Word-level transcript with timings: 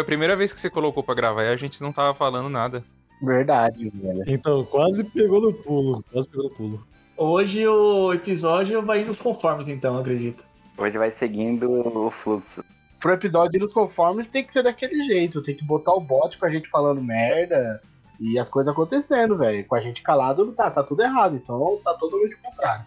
Foi 0.00 0.02
a 0.02 0.06
primeira 0.06 0.34
vez 0.34 0.50
que 0.50 0.58
você 0.58 0.70
colocou 0.70 1.02
pra 1.02 1.14
gravar 1.14 1.42
e 1.42 1.48
a 1.48 1.56
gente 1.56 1.82
não 1.82 1.92
tava 1.92 2.14
falando 2.14 2.48
nada. 2.48 2.82
Verdade, 3.22 3.90
velho. 3.90 4.24
Então, 4.26 4.64
quase 4.64 5.04
pegou 5.04 5.42
no 5.42 5.52
pulo. 5.52 6.02
Quase 6.10 6.26
pegou 6.26 6.44
no 6.48 6.54
pulo. 6.54 6.86
Hoje 7.18 7.68
o 7.68 8.14
episódio 8.14 8.80
vai 8.80 9.04
nos 9.04 9.20
conformes, 9.20 9.68
então, 9.68 9.98
acredito. 9.98 10.42
Hoje 10.78 10.96
vai 10.96 11.10
seguindo 11.10 11.70
o 11.70 12.10
fluxo. 12.10 12.64
Pro 12.98 13.12
episódio 13.12 13.58
ir 13.58 13.60
nos 13.60 13.74
conformes 13.74 14.26
tem 14.26 14.42
que 14.42 14.54
ser 14.54 14.62
daquele 14.62 15.04
jeito. 15.06 15.42
Tem 15.42 15.54
que 15.54 15.66
botar 15.66 15.92
o 15.92 16.00
bot 16.00 16.38
com 16.38 16.46
a 16.46 16.50
gente 16.50 16.66
falando 16.70 17.02
merda 17.02 17.78
e 18.18 18.38
as 18.38 18.48
coisas 18.48 18.72
acontecendo, 18.72 19.36
velho. 19.36 19.66
Com 19.66 19.74
a 19.74 19.80
gente 19.82 20.02
calado, 20.02 20.50
tá, 20.52 20.70
tá 20.70 20.82
tudo 20.82 21.02
errado. 21.02 21.36
Então 21.36 21.78
tá 21.84 21.92
totalmente 21.92 22.36
o 22.36 22.38
contrário. 22.38 22.86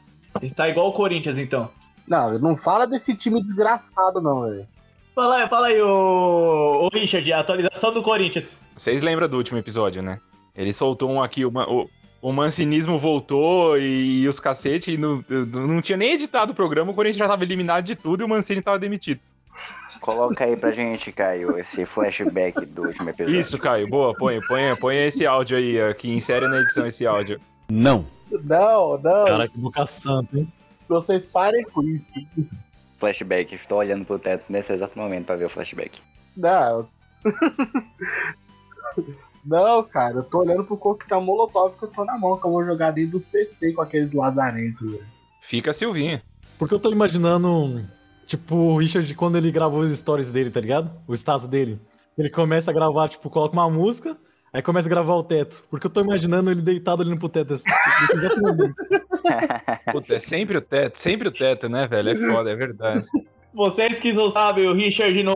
Tá 0.55 0.67
igual 0.67 0.89
o 0.89 0.93
Corinthians, 0.93 1.37
então. 1.37 1.69
Não, 2.07 2.39
não 2.39 2.57
fala 2.57 2.87
desse 2.87 3.13
time 3.13 3.39
desgraçado, 3.39 4.19
não, 4.19 4.49
velho. 4.49 4.67
Fala 5.15 5.35
aí, 5.37 5.47
fala 5.47 5.67
aí, 5.67 5.81
o, 5.81 6.85
o 6.85 6.89
Richard, 6.91 7.31
a 7.31 7.39
atualização 7.39 7.93
do 7.93 8.01
Corinthians. 8.01 8.45
Vocês 8.75 9.01
lembram 9.03 9.29
do 9.29 9.37
último 9.37 9.59
episódio, 9.59 10.01
né? 10.01 10.19
Ele 10.55 10.73
soltou 10.73 11.09
um 11.09 11.21
aqui, 11.21 11.45
uma, 11.45 11.69
o, 11.69 11.87
o 12.21 12.31
mancinismo 12.31 12.97
voltou 12.97 13.77
e, 13.77 14.27
os 14.27 14.39
cacete, 14.39 14.93
e 14.93 14.97
não, 14.97 15.23
não 15.27 15.81
tinha 15.81 15.97
nem 15.97 16.13
editado 16.13 16.51
o 16.51 16.55
programa, 16.55 16.91
o 16.91 16.95
Corinthians 16.95 17.17
já 17.17 17.27
tava 17.27 17.43
eliminado 17.43 17.85
de 17.85 17.95
tudo 17.95 18.21
e 18.21 18.23
o 18.23 18.29
Mancini 18.29 18.61
tava 18.61 18.79
demitido. 18.79 19.19
Coloca 20.01 20.43
aí 20.43 20.57
pra 20.57 20.71
gente, 20.71 21.11
Caio, 21.11 21.57
esse 21.57 21.85
flashback 21.85 22.65
do 22.65 22.83
último 22.83 23.09
episódio. 23.09 23.39
Isso, 23.39 23.57
Caio, 23.59 23.87
boa, 23.87 24.13
põe, 24.13 24.41
põe, 24.41 24.75
põe 24.75 24.97
esse 25.05 25.25
áudio 25.25 25.57
aí, 25.57 25.79
aqui, 25.81 26.11
insere 26.11 26.47
na 26.47 26.59
edição 26.59 26.85
esse 26.85 27.05
áudio. 27.05 27.39
Não. 27.69 28.05
Não, 28.31 28.97
não. 28.97 29.25
Cara, 29.25 29.47
que 29.47 29.57
boca 29.57 29.85
santa, 29.85 30.39
hein? 30.39 30.51
Vocês 30.89 31.25
parem 31.25 31.63
com 31.65 31.83
isso. 31.83 32.13
Flashback, 33.03 33.53
estou 33.53 33.79
olhando 33.79 34.05
pro 34.05 34.17
teto 34.17 34.45
nesse 34.47 34.71
exato 34.71 34.97
momento 34.97 35.25
pra 35.25 35.35
ver 35.35 35.43
o 35.43 35.49
flashback. 35.49 35.99
Não. 36.37 36.87
Não, 39.45 39.83
cara, 39.83 40.19
eu 40.19 40.23
tô 40.23 40.39
olhando 40.39 40.63
pro 40.63 40.77
coquetel 40.77 41.19
molotov 41.19 41.77
que 41.77 41.83
eu 41.83 41.89
tô 41.89 42.05
na 42.05 42.17
mão, 42.17 42.37
que 42.37 42.45
eu 42.45 42.51
vou 42.51 42.63
jogar 42.63 42.91
dentro 42.91 43.19
do 43.19 43.19
CT 43.19 43.73
com 43.73 43.81
aqueles 43.81 44.13
lazarentos, 44.13 44.89
velho. 44.89 45.05
Fica 45.41 45.71
a 45.71 45.73
Silvinha. 45.73 46.23
Porque 46.57 46.73
eu 46.73 46.79
tô 46.79 46.89
imaginando, 46.93 47.83
tipo, 48.25 48.55
o 48.55 48.77
Richard 48.77 49.13
quando 49.15 49.37
ele 49.37 49.51
gravou 49.51 49.81
os 49.81 49.91
stories 49.91 50.29
dele, 50.29 50.49
tá 50.49 50.61
ligado? 50.61 50.89
O 51.05 51.13
status 51.13 51.45
dele. 51.45 51.81
Ele 52.17 52.29
começa 52.29 52.71
a 52.71 52.73
gravar, 52.73 53.09
tipo, 53.09 53.29
coloca 53.29 53.51
uma 53.51 53.69
música, 53.69 54.15
aí 54.53 54.61
começa 54.61 54.87
a 54.87 54.89
gravar 54.89 55.15
o 55.15 55.23
teto. 55.23 55.65
Porque 55.69 55.87
eu 55.87 55.91
tô 55.91 55.99
imaginando 55.99 56.49
ele 56.49 56.61
deitado 56.61 57.01
olhando 57.01 57.19
pro 57.19 57.27
teto. 57.27 57.55
Assim, 57.55 57.69
nesse 57.99 58.17
exato 58.17 58.41
momento. 58.41 58.75
Puta, 59.91 60.15
é 60.15 60.19
sempre 60.19 60.57
o 60.57 60.61
teto, 60.61 60.95
sempre 60.97 61.27
o 61.27 61.31
teto, 61.31 61.67
né, 61.69 61.87
velho? 61.87 62.09
É 62.09 62.15
foda, 62.15 62.51
é 62.51 62.55
verdade. 62.55 63.05
Vocês 63.53 63.99
que 63.99 64.11
não 64.11 64.31
sabem, 64.31 64.67
o 64.67 64.73
Richard 64.73 65.21
no, 65.23 65.35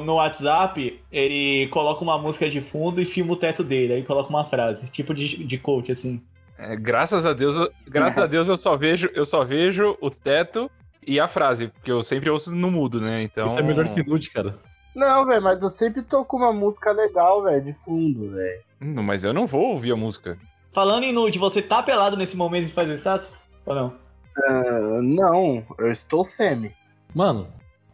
no 0.00 0.14
WhatsApp, 0.14 1.00
ele 1.12 1.68
coloca 1.68 2.02
uma 2.02 2.18
música 2.18 2.50
de 2.50 2.60
fundo 2.60 3.00
e 3.00 3.04
filma 3.04 3.34
o 3.34 3.36
teto 3.36 3.62
dele, 3.62 3.92
aí 3.94 4.02
coloca 4.02 4.28
uma 4.28 4.44
frase, 4.48 4.86
tipo 4.90 5.14
de, 5.14 5.44
de 5.44 5.58
coach, 5.58 5.92
assim. 5.92 6.20
É, 6.58 6.74
graças 6.76 7.24
a 7.24 7.32
Deus, 7.32 7.56
eu- 7.56 7.70
graças 7.86 8.22
a 8.22 8.26
Deus 8.26 8.48
eu 8.48 8.56
só 8.56 8.76
vejo, 8.76 9.08
eu 9.14 9.24
só 9.24 9.44
vejo 9.44 9.96
o 10.00 10.10
teto 10.10 10.68
e 11.06 11.20
a 11.20 11.28
frase, 11.28 11.68
porque 11.68 11.92
eu 11.92 12.02
sempre 12.02 12.28
ouço 12.30 12.52
no 12.52 12.70
mudo, 12.70 13.00
né? 13.00 13.22
Então. 13.22 13.46
Isso 13.46 13.60
é 13.60 13.62
melhor 13.62 13.88
que 13.88 14.02
nude, 14.02 14.30
cara. 14.30 14.58
Não, 14.94 15.26
velho, 15.26 15.42
mas 15.42 15.62
eu 15.62 15.70
sempre 15.70 16.02
tô 16.02 16.24
com 16.24 16.36
uma 16.38 16.52
música 16.52 16.92
legal, 16.92 17.42
velho, 17.42 17.64
de 17.64 17.72
fundo, 17.84 18.30
velho. 18.30 18.60
Hum, 18.80 19.02
Mas 19.02 19.24
eu 19.24 19.32
não 19.32 19.46
vou 19.46 19.70
ouvir 19.70 19.92
a 19.92 19.96
música. 19.96 20.38
Falando 20.74 21.04
em 21.04 21.12
nude, 21.12 21.38
você 21.38 21.62
tá 21.62 21.82
pelado 21.82 22.16
nesse 22.16 22.36
momento 22.36 22.68
e 22.68 22.72
faz 22.72 22.88
o 22.90 22.92
status? 22.94 23.28
Ou 23.64 23.74
não? 23.74 23.94
Ah, 24.46 25.00
não, 25.02 25.64
eu 25.78 25.92
estou 25.92 26.24
semi. 26.24 26.72
Mano, 27.14 27.46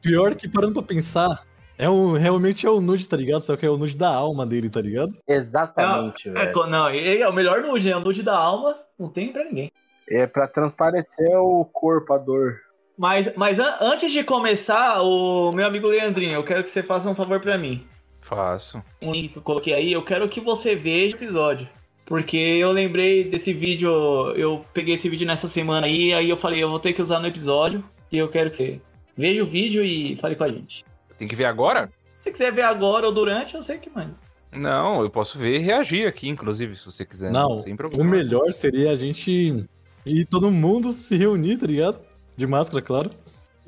pior 0.02 0.34
que 0.34 0.48
parando 0.48 0.72
pra 0.74 0.82
pensar, 0.82 1.42
é 1.76 1.88
um, 1.90 2.12
realmente 2.14 2.66
é 2.66 2.70
o 2.70 2.80
nude, 2.80 3.06
tá 3.06 3.16
ligado? 3.16 3.42
Só 3.42 3.54
que 3.56 3.66
é 3.66 3.70
o 3.70 3.76
nude 3.76 3.96
da 3.96 4.08
alma 4.08 4.46
dele, 4.46 4.70
tá 4.70 4.80
ligado? 4.80 5.14
Exatamente, 5.28 6.28
É, 6.30 6.32
velho. 6.32 6.52
co- 6.52 6.66
não, 6.66 6.88
ele 6.88 7.22
é 7.22 7.28
o 7.28 7.32
melhor 7.34 7.60
nude, 7.62 7.86
né? 7.88 7.96
O 7.96 8.00
nude 8.00 8.22
da 8.22 8.36
alma, 8.36 8.78
não 8.98 9.08
tem 9.10 9.30
pra 9.30 9.44
ninguém. 9.44 9.70
É 10.08 10.26
pra 10.26 10.48
transparecer 10.48 11.36
o 11.38 11.64
corpo, 11.66 12.14
a 12.14 12.18
dor. 12.18 12.56
Mas, 12.96 13.30
mas 13.36 13.58
an- 13.58 13.76
antes 13.80 14.10
de 14.10 14.24
começar, 14.24 15.02
o 15.02 15.52
meu 15.52 15.66
amigo 15.66 15.86
Leandrinho, 15.86 16.32
eu 16.34 16.44
quero 16.44 16.64
que 16.64 16.70
você 16.70 16.82
faça 16.82 17.08
um 17.08 17.14
favor 17.14 17.40
pra 17.40 17.56
mim. 17.58 17.86
Faço. 18.22 18.82
Um 19.00 19.12
link 19.12 19.28
que 19.32 19.38
eu 19.38 19.42
coloquei 19.42 19.72
aí, 19.74 19.92
eu 19.92 20.04
quero 20.04 20.28
que 20.28 20.40
você 20.40 20.74
veja 20.74 21.14
o 21.14 21.18
episódio. 21.18 21.68
Porque 22.10 22.36
eu 22.36 22.72
lembrei 22.72 23.30
desse 23.30 23.52
vídeo, 23.52 23.88
eu 24.34 24.64
peguei 24.74 24.94
esse 24.94 25.08
vídeo 25.08 25.24
nessa 25.24 25.46
semana 25.46 25.86
aí, 25.86 26.12
aí 26.12 26.28
eu 26.28 26.36
falei, 26.36 26.60
eu 26.60 26.68
vou 26.68 26.80
ter 26.80 26.92
que 26.92 27.00
usar 27.00 27.20
no 27.20 27.28
episódio, 27.28 27.84
e 28.10 28.18
eu 28.18 28.28
quero 28.28 28.50
que 28.50 28.56
você 28.56 28.80
veja 29.16 29.44
o 29.44 29.46
vídeo 29.46 29.84
e 29.84 30.16
fale 30.16 30.34
com 30.34 30.42
a 30.42 30.48
gente. 30.48 30.84
Tem 31.16 31.28
que 31.28 31.36
ver 31.36 31.44
agora? 31.44 31.88
Se 32.20 32.32
quiser 32.32 32.52
ver 32.52 32.62
agora 32.62 33.06
ou 33.06 33.14
durante, 33.14 33.54
eu 33.54 33.62
sei 33.62 33.78
que 33.78 33.88
manda. 33.88 34.12
Não, 34.50 35.00
eu 35.02 35.08
posso 35.08 35.38
ver 35.38 35.54
e 35.54 35.58
reagir 35.58 36.08
aqui, 36.08 36.28
inclusive, 36.28 36.74
se 36.74 36.84
você 36.84 37.06
quiser. 37.06 37.30
Não, 37.30 37.60
sem 37.60 37.74
o 37.74 37.76
problema. 37.76 38.10
melhor 38.10 38.52
seria 38.52 38.90
a 38.90 38.96
gente 38.96 39.64
ir 40.04 40.26
todo 40.26 40.50
mundo 40.50 40.92
se 40.92 41.16
reunir, 41.16 41.58
tá 41.58 41.66
ligado? 41.68 42.04
De 42.36 42.44
máscara, 42.44 42.82
claro. 42.82 43.10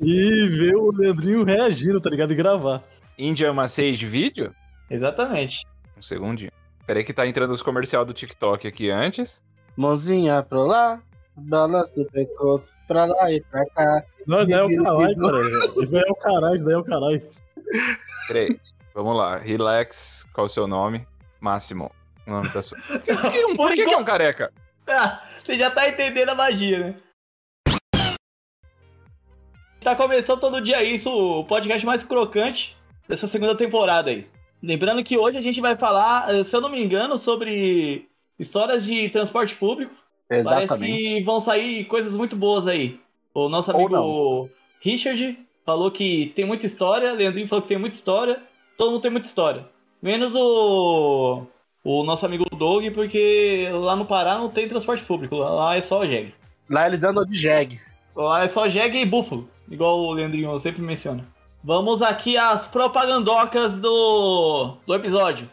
E 0.01 0.47
ver 0.49 0.75
o 0.75 0.91
Leandrinho 0.91 1.45
reagindo, 1.45 2.01
tá 2.01 2.09
ligado? 2.09 2.33
E 2.33 2.35
gravar. 2.35 2.83
Índia 3.17 3.53
Macei 3.53 3.93
de 3.93 4.05
vídeo? 4.05 4.53
Exatamente. 4.91 5.65
Um 5.97 6.01
segundinho. 6.01 6.51
Peraí 6.85 7.03
que 7.03 7.13
tá 7.13 7.25
entrando 7.25 7.51
os 7.51 7.61
comercial 7.61 8.03
do 8.03 8.13
TikTok 8.13 8.67
aqui 8.67 8.89
antes. 8.89 9.41
Mãozinha 9.75 10.43
pra 10.43 10.59
lá, 10.59 11.01
balança 11.35 12.01
o 12.01 12.05
pescoço 12.11 12.73
pra 12.87 13.05
lá 13.05 13.31
e 13.31 13.41
pra 13.41 13.65
cá. 13.67 14.03
Não, 14.27 14.41
isso 14.41 14.49
daí 14.49 14.59
é 14.59 14.63
o 14.63 14.83
caralho, 14.83 15.17
cara. 15.17 15.83
Isso 15.83 15.91
daí 15.91 16.03
é 16.05 16.11
o 16.11 16.15
caralho, 16.15 16.55
isso 16.55 16.65
daí 16.65 16.73
é 16.73 16.77
o 16.77 16.83
caralho. 16.83 17.29
Peraí. 18.27 18.59
Vamos 18.93 19.17
lá. 19.17 19.37
Relax. 19.37 20.27
Qual 20.33 20.45
é 20.45 20.49
o 20.49 20.49
seu 20.49 20.67
nome? 20.67 21.07
Máximo. 21.39 21.91
O 22.27 22.31
nome 22.31 22.49
da 22.49 22.61
sua. 22.61 22.77
Por 22.87 23.01
que, 23.01 23.55
por 23.55 23.71
que, 23.71 23.85
que 23.85 23.93
é 23.93 23.97
um 23.97 24.03
careca? 24.03 24.53
Ah, 24.87 25.23
você 25.43 25.57
já 25.57 25.69
tá 25.71 25.89
entendendo 25.89 26.29
a 26.29 26.35
magia, 26.35 26.79
né? 26.79 26.95
Tá 29.81 29.95
começando 29.95 30.39
todo 30.39 30.63
dia 30.63 30.81
isso, 30.81 31.09
o 31.09 31.43
podcast 31.43 31.85
mais 31.85 32.03
crocante 32.03 32.77
dessa 33.07 33.27
segunda 33.27 33.57
temporada 33.57 34.09
aí. 34.09 34.29
Lembrando 34.63 35.03
que 35.03 35.17
hoje 35.17 35.37
a 35.37 35.41
gente 35.41 35.59
vai 35.59 35.75
falar, 35.75 36.33
eh, 36.33 36.43
se 36.45 36.55
eu 36.55 36.61
não 36.61 36.69
me 36.69 36.81
engano, 36.81 37.17
sobre 37.17 38.07
histórias 38.39 38.85
de 38.85 39.09
transporte 39.09 39.53
público. 39.55 39.93
Parece 40.29 40.47
Exatamente. 40.47 41.15
que 41.15 41.23
vão 41.23 41.41
sair 41.41 41.83
coisas 41.85 42.15
muito 42.15 42.37
boas 42.37 42.65
aí. 42.65 42.97
O 43.33 43.49
nosso 43.49 43.69
amigo 43.71 44.49
Richard 44.79 45.37
falou 45.65 45.91
que 45.91 46.31
tem 46.33 46.45
muita 46.45 46.65
história, 46.65 47.11
Leandrinho 47.11 47.47
falou 47.49 47.61
que 47.61 47.67
tem 47.67 47.77
muita 47.77 47.95
história, 47.95 48.41
todo 48.77 48.91
mundo 48.91 49.01
tem 49.01 49.11
muita 49.11 49.27
história. 49.27 49.65
Menos 50.01 50.33
o, 50.33 51.45
o 51.83 52.03
nosso 52.03 52.25
amigo 52.25 52.45
Doug, 52.55 52.85
porque 52.93 53.67
lá 53.71 53.97
no 53.97 54.05
Pará 54.05 54.37
não 54.37 54.49
tem 54.49 54.67
transporte 54.67 55.03
público, 55.03 55.35
lá 55.35 55.75
é 55.75 55.81
só 55.81 56.05
jegue. 56.05 56.33
Lá 56.69 56.87
eles 56.87 57.03
andam 57.03 57.25
de 57.25 57.37
jegue. 57.37 57.81
Lá 58.15 58.43
é 58.43 58.47
só 58.47 58.69
jegue 58.69 58.99
e 58.99 59.05
búfalo, 59.05 59.49
igual 59.69 59.99
o 59.99 60.13
Leandrinho 60.13 60.57
sempre 60.59 60.81
menciona. 60.81 61.25
Vamos 61.65 62.01
aqui 62.01 62.35
às 62.35 62.67
propagandocas 62.67 63.77
do, 63.77 64.75
do 64.85 64.93
episódio. 64.93 65.49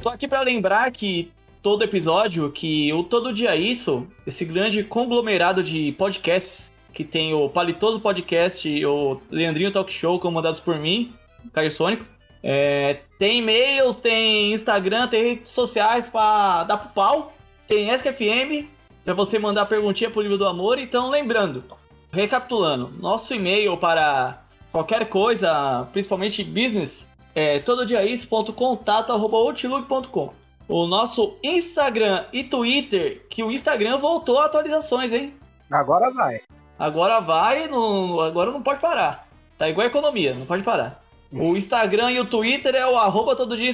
Tô 0.00 0.08
aqui 0.08 0.28
pra 0.28 0.42
lembrar 0.42 0.92
que 0.92 1.32
todo 1.60 1.82
episódio, 1.82 2.52
que 2.52 2.92
o 2.92 3.02
Todo 3.02 3.34
Dia 3.34 3.56
Isso, 3.56 4.06
esse 4.24 4.44
grande 4.44 4.84
conglomerado 4.84 5.64
de 5.64 5.90
podcasts 5.98 6.72
que 6.92 7.02
tem 7.02 7.34
o 7.34 7.48
Palitoso 7.48 7.98
Podcast 7.98 8.68
o 8.84 9.20
Leandrinho 9.28 9.72
Talk 9.72 9.92
Show, 9.92 10.20
comandados 10.20 10.60
por 10.60 10.78
mim, 10.78 11.12
Caio 11.52 11.72
Sônico. 11.72 12.04
É, 12.42 13.00
tem 13.18 13.38
e-mails, 13.38 13.96
tem 13.96 14.52
Instagram, 14.52 15.08
tem 15.08 15.24
redes 15.24 15.48
sociais 15.50 16.06
pra 16.08 16.64
dar 16.64 16.76
pro 16.78 16.88
pau. 16.90 17.32
Tem 17.68 17.90
SKFM, 17.90 18.66
pra 19.04 19.14
você 19.14 19.38
mandar 19.38 19.66
perguntinha 19.66 20.10
pro 20.10 20.22
livro 20.22 20.38
do 20.38 20.46
amor. 20.46 20.78
Então, 20.78 21.08
lembrando, 21.08 21.62
recapitulando, 22.10 22.90
nosso 22.98 23.32
e-mail 23.34 23.76
para 23.76 24.42
qualquer 24.70 25.08
coisa, 25.08 25.86
principalmente 25.92 26.44
business, 26.44 27.08
é 27.34 27.58
tododiaísso.contato.outlook.com. 27.60 30.32
O 30.68 30.86
nosso 30.86 31.36
Instagram 31.42 32.26
e 32.32 32.44
Twitter, 32.44 33.26
que 33.28 33.42
o 33.42 33.50
Instagram 33.50 33.98
voltou 33.98 34.38
a 34.38 34.44
atualizações, 34.46 35.12
hein? 35.12 35.34
Agora 35.70 36.10
vai. 36.12 36.40
Agora 36.78 37.20
vai, 37.20 37.68
não, 37.68 38.20
agora 38.20 38.50
não 38.50 38.62
pode 38.62 38.80
parar. 38.80 39.28
Tá 39.58 39.68
igual 39.68 39.86
a 39.86 39.90
economia, 39.90 40.34
não 40.34 40.46
pode 40.46 40.62
parar. 40.62 41.01
O 41.32 41.56
Instagram 41.56 42.10
e 42.12 42.20
o 42.20 42.26
Twitter 42.26 42.74
é 42.74 42.86
o 42.86 42.96
arroba 42.96 43.34
todo 43.34 43.56
dia. 43.56 43.72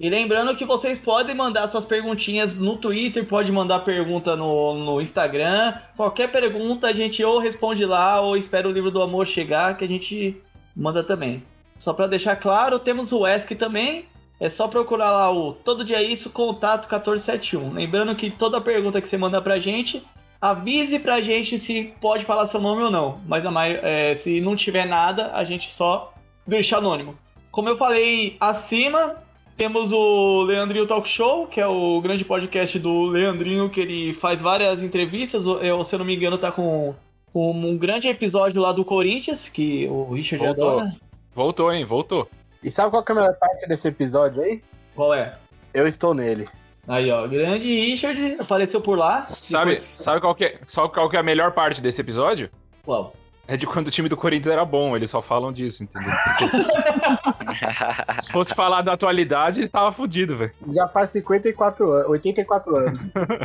E 0.00 0.08
lembrando 0.08 0.56
que 0.56 0.64
vocês 0.64 0.98
podem 0.98 1.34
mandar 1.34 1.68
suas 1.68 1.84
perguntinhas 1.84 2.54
no 2.54 2.78
Twitter, 2.78 3.26
pode 3.26 3.52
mandar 3.52 3.80
pergunta 3.80 4.34
no, 4.34 4.74
no 4.74 5.00
Instagram. 5.00 5.74
Qualquer 5.94 6.32
pergunta 6.32 6.86
a 6.86 6.92
gente 6.94 7.22
ou 7.22 7.38
responde 7.38 7.84
lá 7.84 8.18
ou 8.20 8.34
espera 8.34 8.66
o 8.66 8.72
livro 8.72 8.90
do 8.90 9.02
amor 9.02 9.26
chegar 9.26 9.76
que 9.76 9.84
a 9.84 9.88
gente 9.88 10.40
manda 10.74 11.04
também. 11.04 11.42
Só 11.78 11.92
pra 11.92 12.06
deixar 12.06 12.36
claro, 12.36 12.78
temos 12.78 13.12
o 13.12 13.26
ESC 13.26 13.54
também. 13.54 14.06
É 14.40 14.48
só 14.48 14.66
procurar 14.66 15.10
lá 15.10 15.30
o 15.30 15.52
Todo 15.52 15.84
Dia 15.84 16.02
Isso, 16.02 16.30
contato 16.30 16.88
1471. 16.88 17.74
Lembrando 17.74 18.16
que 18.16 18.30
toda 18.30 18.58
pergunta 18.58 19.02
que 19.02 19.08
você 19.08 19.18
manda 19.18 19.40
pra 19.40 19.58
gente, 19.58 20.02
avise 20.40 20.98
pra 20.98 21.20
gente 21.20 21.58
se 21.58 21.92
pode 22.00 22.24
falar 22.24 22.46
seu 22.46 22.60
nome 22.60 22.82
ou 22.82 22.90
não. 22.90 23.20
Mas 23.26 23.44
é, 23.82 24.14
se 24.14 24.40
não 24.40 24.56
tiver 24.56 24.86
nada, 24.86 25.30
a 25.34 25.44
gente 25.44 25.72
só 25.74 26.13
deixa 26.46 26.76
anônimo. 26.78 27.16
Como 27.50 27.68
eu 27.68 27.76
falei 27.76 28.36
acima, 28.40 29.16
temos 29.56 29.92
o 29.92 30.42
Leandrinho 30.42 30.86
Talk 30.86 31.08
Show, 31.08 31.46
que 31.46 31.60
é 31.60 31.66
o 31.66 32.00
grande 32.00 32.24
podcast 32.24 32.78
do 32.78 33.04
Leandrinho, 33.06 33.70
que 33.70 33.80
ele 33.80 34.14
faz 34.14 34.40
várias 34.40 34.82
entrevistas. 34.82 35.46
Eu, 35.46 35.84
se 35.84 35.94
eu 35.94 35.98
não 35.98 36.06
me 36.06 36.16
engano, 36.16 36.36
tá 36.38 36.50
com, 36.50 36.94
com 37.32 37.52
um 37.52 37.78
grande 37.78 38.08
episódio 38.08 38.60
lá 38.60 38.72
do 38.72 38.84
Corinthians, 38.84 39.48
que 39.48 39.86
o 39.88 40.12
Richard 40.12 40.44
Voltou. 40.44 40.68
adora. 40.70 40.96
Voltou, 41.34 41.72
hein? 41.72 41.84
Voltou. 41.84 42.28
E 42.62 42.70
sabe 42.70 42.90
qual 42.90 43.02
que 43.04 43.12
é 43.12 43.14
a 43.14 43.18
melhor 43.18 43.34
parte 43.38 43.68
desse 43.68 43.88
episódio 43.88 44.42
aí? 44.42 44.62
Qual 44.94 45.12
é? 45.14 45.36
Eu 45.72 45.86
estou 45.86 46.14
nele. 46.14 46.48
Aí, 46.86 47.10
ó, 47.10 47.26
grande 47.26 47.66
Richard 47.66 48.36
apareceu 48.38 48.80
por 48.80 48.98
lá. 48.98 49.18
Sabe, 49.18 49.76
Depois- 49.76 49.90
sabe, 49.94 50.20
qual 50.20 50.34
que 50.34 50.44
é, 50.44 50.58
sabe 50.66 50.92
qual 50.92 51.08
que 51.08 51.16
é 51.16 51.20
a 51.20 51.22
melhor 51.22 51.52
parte 51.52 51.80
desse 51.80 52.00
episódio? 52.00 52.50
Qual? 52.84 53.14
É 53.46 53.56
de 53.56 53.66
quando 53.66 53.88
o 53.88 53.90
time 53.90 54.08
do 54.08 54.16
Corinthians 54.16 54.52
era 54.52 54.64
bom, 54.64 54.96
eles 54.96 55.10
só 55.10 55.20
falam 55.20 55.52
disso, 55.52 55.84
entendeu? 55.84 56.12
Se 58.20 58.32
fosse 58.32 58.54
falar 58.54 58.82
da 58.82 58.94
atualidade, 58.94 59.60
ele 59.60 59.68
tava 59.68 59.92
fudido, 59.92 60.34
velho. 60.34 60.52
Já 60.72 60.88
faz 60.88 61.10
54 61.10 61.92
anos, 61.92 62.08
84 62.08 62.76
anos. 62.76 63.00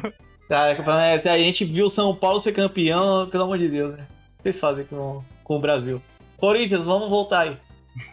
Cara, 0.48 1.04
é, 1.04 1.30
a 1.30 1.38
gente 1.38 1.66
viu 1.66 1.86
o 1.86 1.90
São 1.90 2.16
Paulo 2.16 2.40
ser 2.40 2.54
campeão, 2.54 3.30
pelo 3.30 3.44
amor 3.44 3.57
de 3.57 3.68
Deus, 3.68 3.96
né? 3.96 4.04
O 4.04 4.38
que 4.38 4.44
vocês 4.44 4.60
fazem 4.60 4.86
com, 4.86 5.22
com 5.44 5.57
o 5.57 5.62
Brasil? 5.62 6.01
Corinthians, 6.38 6.86
vamos 6.86 7.10
voltar 7.10 7.42
aí. 7.42 7.57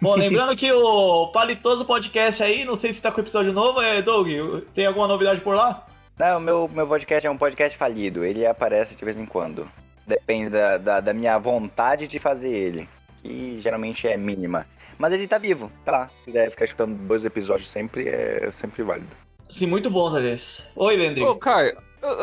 Bom, 0.02 0.14
lembrando 0.18 0.56
que 0.56 0.70
o 0.72 1.28
Palitoso 1.28 1.84
Podcast 1.84 2.42
aí, 2.42 2.64
não 2.64 2.76
sei 2.76 2.92
se 2.92 3.00
tá 3.00 3.12
com 3.12 3.20
episódio 3.20 3.52
novo, 3.52 3.80
é 3.80 4.02
Doug, 4.02 4.28
tem 4.74 4.86
alguma 4.86 5.06
novidade 5.06 5.40
por 5.40 5.54
lá? 5.54 5.86
Não, 6.18 6.40
meu, 6.40 6.68
meu 6.68 6.86
podcast 6.86 7.26
é 7.26 7.30
um 7.30 7.36
podcast 7.36 7.76
falido. 7.76 8.24
Ele 8.24 8.46
aparece 8.46 8.96
de 8.96 9.04
vez 9.04 9.18
em 9.18 9.26
quando. 9.26 9.68
Depende 10.06 10.50
da, 10.50 10.78
da, 10.78 11.00
da 11.00 11.12
minha 11.12 11.36
vontade 11.38 12.06
de 12.06 12.18
fazer 12.18 12.50
ele. 12.50 12.88
Que 13.22 13.58
geralmente 13.60 14.06
é 14.06 14.16
mínima. 14.16 14.66
Mas 14.98 15.12
ele 15.12 15.26
tá 15.26 15.36
vivo, 15.36 15.70
tá 15.84 15.92
lá. 15.92 16.08
Se 16.20 16.24
quiser 16.26 16.50
ficar 16.50 16.64
escutando 16.64 16.94
dois 17.06 17.24
episódios 17.24 17.68
sempre, 17.68 18.08
é 18.08 18.50
sempre 18.52 18.82
válido. 18.82 19.08
Sim, 19.50 19.66
muito 19.66 19.90
bom, 19.90 20.10
Thales. 20.10 20.62
Oi, 20.76 20.96
Leandrinho. 20.96 21.28
Ô, 21.28 21.36
Caio, 21.36 21.76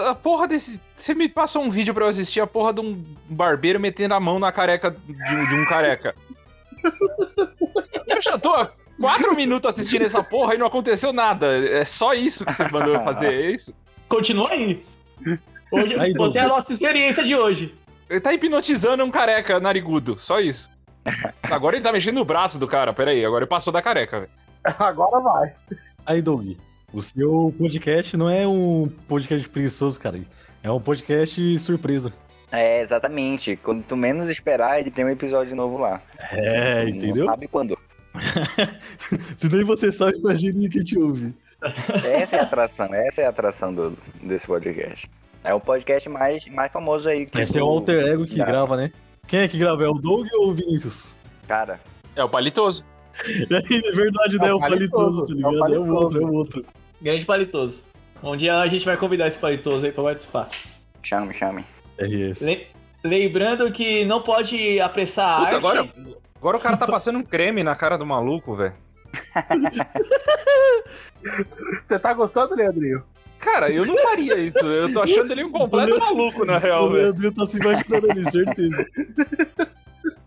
a 0.10 0.16
porra 0.16 0.48
desse. 0.48 0.82
Você 0.96 1.14
me 1.14 1.28
passou 1.30 1.62
um 1.64 1.70
vídeo 1.70 1.94
pra 1.94 2.06
eu 2.06 2.10
assistir 2.10 2.40
a 2.42 2.48
porra 2.48 2.74
de 2.74 2.82
um 2.82 3.04
barbeiro 3.30 3.80
metendo 3.80 4.14
a 4.14 4.20
mão 4.20 4.40
na 4.40 4.52
careca 4.52 4.90
de, 4.92 5.12
um- 5.36 5.46
de 5.48 5.56
um 5.56 5.66
careca. 5.68 6.16
Eu 8.08 8.22
já 8.22 8.38
tô 8.38 8.50
há 8.54 8.72
quatro 9.00 9.34
minutos 9.36 9.70
assistindo 9.70 10.04
essa 10.04 10.24
porra 10.24 10.56
e 10.56 10.58
não 10.58 10.68
aconteceu 10.68 11.14
nada. 11.14 11.48
É 11.68 11.86
só 11.86 12.14
isso 12.14 12.46
que 12.46 12.54
você 12.54 12.68
mandou 12.70 12.94
eu 12.96 13.02
fazer, 13.02 13.34
é 13.34 13.52
isso? 13.52 13.74
Continua 14.10 14.50
aí. 14.52 14.84
Hoje, 15.74 15.96
Aí, 16.00 16.14
você 16.14 16.38
é 16.38 16.42
a 16.42 16.48
nossa 16.48 16.72
experiência 16.72 17.24
de 17.24 17.36
hoje. 17.36 17.74
Ele 18.08 18.22
tá 18.22 18.32
hipnotizando 18.32 19.04
um 19.04 19.10
careca 19.10 19.60
narigudo, 19.60 20.20
só 20.20 20.40
isso. 20.40 20.70
Agora 21.42 21.76
ele 21.76 21.84
tá 21.84 21.92
mexendo 21.92 22.16
no 22.16 22.26
braço 22.26 22.60
do 22.60 22.68
cara, 22.68 22.94
peraí, 22.94 23.26
agora 23.26 23.44
ele 23.44 23.50
passou 23.50 23.74
da 23.74 23.82
careca, 23.82 24.20
velho. 24.20 24.32
Agora 24.78 25.20
vai. 25.20 25.54
Aí, 26.06 26.22
Doug, 26.22 26.56
o 26.94 27.02
seu 27.02 27.54
podcast 27.58 28.16
não 28.16 28.30
é 28.30 28.48
um 28.48 28.88
podcast 29.08 29.50
preguiçoso, 29.50 30.00
cara. 30.00 30.22
É 30.62 30.70
um 30.70 30.80
podcast 30.80 31.58
surpresa. 31.58 32.14
É, 32.52 32.82
exatamente. 32.82 33.56
Quando 33.56 33.84
tu 33.84 33.98
menos 33.98 34.30
esperar, 34.30 34.80
ele 34.80 34.92
tem 34.92 35.04
um 35.04 35.10
episódio 35.10 35.56
novo 35.56 35.80
lá. 35.80 36.00
É, 36.32 36.84
Não 36.84 36.90
entendeu? 36.90 37.26
sabe 37.26 37.48
quando. 37.48 37.76
Se 39.38 39.50
nem 39.50 39.64
você 39.64 39.92
sabe, 39.92 40.20
imagine 40.20 40.70
quem 40.70 40.84
te 40.84 41.00
ouve. 41.00 41.34
Essa 42.04 42.36
é 42.36 42.40
a 42.40 42.44
atração, 42.44 42.94
essa 42.94 43.22
é 43.22 43.26
a 43.26 43.30
atração 43.30 43.74
do, 43.74 43.98
desse 44.22 44.46
podcast. 44.46 45.10
É 45.44 45.54
o 45.54 45.60
podcast 45.60 46.08
mais, 46.10 46.46
mais 46.48 46.72
famoso 46.72 47.10
aí. 47.10 47.26
que 47.26 47.40
Esse 47.42 47.60
é 47.60 47.64
o 47.64 47.68
alter 47.68 48.06
ego 48.08 48.26
que 48.26 48.38
da- 48.38 48.46
grava, 48.46 48.78
né? 48.78 48.92
Quem 49.28 49.42
é 49.42 49.48
que 49.48 49.58
grava? 49.58 49.84
É 49.84 49.88
o 49.88 49.94
Doug 49.94 50.28
ou 50.34 50.50
o 50.50 50.54
Vinícius? 50.54 51.16
Cara, 51.48 51.80
É 52.16 52.24
o 52.24 52.30
palitoso. 52.30 52.84
É 53.52 53.92
verdade, 53.96 54.38
É 54.38 54.40
né? 54.40 54.54
o 54.54 54.58
o 54.58 54.60
palitoso, 54.60 55.26
tá 55.26 55.34
é 55.34 55.36
o 55.46 55.50
ligado? 55.52 55.74
É 55.76 55.80
o 55.80 55.94
outro, 55.94 56.22
é 56.22 56.26
o 56.26 56.34
outro. 56.34 56.66
Grande 57.02 57.26
Palitoso. 57.26 57.84
Um 58.24 58.38
dia 58.38 58.56
a 58.58 58.68
gente 58.68 58.86
vai 58.86 58.96
convidar 58.98 59.28
esse 59.28 59.38
Palitoso 59.38 59.86
aí 59.86 59.92
pra 59.92 60.04
participar. 60.04 60.50
chame, 61.04 61.34
chame. 61.34 61.66
RS. 62.00 62.42
Le- 62.42 62.68
Lembrando 63.04 63.70
que 63.74 64.06
não 64.06 64.22
pode 64.24 64.80
apressar 64.80 65.30
a 65.30 65.36
Puta, 65.40 65.46
arte. 65.48 65.56
agora, 65.58 65.90
agora 66.38 66.58
o 66.58 66.62
cara 66.62 66.78
tá 66.78 66.88
passando 66.88 67.20
um 67.20 67.24
creme 67.24 67.62
na 67.64 67.76
cara 67.76 67.98
do 67.98 68.06
maluco, 68.06 68.56
velho. 68.56 68.74
Você 71.86 72.00
tá 72.00 72.14
gostando, 72.14 72.56
Leandrinho? 72.56 73.04
Cara, 73.44 73.72
eu 73.72 73.86
não 73.86 73.98
faria 73.98 74.38
isso. 74.38 74.66
Eu 74.66 74.92
tô 74.94 75.02
achando 75.02 75.32
ele 75.32 75.44
um 75.44 75.52
completo 75.52 76.00
maluco, 76.00 76.46
na 76.46 76.58
real, 76.58 76.86
O 76.86 76.90
velho. 76.90 77.04
Leandrinho 77.04 77.34
tá 77.34 77.46
se 77.46 77.58
imaginando 77.58 78.12
ali, 78.12 78.32
certeza. 78.32 78.88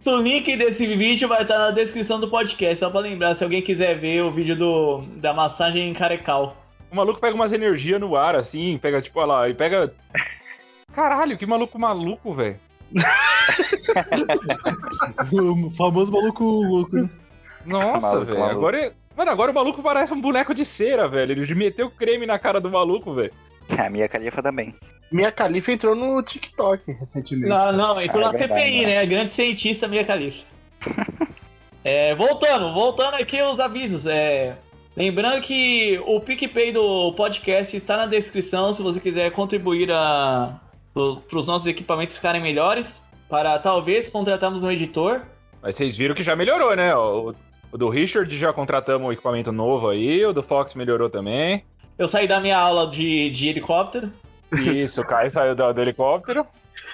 O 0.07 0.19
link 0.19 0.57
desse 0.57 0.87
vídeo 0.95 1.27
vai 1.27 1.43
estar 1.43 1.59
na 1.59 1.73
descrição 1.73 2.21
do 2.21 2.31
podcast, 2.31 2.79
só 2.79 2.89
pra 2.89 3.01
lembrar, 3.01 3.35
se 3.35 3.43
alguém 3.43 3.61
quiser 3.61 3.99
ver 3.99 4.23
o 4.23 4.31
vídeo 4.31 4.55
do, 4.55 5.03
da 5.17 5.35
massagem 5.35 5.93
carecal. 5.95 6.57
O 6.93 6.95
maluco 6.95 7.21
pega 7.21 7.35
umas 7.35 7.53
energias 7.53 8.01
no 8.01 8.15
ar, 8.15 8.37
assim, 8.37 8.79
pega, 8.79 9.03
tipo, 9.03 9.19
olha 9.19 9.27
lá, 9.27 9.47
ele 9.47 9.59
pega. 9.59 9.93
Caralho, 10.95 11.37
que 11.37 11.45
maluco 11.45 11.77
maluco, 11.77 12.33
velho. 12.33 12.57
O 15.33 15.71
famoso 15.71 16.13
maluco 16.13 16.45
louco, 16.45 16.95
né? 16.95 17.11
Nossa, 17.67 18.07
Maluco, 18.09 18.27
velho. 18.27 18.39
maluco. 18.41 18.59
Agora. 18.59 18.93
Mano, 19.17 19.31
agora 19.31 19.51
o 19.51 19.55
maluco 19.55 19.83
parece 19.83 20.13
um 20.13 20.21
boneco 20.21 20.53
de 20.55 20.65
cera, 20.65 21.09
velho. 21.09 21.33
Ele 21.33 21.55
meteu 21.55 21.91
creme 21.91 22.27
na 22.27 22.39
cara 22.39 22.61
do 22.61 22.71
maluco, 22.71 23.15
velho. 23.15 23.33
A 23.79 23.89
minha 23.91 24.09
califa 24.09 24.43
também. 24.43 24.75
Minha 25.11 25.31
Califa 25.31 25.71
entrou 25.71 25.95
no 25.95 26.21
TikTok 26.21 26.91
recentemente. 26.93 27.49
Não, 27.49 27.71
não, 27.73 28.01
entrou 28.03 28.25
Ah, 28.25 28.31
é 28.31 28.33
na 28.33 28.39
verdade, 28.39 28.61
CPI, 28.61 28.87
né? 28.87 28.95
né? 28.97 29.07
Grande 29.07 29.35
cientista 29.35 29.87
Mia 29.89 30.05
Khalifa. 30.05 30.45
É, 31.89 32.17
voltando, 32.17 32.75
voltando 32.75 33.15
aqui 33.15 33.41
os 33.41 33.61
avisos. 33.61 34.07
É, 34.09 34.57
lembrando 34.97 35.41
que 35.41 35.97
o 36.05 36.21
PicPay 36.21 36.73
do 36.73 37.13
podcast 37.13 37.77
está 37.77 37.97
na 37.97 38.07
descrição 38.07 38.75
se 38.75 38.83
você 38.83 38.99
quiser 38.99 39.31
contribuir 39.31 39.87
para 39.87 40.59
os 41.33 41.47
nossos 41.47 41.69
equipamentos 41.69 42.17
ficarem 42.17 42.43
melhores, 42.43 42.89
para 43.29 43.57
talvez 43.61 44.09
contratarmos 44.09 44.65
um 44.65 44.71
editor. 44.73 45.23
Mas 45.63 45.77
vocês 45.77 45.97
viram 45.97 46.13
que 46.13 46.25
já 46.25 46.35
melhorou, 46.35 46.75
né? 46.75 46.93
O, 46.97 47.33
o 47.77 47.79
do 47.79 47.91
Richard 47.91 48.35
já 48.35 48.55
contratamos 48.55 49.07
um 49.07 49.13
equipamento 49.13 49.53
novo 49.53 49.91
aí, 49.91 50.25
o 50.25 50.33
do 50.33 50.43
Fox 50.43 50.75
melhorou 50.75 51.11
também. 51.11 51.63
Eu 51.99 52.09
saí 52.09 52.27
da 52.27 52.41
minha 52.41 52.57
aula 52.57 52.91
de, 52.91 53.29
de 53.29 53.49
helicóptero. 53.49 54.11
Isso, 54.51 55.03
o 55.03 55.07
Caio 55.07 55.31
saiu 55.31 55.55
do, 55.55 55.73
do 55.75 55.83
helicóptero. 55.83 56.47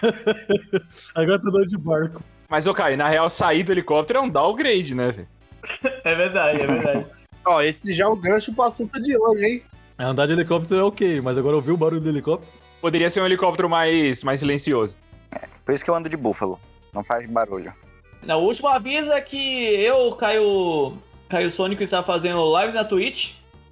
Agora 1.15 1.41
tá 1.41 1.51
dando 1.53 1.69
de 1.69 1.79
barco. 1.79 2.25
Mas, 2.49 2.67
ô 2.67 2.75
Caio, 2.75 2.97
na 2.97 3.09
real, 3.09 3.31
sair 3.31 3.63
do 3.63 3.71
helicóptero 3.71 4.19
é 4.19 4.23
um 4.23 4.29
downgrade, 4.29 4.93
né, 4.95 5.13
velho? 5.13 5.29
É 6.05 6.17
verdade, 6.17 6.61
é 6.61 6.67
verdade. 6.67 7.07
Ó, 7.47 7.63
esse 7.63 7.93
já 7.93 8.05
é 8.05 8.09
o 8.09 8.17
gancho 8.17 8.53
pro 8.53 8.65
assunto 8.65 9.01
de 9.01 9.17
hoje, 9.17 9.45
hein? 9.45 9.63
Andar 10.01 10.27
de 10.27 10.33
helicóptero 10.33 10.81
é 10.81 10.83
ok, 10.83 11.21
mas 11.21 11.39
agora 11.39 11.55
ouvir 11.55 11.71
o 11.71 11.77
barulho 11.77 12.01
do 12.01 12.09
helicóptero. 12.09 12.51
Poderia 12.81 13.09
ser 13.09 13.21
um 13.21 13.27
helicóptero 13.27 13.71
mais, 13.71 14.25
mais 14.25 14.41
silencioso. 14.41 14.97
Por 15.65 15.73
isso 15.73 15.85
que 15.85 15.91
eu 15.91 15.95
ando 15.95 16.09
de 16.09 16.17
búfalo. 16.17 16.59
Não 16.93 17.05
faz 17.05 17.25
barulho. 17.31 17.73
Na 18.23 18.37
último 18.37 18.69
aviso 18.69 19.11
é 19.11 19.21
que 19.21 19.37
eu, 19.37 20.13
Caio, 20.13 20.97
Caio 21.29 21.51
Sônico, 21.51 21.83
está 21.83 22.03
fazendo 22.03 22.57
lives 22.59 22.75
na 22.75 22.85
Twitch. 22.85 23.31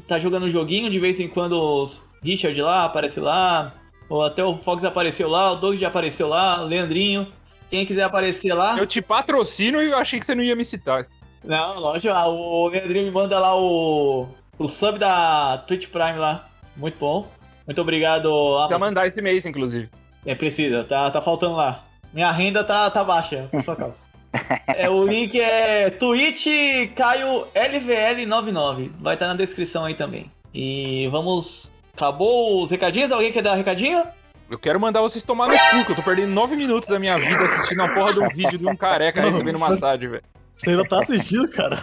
Tá 0.09 0.19
jogando 0.19 0.47
um 0.47 0.50
joguinho, 0.50 0.90
de 0.90 0.99
vez 0.99 1.21
em 1.21 1.28
quando 1.28 1.52
os 1.52 2.02
Richard 2.23 2.61
lá 2.61 2.85
aparece 2.85 3.21
lá. 3.21 3.75
Ou 4.09 4.25
até 4.25 4.45
o 4.45 4.57
Fox 4.59 4.85
apareceu 4.85 5.28
lá, 5.28 5.52
o 5.52 5.57
Doug 5.57 5.78
já 5.78 5.87
apareceu 5.87 6.26
lá, 6.26 6.62
o 6.62 6.66
Leandrinho. 6.66 7.33
Quem 7.71 7.87
quiser 7.87 8.02
aparecer 8.02 8.52
lá. 8.52 8.76
Eu 8.76 8.87
te 8.87 9.00
patrocino 9.00 9.80
e 9.80 9.90
eu 9.90 9.97
achei 9.97 10.19
que 10.19 10.26
você 10.26 10.35
não 10.35 10.42
ia 10.42 10.57
me 10.57 10.64
citar. 10.64 11.04
Não, 11.45 11.78
lógico, 11.78 12.12
ah, 12.12 12.26
o 12.26 12.66
Leandrinho 12.69 13.04
me 13.04 13.11
manda 13.12 13.38
lá 13.38 13.57
o, 13.57 14.26
o 14.59 14.66
sub 14.66 14.99
da 14.99 15.59
Twitch 15.59 15.88
Prime 15.88 16.19
lá. 16.19 16.49
Muito 16.76 16.99
bom. 16.99 17.28
Muito 17.64 17.80
obrigado, 17.80 18.28
Precisa 18.28 18.75
Amazon. 18.75 18.80
mandar 18.80 19.07
esse 19.07 19.23
mês, 19.23 19.47
inclusive. 19.47 19.88
É, 20.26 20.35
precisa, 20.35 20.83
tá, 20.85 21.09
tá 21.11 21.23
faltando 21.23 21.54
lá. 21.54 21.85
Minha 22.12 22.33
renda 22.33 22.64
tá, 22.64 22.90
tá 22.90 23.04
baixa, 23.04 23.47
por 23.50 23.62
sua 23.62 23.76
causa. 23.76 24.10
É, 24.77 24.89
o 24.89 25.07
link 25.07 25.39
é 25.41 25.91
Twitch 25.91 26.47
Caio 26.95 27.47
LVL99. 27.55 28.91
Vai 29.01 29.15
estar 29.15 29.27
na 29.27 29.35
descrição 29.35 29.85
aí 29.85 29.95
também. 29.95 30.31
E 30.55 31.09
vamos. 31.11 31.73
Acabou 31.95 32.63
os 32.63 32.71
recadinhos? 32.71 33.13
Alguém 33.13 33.33
quer 33.33 33.43
dar 33.43 33.55
recadinho? 33.55 34.03
Eu 34.51 34.59
quero 34.59 34.81
mandar 34.81 35.01
vocês 35.01 35.23
tomar 35.23 35.49
no 35.49 35.55
cu, 35.55 35.85
que 35.85 35.93
eu 35.93 35.97
tô 35.97 36.03
perdendo 36.03 36.33
nove 36.33 36.57
minutos 36.57 36.89
da 36.89 36.99
minha 36.99 37.17
vida 37.19 37.45
assistindo 37.45 37.83
uma 37.83 37.95
porra 37.95 38.15
de 38.15 38.21
um 38.21 38.29
vídeo 38.29 38.59
de 38.59 38.67
um 38.67 38.75
careca 38.75 39.21
recebendo 39.21 39.59
massagem, 39.59 40.09
velho. 40.09 40.23
Você 40.57 40.71
ainda 40.71 40.85
tá 40.85 41.01
assistindo, 41.01 41.49
cara? 41.49 41.77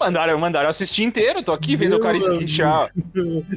Mandaram, 0.00 0.38
mandaram 0.38 0.66
eu 0.66 0.70
assistir 0.70 1.04
inteiro, 1.04 1.42
tô 1.42 1.52
aqui 1.52 1.76
vendo 1.76 1.96
o 1.96 2.00
cara 2.00 2.18
Meu 2.18 2.32
esguichar. 2.32 2.88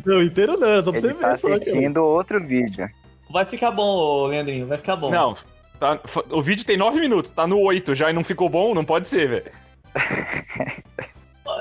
Não, 0.05 0.21
inteiro 0.21 0.57
não, 0.59 0.75
é 0.75 0.83
só 0.83 0.91
pra 0.91 0.99
Ele 0.99 1.13
você 1.13 1.19
tá 1.19 1.29
ver 1.29 1.37
só, 1.37 1.47
cara. 1.47 1.59
assistindo 1.59 1.97
outro 2.03 2.45
vídeo. 2.45 2.89
Vai 3.31 3.45
ficar 3.45 3.71
bom, 3.71 4.27
Leandrinho, 4.27 4.67
vai 4.67 4.77
ficar 4.77 4.95
bom. 4.95 5.09
Não, 5.09 5.33
tá- 5.79 5.99
o 6.31 6.41
vídeo 6.41 6.65
tem 6.65 6.77
nove 6.77 6.99
minutos, 6.99 7.29
tá 7.31 7.47
no 7.47 7.59
oito 7.61 7.93
já 7.95 8.09
e 8.09 8.13
não 8.13 8.23
ficou 8.23 8.49
bom, 8.49 8.73
não 8.73 8.83
pode 8.85 9.07
ser, 9.07 9.27
velho. 9.29 9.51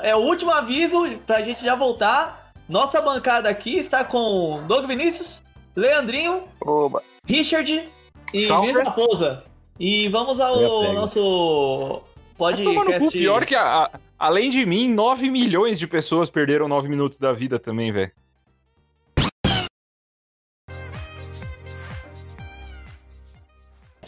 é 0.03 0.15
o 0.15 0.19
último 0.19 0.51
aviso 0.51 1.03
pra 1.25 1.41
gente 1.41 1.63
já 1.63 1.75
voltar. 1.75 2.51
Nossa 2.67 3.01
bancada 3.01 3.49
aqui 3.49 3.77
está 3.79 4.03
com 4.03 4.63
Doug 4.67 4.85
Vinícius, 4.85 5.41
Leandrinho, 5.75 6.43
Oba. 6.61 7.01
Richard 7.25 7.89
e. 8.33 8.47
Luiz 8.47 8.83
Raposa. 8.83 9.43
E 9.79 10.07
vamos 10.09 10.39
ao 10.39 10.93
nosso 10.93 12.01
Vai 12.37 12.53
tomar 12.61 12.83
no 12.85 12.91
cu. 12.91 12.91
podcast. 12.91 13.17
Pior 13.17 13.45
que, 13.45 13.55
a- 13.55 13.85
a- 13.85 13.91
além 14.19 14.49
de 14.49 14.65
mim, 14.65 14.93
9 14.93 15.29
milhões 15.31 15.79
de 15.79 15.87
pessoas 15.87 16.29
perderam 16.29 16.67
9 16.67 16.87
minutos 16.89 17.17
da 17.17 17.33
vida 17.33 17.57
também, 17.57 17.91
velho. 17.91 18.11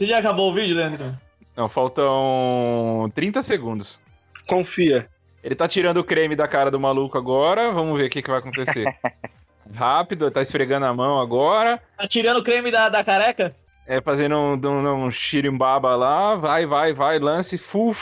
Você 0.01 0.07
já 0.07 0.17
acabou 0.17 0.49
o 0.49 0.53
vídeo, 0.55 0.75
Leandro? 0.75 1.15
Não, 1.55 1.69
faltam 1.69 3.07
30 3.13 3.39
segundos. 3.43 4.01
Confia. 4.47 5.07
Ele 5.43 5.53
tá 5.53 5.67
tirando 5.67 5.97
o 5.97 6.03
creme 6.03 6.35
da 6.35 6.47
cara 6.47 6.71
do 6.71 6.79
maluco 6.79 7.19
agora. 7.19 7.71
Vamos 7.71 7.99
ver 7.99 8.07
o 8.07 8.09
que, 8.09 8.23
que 8.23 8.29
vai 8.31 8.39
acontecer. 8.39 8.91
Rápido, 9.75 10.31
tá 10.31 10.41
esfregando 10.41 10.87
a 10.87 10.93
mão 10.93 11.19
agora. 11.19 11.79
Tá 11.95 12.07
tirando 12.07 12.37
o 12.37 12.43
creme 12.43 12.71
da, 12.71 12.89
da 12.89 13.03
careca? 13.03 13.55
É 13.85 14.01
fazendo 14.01 14.35
um, 14.37 14.59
um, 14.67 15.05
um 15.05 15.11
xirimbaba 15.11 15.95
lá. 15.95 16.33
Vai, 16.33 16.65
vai, 16.65 16.93
vai, 16.93 17.19
lance. 17.19 17.59
Full. 17.59 17.93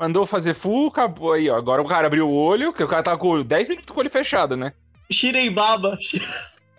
Mandou 0.00 0.24
fazer 0.24 0.54
full, 0.54 0.88
acabou 0.88 1.34
aí, 1.34 1.50
ó. 1.50 1.56
Agora 1.56 1.82
o 1.82 1.86
cara 1.86 2.06
abriu 2.06 2.26
o 2.26 2.34
olho, 2.34 2.72
que 2.72 2.82
o 2.82 2.88
cara 2.88 3.02
tá 3.02 3.18
com 3.18 3.42
10 3.42 3.68
minutos 3.68 3.92
com 3.92 3.98
o 3.98 4.00
olho 4.00 4.08
fechado, 4.08 4.56
né? 4.56 4.72
Shirei 5.12 5.50
baba. 5.50 5.98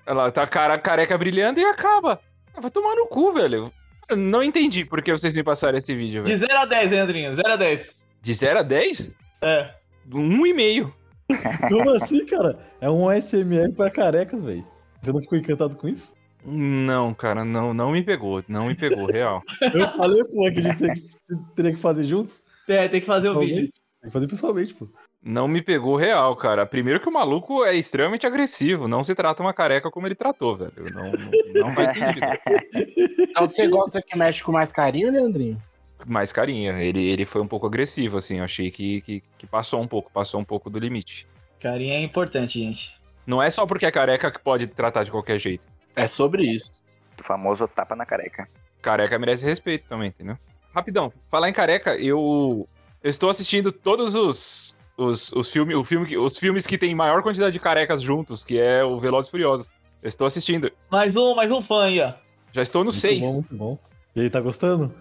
Olha 0.08 0.16
lá, 0.16 0.32
tá 0.32 0.42
a 0.42 0.48
cara 0.48 0.76
careca 0.80 1.16
brilhando 1.20 1.60
e 1.60 1.66
acaba. 1.66 2.20
Ah, 2.58 2.62
Vai 2.62 2.72
tomar 2.72 2.96
no 2.96 3.06
cu, 3.06 3.32
velho. 3.32 3.72
Eu 4.10 4.18
não 4.18 4.44
entendi 4.44 4.84
por 4.84 5.02
que 5.02 5.12
vocês 5.12 5.36
me 5.36 5.44
passaram 5.44 5.78
esse 5.78 5.96
vídeo, 5.96 6.24
De 6.24 6.36
velho. 6.36 6.48
0 6.50 6.60
a 6.62 6.66
10, 6.66 6.92
Leandrinho. 6.92 7.36
0 7.36 7.54
a 7.54 7.56
10. 7.56 7.96
De 8.22 8.34
0 8.34 8.60
a 8.60 8.64
10? 8.64 9.12
É. 9.42 9.72
Um 10.12 10.46
e 10.46 10.54
meio. 10.54 10.94
Como 11.70 11.92
assim, 11.92 12.26
cara? 12.26 12.58
É 12.82 12.90
um 12.90 13.12
SMR 13.12 13.72
pra 13.74 13.92
carecas, 13.92 14.44
velho. 14.44 14.66
Você 15.00 15.12
não 15.12 15.22
ficou 15.22 15.38
encantado 15.38 15.76
com 15.76 15.88
isso? 15.88 16.14
Não, 16.44 17.14
cara, 17.14 17.46
não, 17.46 17.74
não 17.74 17.92
me 17.92 18.02
pegou. 18.02 18.44
Não 18.48 18.66
me 18.66 18.76
pegou, 18.76 19.06
real. 19.06 19.44
Eu 19.74 19.90
falei, 19.90 20.24
pô, 20.24 20.52
que 20.52 20.60
a 20.60 20.62
gente 20.64 20.78
teria 20.78 20.96
que, 20.96 21.56
teria 21.56 21.72
que 21.72 21.80
fazer 21.80 22.04
junto. 22.04 22.34
É, 22.68 22.88
tem 22.88 23.02
que 23.02 23.08
fazer 23.08 23.30
o 23.30 23.40
vídeo. 23.40 23.70
Tem 24.02 24.10
que 24.10 24.14
fazer 24.14 24.28
pessoalmente, 24.28 24.74
pô. 24.74 24.88
Não 25.22 25.48
me 25.48 25.62
pegou 25.62 25.98
real, 25.98 26.34
cara. 26.36 26.66
Primeiro 26.66 27.02
que 27.02 27.10
o 27.10 27.12
maluco 27.12 27.66
é 27.66 27.76
extremamente 27.76 28.26
agressivo. 28.26 28.88
Não 28.88 29.04
se 29.04 29.14
trata 29.14 29.44
uma 29.44 29.54
careca 29.54 29.92
como 29.92 30.08
ele 30.08 30.16
tratou, 30.16 30.56
velho. 30.56 30.72
Não, 30.94 31.12
não, 31.12 31.68
não 31.68 31.74
faz 31.74 31.94
sentido. 31.94 32.26
Então 33.30 33.48
você 33.48 33.68
gosta 33.68 34.02
que 34.02 34.18
mexe 34.18 34.44
com 34.44 34.52
mais 34.52 34.72
carinho, 34.72 35.12
Leandrinho? 35.12 35.62
Mais 36.08 36.32
carinha. 36.32 36.82
Ele, 36.82 37.10
ele 37.10 37.26
foi 37.26 37.42
um 37.42 37.48
pouco 37.48 37.68
agressivo, 37.68 38.18
assim. 38.18 38.38
Eu 38.38 38.46
achei 38.46 38.72
que, 38.72 39.02
que, 39.02 39.24
que 39.38 39.46
passou 39.46 39.82
um 39.82 39.88
pouco, 39.88 40.12
passou 40.12 40.40
um 40.40 40.46
pouco 40.46 40.70
do 40.70 40.80
limite. 40.80 41.28
Carinha 41.60 41.96
é 41.96 42.04
importante, 42.04 42.60
gente. 42.60 42.94
Não 43.28 43.44
é 43.44 43.52
só 43.52 43.66
porque 43.66 43.86
é 43.86 43.92
careca 43.92 44.32
que 44.32 44.40
pode 44.40 44.66
tratar 44.68 45.04
de 45.04 45.12
qualquer 45.12 45.40
jeito. 45.40 45.68
É 45.96 46.08
sobre 46.08 46.44
isso. 46.44 46.82
O 47.20 47.24
famoso 47.24 47.68
tapa 47.68 47.96
na 47.96 48.06
careca. 48.06 48.48
Careca 48.82 49.20
merece 49.20 49.46
respeito 49.46 49.88
também, 49.88 50.08
entendeu? 50.08 50.38
Rapidão, 50.74 51.12
falar 51.28 51.50
em 51.50 51.54
careca, 51.54 51.96
eu, 51.96 52.68
eu 53.04 53.10
estou 53.10 53.30
assistindo 53.30 53.72
todos 53.72 54.16
os, 54.16 54.76
os, 54.98 55.32
os, 55.32 55.52
filme, 55.52 55.74
o 55.76 55.84
filme, 55.84 56.18
os 56.18 56.38
filmes 56.38 56.68
que 56.68 56.78
tem 56.78 56.94
maior 56.94 57.24
quantidade 57.24 57.54
de 57.54 57.60
carecas 57.60 58.02
juntos, 58.02 58.44
que 58.44 58.60
é 58.60 58.84
o 58.84 59.00
Velozes 59.00 59.28
e 59.30 59.32
Furiosos. 59.32 59.70
Eu 60.02 60.08
estou 60.08 60.28
assistindo. 60.28 60.72
Mais 60.90 61.16
um, 61.16 61.36
mais 61.36 61.52
um 61.52 61.62
fã 61.62 61.86
aí, 61.86 62.00
ó. 62.00 62.14
Já 62.52 62.62
estou 62.62 62.82
no 62.84 62.92
Muito 62.92 63.00
6. 63.00 63.20
bom, 63.20 63.34
muito 63.34 63.56
bom. 63.56 63.80
E 64.16 64.22
aí, 64.22 64.30
tá 64.30 64.40
gostando? 64.40 64.94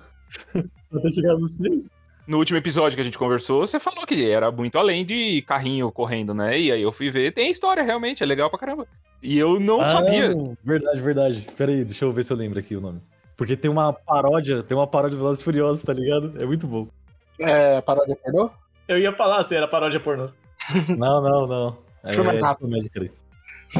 Pra 0.90 1.00
ter 1.00 1.12
chegado 1.12 1.38
no 1.38 1.47
6? 1.47 1.90
No 2.26 2.38
último 2.38 2.59
episódio 2.59 2.95
que 2.95 3.00
a 3.00 3.05
gente 3.05 3.19
conversou, 3.19 3.67
você 3.67 3.81
falou 3.81 4.05
que 4.05 4.28
era 4.28 4.52
muito 4.52 4.78
além 4.78 5.05
de 5.05 5.40
carrinho 5.43 5.90
correndo, 5.90 6.35
né? 6.35 6.59
E 6.61 6.71
aí 6.71 6.83
eu 6.83 6.93
fui 6.93 7.11
ver, 7.11 7.33
tem 7.33 7.50
história 7.50 7.83
realmente, 7.83 8.23
é 8.23 8.26
legal 8.26 8.50
pra 8.50 8.59
caramba. 8.59 8.87
E 9.23 9.38
eu 9.38 9.59
não 9.59 9.81
ah, 9.81 9.88
sabia. 9.88 10.35
não. 10.35 10.57
Verdade, 10.62 11.00
verdade. 11.00 11.47
Pera 11.57 11.73
aí, 11.73 11.85
deixa 11.85 12.05
eu 12.05 12.12
ver 12.12 12.25
se 12.25 12.33
eu 12.33 12.37
lembro 12.37 12.59
aqui 12.59 12.76
o 12.76 12.81
nome. 12.81 13.00
Porque 13.35 13.57
tem 13.57 13.71
uma 13.71 13.93
paródia, 13.93 14.62
tem 14.62 14.76
uma 14.76 14.87
paródia 14.87 15.17
de 15.17 15.23
Velozes 15.23 15.40
e 15.40 15.45
Furiosos, 15.45 15.83
tá 15.83 15.93
ligado? 15.93 16.35
É 16.38 16.45
muito 16.45 16.67
bom. 16.67 16.88
É, 17.40 17.80
paródia 17.80 18.16
pornô? 18.16 18.50
Eu 18.87 18.99
ia 18.99 19.12
falar 19.12 19.45
se 19.47 19.54
era 19.54 19.68
paródia 19.68 20.00
pornô. 20.00 20.30
Não, 20.99 21.23
não, 21.23 21.47
não. 21.47 21.78
É, 22.02 22.07
Deixa 22.09 22.21
eu 22.21 22.25
mais 22.25 22.40
rápido. 22.42 22.68
cara. 22.92 23.11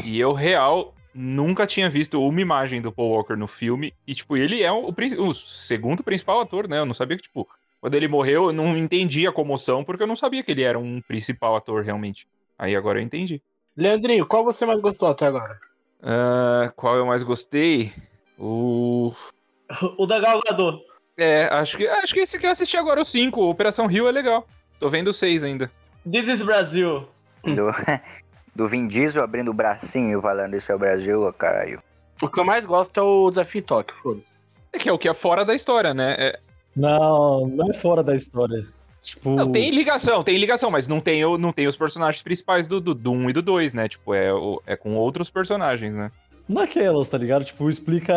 E 0.03 0.19
eu, 0.19 0.33
real, 0.33 0.93
nunca 1.13 1.67
tinha 1.67 1.89
visto 1.89 2.21
uma 2.23 2.41
imagem 2.41 2.81
do 2.81 2.91
Paul 2.91 3.09
Walker 3.11 3.35
no 3.35 3.47
filme. 3.47 3.93
E, 4.07 4.15
tipo, 4.15 4.37
ele 4.37 4.63
é 4.63 4.71
o, 4.71 4.89
o 5.19 5.33
segundo 5.33 6.03
principal 6.03 6.39
ator, 6.39 6.67
né? 6.67 6.79
Eu 6.79 6.85
não 6.85 6.93
sabia 6.93 7.17
que, 7.17 7.23
tipo, 7.23 7.47
quando 7.81 7.95
ele 7.95 8.07
morreu, 8.07 8.45
eu 8.47 8.53
não 8.53 8.77
entendi 8.77 9.27
a 9.27 9.31
comoção, 9.31 9.83
porque 9.83 10.03
eu 10.03 10.07
não 10.07 10.15
sabia 10.15 10.43
que 10.43 10.51
ele 10.51 10.63
era 10.63 10.79
um 10.79 11.01
principal 11.01 11.55
ator 11.55 11.83
realmente. 11.83 12.27
Aí 12.57 12.75
agora 12.75 12.99
eu 12.99 13.03
entendi. 13.03 13.41
Leandrinho, 13.75 14.25
qual 14.25 14.43
você 14.43 14.65
mais 14.65 14.81
gostou 14.81 15.07
até 15.09 15.27
agora? 15.27 15.59
Ah, 16.01 16.71
qual 16.75 16.95
eu 16.95 17.05
mais 17.05 17.23
gostei? 17.23 17.93
O. 18.37 19.13
O 19.99 20.07
da 20.07 20.19
Gal 20.19 20.39
Gadot. 20.43 20.83
É, 21.19 21.49
acho 21.51 21.75
que, 21.75 21.85
acho 21.85 22.13
que 22.13 22.21
esse 22.21 22.39
que 22.39 22.45
eu 22.45 22.51
assisti 22.51 22.77
agora, 22.77 23.01
o 23.01 23.05
5, 23.05 23.41
Operação 23.41 23.87
Rio, 23.87 24.07
é 24.07 24.11
legal. 24.11 24.47
Tô 24.79 24.89
vendo 24.89 25.09
o 25.09 25.13
6 25.13 25.43
ainda. 25.43 25.69
This 26.09 26.27
is 26.27 26.41
Brasil. 26.41 27.07
Do, 27.43 27.73
do 28.55 28.67
Vin 28.67 28.87
Diesel 28.87 29.23
abrindo 29.23 29.51
o 29.51 29.53
bracinho 29.53 30.21
falando 30.21 30.55
isso 30.55 30.71
é 30.71 30.75
o 30.75 30.79
Brasil, 30.79 31.21
ô 31.21 31.33
caralho. 31.33 31.81
O 32.21 32.29
que 32.29 32.39
eu 32.39 32.45
mais 32.45 32.65
gosto 32.65 32.97
é 32.97 33.03
o 33.03 33.29
Desafio 33.29 33.61
Tóquio, 33.61 33.97
foda-se. 34.01 34.39
É 34.71 34.77
que 34.77 34.87
é 34.87 34.93
o 34.93 34.97
que 34.97 35.09
é 35.09 35.13
fora 35.13 35.43
da 35.43 35.53
história, 35.53 35.93
né? 35.93 36.15
É- 36.17 36.39
Não, 36.75 37.47
não 37.47 37.69
é 37.69 37.73
fora 37.73 38.01
da 38.01 38.15
história. 38.15 38.65
Tipo. 39.01 39.31
Não, 39.31 39.51
tem 39.51 39.71
ligação, 39.71 40.23
tem 40.23 40.37
ligação, 40.37 40.69
mas 40.69 40.87
não 40.87 40.99
tem, 40.99 41.21
não 41.37 41.51
tem 41.51 41.67
os 41.67 41.75
personagens 41.75 42.21
principais 42.21 42.67
do 42.67 42.77
1 42.77 42.81
do, 42.81 42.93
do 42.93 43.11
um 43.11 43.29
e 43.29 43.33
do 43.33 43.41
2, 43.41 43.73
né? 43.73 43.87
Tipo, 43.87 44.13
é, 44.13 44.29
é 44.65 44.75
com 44.75 44.95
outros 44.95 45.29
personagens, 45.29 45.93
né? 45.93 46.11
Naquelas, 46.47 47.09
tá 47.09 47.17
ligado? 47.17 47.45
Tipo, 47.45 47.69
explica. 47.69 48.13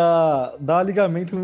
Dá 0.58 0.82
ligamento 0.82 1.36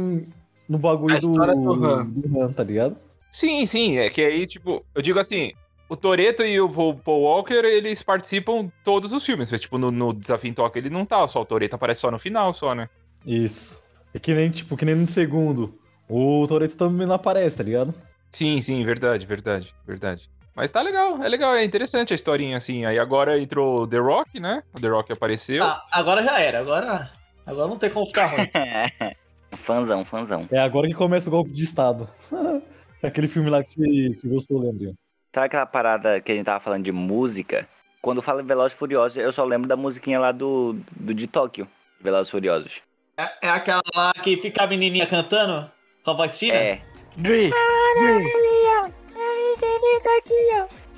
no- 0.69 0.79
bagulho 0.79 1.19
do, 1.21 1.33
do 1.33 1.85
Han. 1.85 2.05
do 2.07 2.43
Han, 2.43 2.53
tá 2.53 2.63
ligado? 2.63 2.97
Sim, 3.31 3.65
sim, 3.67 3.99
é 3.99 4.09
que 4.11 4.23
aí, 4.23 4.47
tipo, 4.47 4.85
eu 4.95 5.03
digo 5.03 5.19
assim, 5.19 5.53
o 5.89 5.97
Toreto 5.97 6.43
e 6.43 6.61
o 6.61 6.69
Paul 6.95 7.23
Walker, 7.23 7.65
eles 7.65 8.03
participam 8.03 8.71
todos 8.83 9.13
os 9.13 9.25
filmes, 9.25 9.51
tipo, 9.51 9.79
no, 9.79 9.91
no 9.91 10.13
Desafio 10.13 10.51
em 10.51 10.55
Tóquio 10.55 10.81
ele 10.81 10.91
não 10.91 11.05
tá, 11.05 11.27
só 11.29 11.41
o 11.43 11.47
Toreto 11.47 11.77
aparece 11.77 12.01
só 12.01 12.11
no 12.11 12.19
final, 12.19 12.53
só, 12.55 12.75
né? 12.75 12.89
Isso. 13.27 13.83
É 14.15 14.19
que 14.19 14.35
nem, 14.35 14.51
tipo, 14.51 14.77
que 14.77 14.85
nem 14.85 14.95
no 14.95 15.07
segundo. 15.07 15.79
O 16.09 16.47
Toreto 16.49 16.77
também 16.77 17.07
não 17.07 17.15
aparece, 17.15 17.59
tá 17.59 17.63
ligado? 17.63 17.95
Sim, 18.31 18.61
sim, 18.61 18.83
verdade, 18.85 19.27
verdade, 19.27 19.75
verdade. 19.87 20.31
Mas 20.55 20.71
tá 20.71 20.83
legal, 20.83 21.23
é 21.23 21.29
legal, 21.29 21.55
é 21.55 21.63
interessante 21.65 22.13
a 22.13 22.17
historinha, 22.17 22.57
assim. 22.57 22.85
Aí 22.85 22.99
agora 22.99 23.39
entrou 23.41 23.83
o 23.83 23.87
The 23.87 23.99
Rock, 23.99 24.41
né? 24.41 24.63
O 24.75 24.81
The 24.81 24.89
Rock 24.89 25.13
apareceu. 25.13 25.63
Ah, 25.63 25.85
agora 25.93 26.23
já 26.25 26.41
era. 26.41 26.59
Agora, 26.61 27.13
agora 27.47 27.69
não 27.69 27.79
tem 27.79 27.91
como 27.91 28.07
ficar 28.07 28.27
ruim. 28.27 28.49
Fãzão, 29.57 30.05
fãzão. 30.05 30.47
É 30.51 30.59
agora 30.59 30.89
que 30.89 30.95
começa 30.95 31.29
o 31.29 31.33
golpe 31.33 31.53
de 31.53 31.65
Estado. 31.65 32.09
Aquele 33.03 33.29
filme 33.29 33.49
lá 33.49 33.63
que 33.63 33.69
você, 33.69 34.09
você 34.09 34.29
gostou, 34.29 34.61
Leandrinho. 34.61 34.95
Sabe 35.33 35.47
aquela 35.47 35.67
parada 35.67 36.21
que 36.21 36.33
a 36.33 36.35
gente 36.35 36.47
tava 36.47 36.59
falando 36.59 36.85
de 36.85 36.91
música? 36.91 37.69
Quando 38.01 38.23
fala 38.23 38.43
Velozes 38.43 38.73
e 38.73 38.77
Furiosos, 38.77 39.17
eu 39.19 39.31
só 39.31 39.45
lembro 39.45 39.69
da 39.69 39.77
musiquinha 39.77 40.19
lá 40.19 40.33
do, 40.33 40.77
do 40.97 41.15
de 41.15 41.27
Tóquio, 41.27 41.69
Velozes 42.01 42.29
e 42.29 42.31
Furiosos. 42.31 42.83
É, 43.17 43.47
é 43.47 43.51
aquela 43.51 43.83
lá 43.95 44.13
que 44.13 44.37
fica 44.39 44.65
a 44.65 44.67
menininha 44.67 45.07
cantando 45.07 45.71
com 46.03 46.11
a 46.11 46.15
voz 46.15 46.37
fina? 46.39 46.55
É, 46.55 46.81
Dri. 47.17 47.51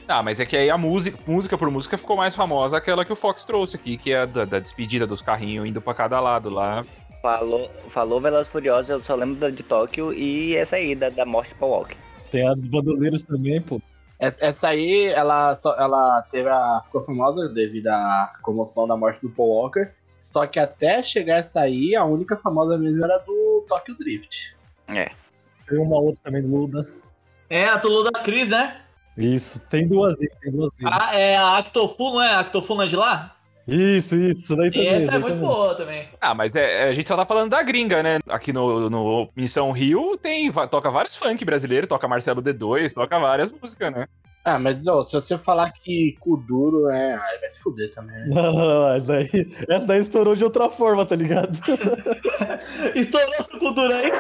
Ah, 0.07 0.23
mas 0.23 0.41
é 0.41 0.47
que 0.47 0.57
aí 0.57 0.69
a 0.69 0.77
música, 0.77 1.19
música 1.27 1.57
por 1.57 1.71
música 1.71 1.97
ficou 1.97 2.17
mais 2.17 2.35
famosa 2.35 2.77
aquela 2.77 3.05
que 3.05 3.13
o 3.13 3.17
Fox 3.17 3.45
trouxe 3.45 3.77
aqui, 3.77 3.97
que 3.97 4.13
é 4.13 4.21
a 4.21 4.27
da, 4.27 4.45
da 4.45 4.59
despedida 4.59 5.07
dos 5.07 5.23
carrinhos 5.23 5.67
indo 5.67 5.81
pra 5.81 5.95
cada 5.95 6.19
lado 6.21 6.51
lá. 6.51 6.85
Falou, 7.21 7.71
falou 7.89 8.21
Velozes 8.21 8.49
e 8.49 8.51
Furiosos, 8.51 8.89
eu 8.89 9.01
só 9.01 9.15
lembro 9.15 9.37
da 9.37 9.51
de 9.51 9.63
Tóquio 9.63 10.13
e 10.13 10.57
essa 10.57 10.77
aí, 10.77 10.95
da, 10.95 11.09
da 11.09 11.25
morte 11.25 11.51
de 11.51 11.55
Paul 11.57 11.73
Walker. 11.73 11.97
Tem 12.31 12.47
a 12.47 12.55
dos 12.55 12.67
bandoleiros 12.67 13.23
também, 13.23 13.61
pô. 13.61 13.81
Essa 14.19 14.45
essa 14.45 14.69
aí, 14.69 15.07
ela, 15.07 15.57
só, 15.57 15.75
ela 15.79 16.23
teve 16.31 16.49
a, 16.49 16.81
ficou 16.85 17.03
famosa 17.05 17.49
devido 17.49 17.89
à 17.89 18.33
comoção 18.43 18.87
da 18.87 18.97
morte 18.97 19.21
do 19.23 19.31
Paul 19.31 19.49
Walker. 19.49 19.91
Só 20.25 20.47
que 20.47 20.59
até 20.59 21.03
chegar 21.03 21.39
essa 21.39 21.63
aí, 21.63 21.97
a 21.97 22.05
única 22.05 22.37
famosa 22.37 22.79
mesmo 22.79 23.03
era 23.05 23.19
do 23.19 23.65
Tokyo 23.69 23.97
Drift. 23.97 24.55
Tem 25.67 25.79
uma 25.79 25.99
outra 25.99 26.21
também 26.23 26.43
do 26.43 26.55
Luda. 26.55 26.87
É, 27.49 27.65
a 27.65 27.79
Tulu 27.79 28.05
da 28.05 28.21
Cris, 28.21 28.49
né? 28.49 28.81
Isso, 29.17 29.61
tem 29.69 29.89
duas 29.89 30.17
deles, 30.17 30.37
tem 30.41 30.53
duas 30.53 30.73
deles. 30.73 30.93
Ah, 30.95 31.19
é 31.19 31.37
a 31.37 31.59
Actofu, 31.59 32.11
não 32.11 32.23
é? 32.23 32.29
A 32.29 32.41
Actofu 32.41 32.75
não 32.75 32.83
é 32.83 32.87
de 32.87 32.97
lá? 32.97 33.37
Isso, 33.67 34.17
isso, 34.17 34.57
daí 34.57 34.71
também. 34.71 34.89
Essa 34.89 35.15
é 35.15 35.19
muito 35.19 35.35
também. 35.35 35.49
boa 35.49 35.75
também. 35.77 36.09
Ah, 36.21 36.35
mas 36.35 36.57
é, 36.57 36.89
a 36.89 36.93
gente 36.93 37.09
só 37.09 37.17
tá 37.17 37.25
falando 37.25 37.51
da 37.51 37.63
gringa, 37.63 38.03
né? 38.03 38.19
Aqui 38.29 38.53
no, 38.53 38.91
no 38.91 39.29
Missão 39.37 39.71
Rio 39.71 40.17
tem, 40.17 40.51
toca 40.71 40.91
vários 40.91 41.17
funk 41.17 41.45
brasileiros, 41.45 41.89
toca 41.89 42.09
Marcelo 42.09 42.43
D2, 42.43 42.95
toca 42.95 43.19
várias 43.19 43.53
músicas, 43.53 43.93
né? 43.93 44.07
Ah, 44.45 44.59
mas 44.59 44.87
ó, 44.87 45.05
se 45.05 45.13
você 45.13 45.37
falar 45.37 45.71
que 45.71 46.17
cu 46.19 46.37
duro 46.39 46.89
é. 46.89 47.15
Ai, 47.15 47.39
vai 47.39 47.51
se 47.51 47.61
fuder 47.61 47.91
também. 47.91 48.17
né? 48.17 48.27
Não, 48.29 48.53
não, 48.53 48.67
não, 48.67 48.93
essa 48.95 49.07
daí, 49.07 49.29
essa 49.69 49.87
daí 49.87 50.01
estourou 50.01 50.35
de 50.35 50.45
outra 50.45 50.71
forma, 50.71 51.05
tá 51.05 51.15
ligado? 51.15 51.59
Estourou 52.97 53.41
o 53.41 53.59
cultura 53.59 53.97
aí. 53.97 54.11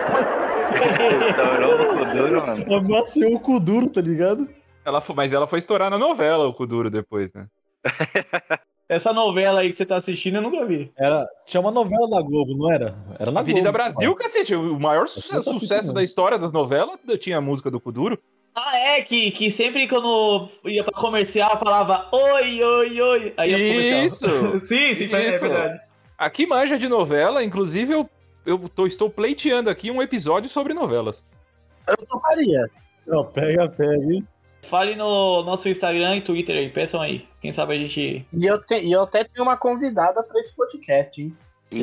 Estourou 1.30 2.02
o 2.02 2.12
duro, 2.12 2.46
mano. 2.46 2.74
Amaciou 2.76 3.34
o 3.34 3.40
cu 3.40 3.58
duro, 3.58 3.88
tá 3.88 4.02
ligado? 4.02 4.46
Ela, 4.84 5.02
mas 5.14 5.32
ela 5.32 5.46
foi 5.46 5.58
estourar 5.58 5.90
na 5.90 5.98
novela, 5.98 6.46
o 6.46 6.54
Kuduro, 6.54 6.90
depois, 6.90 7.32
né? 7.32 7.46
Essa 8.90 9.12
novela 9.12 9.60
aí 9.60 9.70
que 9.70 9.78
você 9.78 9.86
tá 9.86 9.98
assistindo 9.98 10.34
eu 10.38 10.42
nunca 10.42 10.66
vi. 10.66 10.90
Era, 10.98 11.24
tinha 11.46 11.60
uma 11.60 11.70
novela 11.70 12.10
da 12.10 12.20
Globo, 12.20 12.56
não 12.58 12.72
era? 12.72 12.92
Era 13.20 13.30
na 13.30 13.38
Avenida 13.38 13.70
Globo, 13.70 13.78
Brasil, 13.78 14.14
cacete, 14.16 14.52
o 14.56 14.80
maior 14.80 15.06
su- 15.06 15.42
sucesso 15.44 15.92
da 15.94 16.02
história 16.02 16.36
das 16.36 16.52
novelas 16.52 16.98
tinha 17.20 17.38
a 17.38 17.40
música 17.40 17.70
do 17.70 17.78
Kuduro. 17.80 18.18
Ah, 18.52 18.76
é, 18.76 19.00
que, 19.02 19.30
que 19.30 19.48
sempre 19.52 19.86
quando 19.86 20.48
ia 20.64 20.82
pra 20.82 20.92
comercial 21.00 21.56
falava 21.60 22.08
oi, 22.10 22.60
oi, 22.64 23.00
oi. 23.00 23.34
Aí. 23.36 24.04
Isso! 24.04 24.26
sim, 24.66 24.96
sim, 24.96 25.14
é 25.14 25.28
Isso. 25.28 25.48
verdade. 25.48 25.80
Aqui 26.18 26.44
manja 26.44 26.76
de 26.76 26.88
novela, 26.88 27.44
inclusive 27.44 27.92
eu, 27.94 28.10
eu 28.44 28.58
tô- 28.68 28.88
estou 28.88 29.08
pleiteando 29.08 29.70
aqui 29.70 29.88
um 29.92 30.02
episódio 30.02 30.50
sobre 30.50 30.74
novelas. 30.74 31.24
Eu 31.86 31.96
toparia. 32.08 32.68
Não, 33.06 33.24
pega, 33.24 33.68
pega, 33.68 34.12
hein? 34.12 34.24
Fale 34.68 34.96
no 34.96 35.44
nosso 35.44 35.68
Instagram 35.68 36.16
e 36.16 36.22
Twitter 36.22 36.56
aí, 36.56 36.68
peçam 36.70 37.00
aí. 37.00 37.29
Quem 37.40 37.52
sabe 37.54 37.74
a 37.74 37.78
gente. 37.78 38.26
E 38.32 38.44
eu, 38.46 38.60
te- 38.62 38.80
e 38.82 38.92
eu 38.92 39.02
até 39.02 39.24
tenho 39.24 39.46
uma 39.46 39.56
convidada 39.56 40.22
pra 40.22 40.40
esse 40.40 40.54
podcast, 40.54 41.20
hein? 41.22 41.34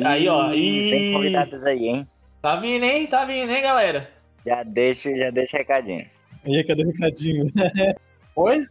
Aí, 0.04 0.28
ó, 0.28 0.52
e- 0.52 0.90
Tem 0.90 1.12
convidados 1.12 1.64
aí, 1.64 1.88
hein? 1.88 2.08
Tá 2.40 2.56
vindo, 2.56 2.84
hein? 2.84 3.06
Tá 3.08 3.24
vindo, 3.24 3.50
hein, 3.50 3.62
galera? 3.62 4.08
Já 4.46 4.62
deixa, 4.62 5.14
já 5.16 5.30
deixa 5.30 5.56
recadinho. 5.58 6.06
E 6.46 6.56
aí, 6.56 6.64
cadê 6.64 6.84
o 6.84 6.86
recadinho? 6.86 7.44
Oi? 8.36 8.64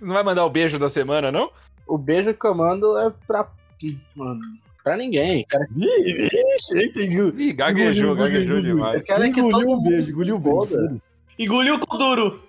Não 0.00 0.14
vai 0.14 0.22
mandar 0.22 0.44
o 0.46 0.50
beijo 0.50 0.78
da 0.78 0.88
semana, 0.88 1.30
não? 1.30 1.50
O 1.86 1.98
beijo 1.98 2.32
que 2.32 2.46
eu 2.46 2.54
mando 2.54 2.96
é 2.98 3.12
pra. 3.26 3.46
Mano, 4.14 4.40
pra 4.82 4.96
ninguém. 4.96 5.44
Cara, 5.48 5.66
eita, 6.74 7.00
engu- 7.02 7.38
Ih, 7.38 7.52
gaguejou, 7.52 8.14
gaguejou 8.16 8.60
demais. 8.60 9.00
eu 9.00 9.06
quero 9.06 9.24
é 9.24 9.30
que 9.30 9.40
engoliu 9.40 9.58
todo 9.66 9.76
mundo 9.76 9.90
beijo, 9.90 10.10
engoliu 10.12 10.36
o 10.36 10.38
beijo. 10.38 10.96
Engoliu 11.38 11.78
com 11.80 11.98
duro. 11.98 12.42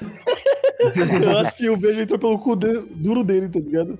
Eu 1.24 1.38
acho 1.38 1.56
que 1.56 1.68
o 1.68 1.76
beijo 1.76 2.00
entrou 2.00 2.18
pelo 2.18 2.38
cu 2.38 2.54
de- 2.56 2.80
duro 2.90 3.24
dele, 3.24 3.48
tá 3.48 3.58
ligado? 3.58 3.98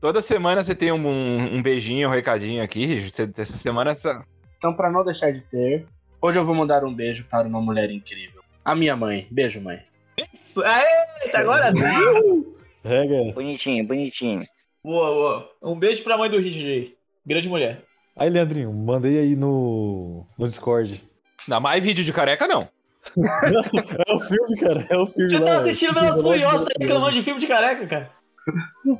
Toda 0.00 0.20
semana 0.20 0.62
você 0.62 0.74
tem 0.74 0.90
um, 0.90 1.06
um, 1.06 1.56
um 1.56 1.62
beijinho, 1.62 2.08
um 2.08 2.12
recadinho 2.12 2.62
aqui. 2.62 3.08
Você- 3.10 3.30
essa 3.36 3.56
semana 3.58 3.90
essa. 3.90 4.24
Então, 4.58 4.72
pra 4.74 4.90
não 4.90 5.04
deixar 5.04 5.32
de 5.32 5.40
ter, 5.42 5.86
hoje 6.20 6.38
eu 6.38 6.44
vou 6.44 6.54
mandar 6.54 6.84
um 6.84 6.92
beijo 6.94 7.24
para 7.30 7.46
uma 7.46 7.60
mulher 7.60 7.90
incrível. 7.90 8.42
A 8.64 8.74
minha 8.74 8.96
mãe. 8.96 9.26
Beijo, 9.30 9.60
mãe. 9.60 9.80
Eita, 10.18 11.38
agora 11.38 11.72
sim. 11.74 12.46
Rega. 12.84 13.32
Bonitinho, 13.32 13.86
bonitinho. 13.86 14.40
Boa, 14.84 15.08
boa. 15.10 15.50
Um 15.62 15.78
beijo 15.78 16.02
pra 16.02 16.18
mãe 16.18 16.28
do 16.30 16.38
Richard 16.38 16.66
aí. 16.66 16.94
Grande 17.24 17.48
mulher. 17.48 17.82
Aí, 18.16 18.28
Leandrinho, 18.28 18.72
mandei 18.72 19.18
aí 19.18 19.36
no, 19.36 20.26
no 20.36 20.46
Discord. 20.46 21.02
Não, 21.48 21.60
mais 21.60 21.82
vídeo 21.82 22.04
de 22.04 22.12
careca, 22.12 22.46
não. 22.46 22.68
É 23.16 24.12
o 24.14 24.20
filme, 24.20 24.56
cara. 24.60 24.86
É 24.90 24.96
o 24.96 25.06
filme 25.06 25.30
Você 25.30 25.40
tá 25.44 25.58
assistindo 25.60 25.98
e 25.98 26.22
Furiosos, 26.22 26.68
tá 26.68 26.74
reclamando 26.80 27.12
de 27.12 27.22
filme 27.22 27.40
de 27.40 27.46
careca, 27.46 27.86
cara. 27.86 28.10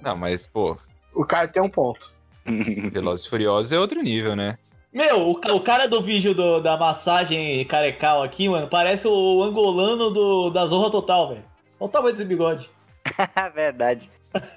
Não, 0.03 0.17
mas, 0.17 0.47
pô, 0.47 0.77
O 1.15 1.25
cara 1.25 1.49
tem 1.49 1.63
um 1.63 1.69
ponto. 1.69 2.11
Velozes 2.93 3.27
e 3.27 3.31
Furiosos 3.31 3.73
é 3.73 3.79
outro 3.79 4.03
nível, 4.03 4.35
né? 4.35 4.59
Meu, 4.93 5.21
o, 5.21 5.31
o 5.33 5.61
cara 5.61 5.87
do 5.89 6.03
vídeo 6.03 6.35
do- 6.35 6.61
da 6.61 6.77
massagem 6.77 7.65
carecal 7.67 8.23
aqui, 8.23 8.49
mano, 8.49 8.69
parece 8.69 9.07
o 9.09 9.43
angolano 9.43 10.11
do, 10.11 10.51
da 10.51 10.67
Zorra 10.67 10.91
Total, 10.91 11.29
velho. 11.31 11.45
Olha 11.81 11.89
o 11.89 11.89
tamanho 11.89 12.15
desse 12.15 12.29
bigode. 12.29 12.69
Verdade. 13.55 14.11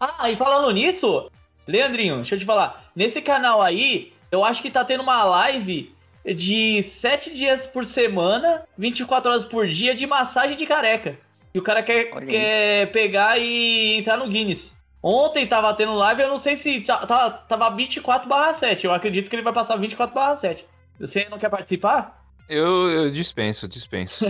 Ah, 0.00 0.30
e 0.30 0.36
falando 0.36 0.70
nisso, 0.72 1.28
Leandrinho, 1.66 2.16
deixa 2.18 2.36
eu 2.36 2.38
te 2.38 2.44
falar. 2.44 2.84
Nesse 2.94 3.20
canal 3.20 3.60
aí, 3.60 4.12
eu 4.30 4.44
acho 4.44 4.62
que 4.62 4.70
tá 4.70 4.84
tendo 4.84 5.02
uma 5.02 5.24
live 5.24 5.92
de 6.24 6.82
7 6.82 7.32
dias 7.32 7.66
por 7.66 7.84
semana, 7.84 8.62
24 8.76 9.30
horas 9.30 9.44
por 9.44 9.66
dia, 9.66 9.94
de 9.94 10.06
massagem 10.06 10.56
de 10.56 10.66
careca. 10.66 11.18
E 11.54 11.58
o 11.58 11.62
cara 11.62 11.82
quer, 11.82 12.10
quer 12.26 12.92
pegar 12.92 13.38
e 13.38 13.96
entrar 13.98 14.16
no 14.16 14.28
Guinness. 14.28 14.70
Ontem 15.02 15.46
tava 15.46 15.72
tendo 15.74 15.94
live, 15.94 16.22
eu 16.22 16.28
não 16.28 16.38
sei 16.38 16.56
se 16.56 16.80
tá, 16.80 17.06
tá- 17.06 17.30
tava 17.30 17.70
24 17.70 18.28
7. 18.58 18.84
Eu 18.84 18.92
acredito 18.92 19.30
que 19.30 19.36
ele 19.36 19.42
vai 19.42 19.52
passar 19.52 19.76
24 19.76 20.40
7. 20.40 20.66
Você 20.98 21.26
não 21.30 21.38
quer 21.38 21.48
participar? 21.48 22.24
Eu, 22.48 22.90
eu 22.90 23.10
dispenso, 23.10 23.68
dispenso. 23.68 24.26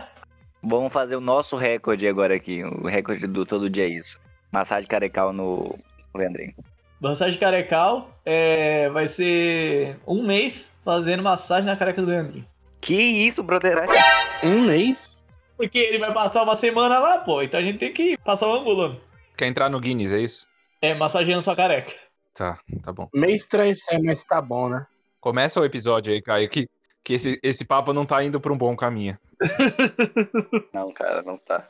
Vamos 0.62 0.92
fazer 0.92 1.16
o 1.16 1.20
nosso 1.20 1.56
recorde 1.56 2.06
agora 2.06 2.34
aqui. 2.34 2.62
O 2.62 2.86
recorde 2.86 3.26
do 3.26 3.44
todo 3.44 3.70
dia 3.70 3.84
é 3.84 3.88
isso. 3.88 4.18
Massagem 4.52 4.88
carecal 4.88 5.32
no 5.32 5.76
Leandrinho. 6.14 6.54
Massagem 7.00 7.38
carecal 7.38 8.16
é, 8.24 8.88
vai 8.90 9.08
ser 9.08 9.96
um 10.06 10.24
mês 10.24 10.64
fazendo 10.84 11.22
massagem 11.22 11.66
na 11.66 11.76
careca 11.76 12.00
do 12.00 12.08
Leandrinho. 12.08 12.46
Que 12.80 12.94
isso, 12.94 13.42
broderagem? 13.42 13.94
Um 14.42 14.62
mês? 14.62 15.24
Porque 15.56 15.78
ele 15.78 15.98
vai 15.98 16.12
passar 16.12 16.42
uma 16.42 16.56
semana 16.56 16.98
lá, 16.98 17.18
pô. 17.18 17.42
Então 17.42 17.60
a 17.60 17.62
gente 17.62 17.78
tem 17.78 17.92
que 17.92 18.16
passar 18.18 18.48
o 18.48 18.54
ângulo. 18.54 19.00
Quer 19.36 19.46
entrar 19.46 19.68
no 19.68 19.80
Guinness, 19.80 20.12
é 20.12 20.18
isso? 20.18 20.48
É, 20.80 20.94
massageando 20.94 21.42
sua 21.42 21.54
careca. 21.54 21.92
Tá, 22.34 22.58
tá 22.82 22.92
bom. 22.92 23.08
Meio 23.14 23.34
estranho 23.34 23.72
isso 23.72 23.84
aí, 23.90 24.02
mas 24.02 24.24
tá 24.24 24.40
bom, 24.40 24.68
né? 24.68 24.86
Começa 25.20 25.60
o 25.60 25.64
episódio 25.64 26.12
aí, 26.12 26.20
Caio, 26.20 26.50
que, 26.50 26.68
que 27.04 27.14
esse, 27.14 27.38
esse 27.42 27.64
papo 27.64 27.92
não 27.92 28.04
tá 28.04 28.22
indo 28.24 28.40
pra 28.40 28.52
um 28.52 28.58
bom 28.58 28.74
caminho. 28.74 29.16
Não, 30.72 30.92
cara, 30.92 31.22
não 31.22 31.36
tá. 31.36 31.68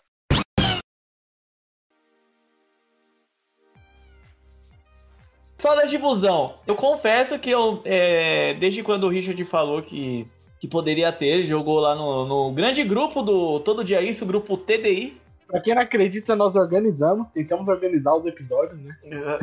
Fala 5.62 5.87
de 5.87 5.96
busão. 5.96 6.55
Eu 6.66 6.75
confesso 6.75 7.38
que 7.38 7.48
eu, 7.48 7.81
é, 7.85 8.53
desde 8.55 8.83
quando 8.83 9.05
o 9.05 9.09
Richard 9.09 9.42
falou 9.44 9.81
que, 9.81 10.27
que 10.61 10.66
poderia 10.66 11.12
ter, 11.12 11.27
ele 11.27 11.46
jogou 11.46 11.79
lá 11.79 11.94
no, 11.94 12.27
no 12.27 12.53
grande 12.53 12.83
grupo 12.83 13.22
do 13.22 13.61
Todo 13.61 13.85
Dia 13.85 14.03
Isso, 14.03 14.25
o 14.25 14.27
grupo 14.27 14.57
TDI. 14.57 15.16
Pra 15.46 15.61
quem 15.61 15.72
não 15.72 15.83
acredita, 15.83 16.35
nós 16.35 16.57
organizamos, 16.57 17.31
tentamos 17.31 17.68
organizar 17.68 18.12
os 18.12 18.27
episódios, 18.27 18.81
né? 18.81 18.96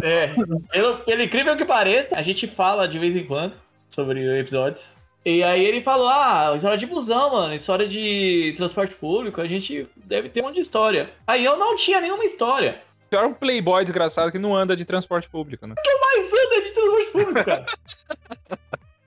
É, 0.03 0.33
pelo, 0.69 0.97
pelo 0.97 1.23
incrível 1.23 1.55
que 1.55 1.63
pareça, 1.63 2.09
a 2.13 2.21
gente 2.21 2.47
fala 2.47 2.85
de 2.85 2.99
vez 2.99 3.15
em 3.15 3.25
quando 3.25 3.53
sobre 3.89 4.39
episódios. 4.39 4.93
E 5.25 5.41
aí 5.41 5.63
ele 5.63 5.81
falou, 5.81 6.09
ah, 6.09 6.53
história 6.55 6.77
de 6.77 6.85
busão, 6.85 7.31
mano, 7.31 7.53
história 7.53 7.87
de 7.87 8.53
transporte 8.57 8.95
público, 8.95 9.39
a 9.39 9.47
gente 9.47 9.87
deve 9.95 10.27
ter 10.27 10.41
um 10.41 10.45
monte 10.45 10.55
de 10.55 10.61
história. 10.61 11.11
Aí 11.25 11.45
eu 11.45 11.57
não 11.57 11.77
tinha 11.77 12.01
nenhuma 12.01 12.25
história. 12.25 12.81
Você 13.09 13.17
era 13.17 13.27
um 13.27 13.33
playboy 13.33 13.83
desgraçado 13.83 14.31
que 14.31 14.37
não 14.37 14.55
anda 14.55 14.75
de 14.75 14.85
transporte 14.85 15.27
público, 15.29 15.65
né? 15.65 15.73
Mas 15.77 16.25
anda 16.27 16.61
de 16.61 16.71
transporte 16.71 17.11
público, 17.11 17.43
cara. 17.43 17.65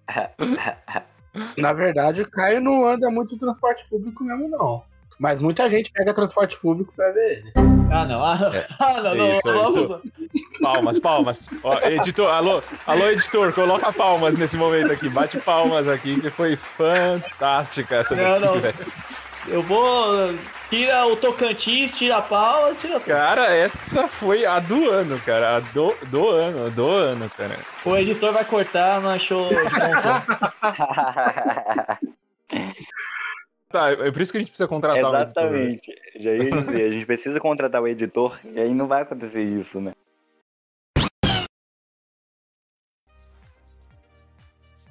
Na 1.57 1.73
verdade, 1.73 2.21
o 2.23 2.31
Caio 2.31 2.61
não 2.61 2.85
anda 2.87 3.09
muito 3.11 3.35
em 3.35 3.39
transporte 3.39 3.87
público 3.89 4.23
mesmo, 4.25 4.49
não. 4.49 4.83
Mas 5.19 5.39
muita 5.39 5.71
gente 5.71 5.91
pega 5.93 6.13
transporte 6.13 6.59
público 6.59 6.93
pra 6.97 7.11
ver 7.13 7.39
ele. 7.39 7.53
Ah, 7.93 8.05
não. 8.05 8.25
Ah, 8.25 8.51
É, 8.53 8.67
ah, 8.81 9.01
não, 9.03 9.15
não. 9.15 9.29
isso, 9.31 9.41
vamos- 9.45 9.75
isso. 10.35 10.61
Palmas, 10.61 10.99
palmas. 10.99 11.49
Ó, 11.63 11.79
editor, 11.87 12.29
alô, 12.29 12.61
alô, 12.87 13.09
editor, 13.09 13.53
coloca 13.53 13.93
palmas 13.93 14.37
nesse 14.37 14.57
momento 14.57 14.91
aqui. 14.91 15.09
Bate 15.09 15.39
palmas 15.39 15.87
aqui, 15.89 16.21
que 16.21 16.29
foi 16.29 16.57
fantástica 16.57 17.97
essa 17.97 18.17
Não, 18.17 18.25
daqui, 18.41 18.45
não. 18.47 18.61
velho. 18.61 18.75
Eu 19.47 19.63
vou. 19.63 20.35
Tira 20.73 21.07
o 21.07 21.15
Tocantins, 21.15 21.95
tira 21.95 22.17
a 22.17 22.23
pau, 22.23 22.75
tira 22.77 22.99
tudo. 22.99 23.09
Cara, 23.09 23.55
essa 23.55 24.09
foi 24.09 24.47
a 24.47 24.59
do 24.59 24.89
ano, 24.89 25.21
cara. 25.21 25.57
A 25.57 25.61
do, 25.61 25.95
do 26.07 26.31
ano, 26.31 26.71
do 26.71 26.89
ano, 26.89 27.29
cara. 27.29 27.59
O 27.85 27.95
editor 27.95 28.33
vai 28.33 28.43
cortar, 28.43 28.99
não 29.03 29.11
achou. 29.11 29.51
de 29.51 29.55
bom 29.55 29.71
tom. 30.01 30.23
Tá, 33.69 33.91
é 33.91 34.11
por 34.11 34.23
isso 34.23 34.33
que 34.33 34.39
a 34.39 34.41
gente 34.41 34.49
precisa 34.49 34.67
contratar 34.67 35.05
um 35.05 35.15
editor. 35.15 35.45
Exatamente. 35.45 35.95
Já 36.17 36.31
ia 36.33 36.51
dizer, 36.51 36.85
a 36.89 36.91
gente 36.91 37.05
precisa 37.05 37.39
contratar 37.39 37.83
o 37.83 37.89
editor 37.89 38.41
e 38.43 38.59
aí 38.59 38.73
não 38.73 38.87
vai 38.87 39.03
acontecer 39.03 39.43
isso, 39.43 39.79
né? 39.79 39.93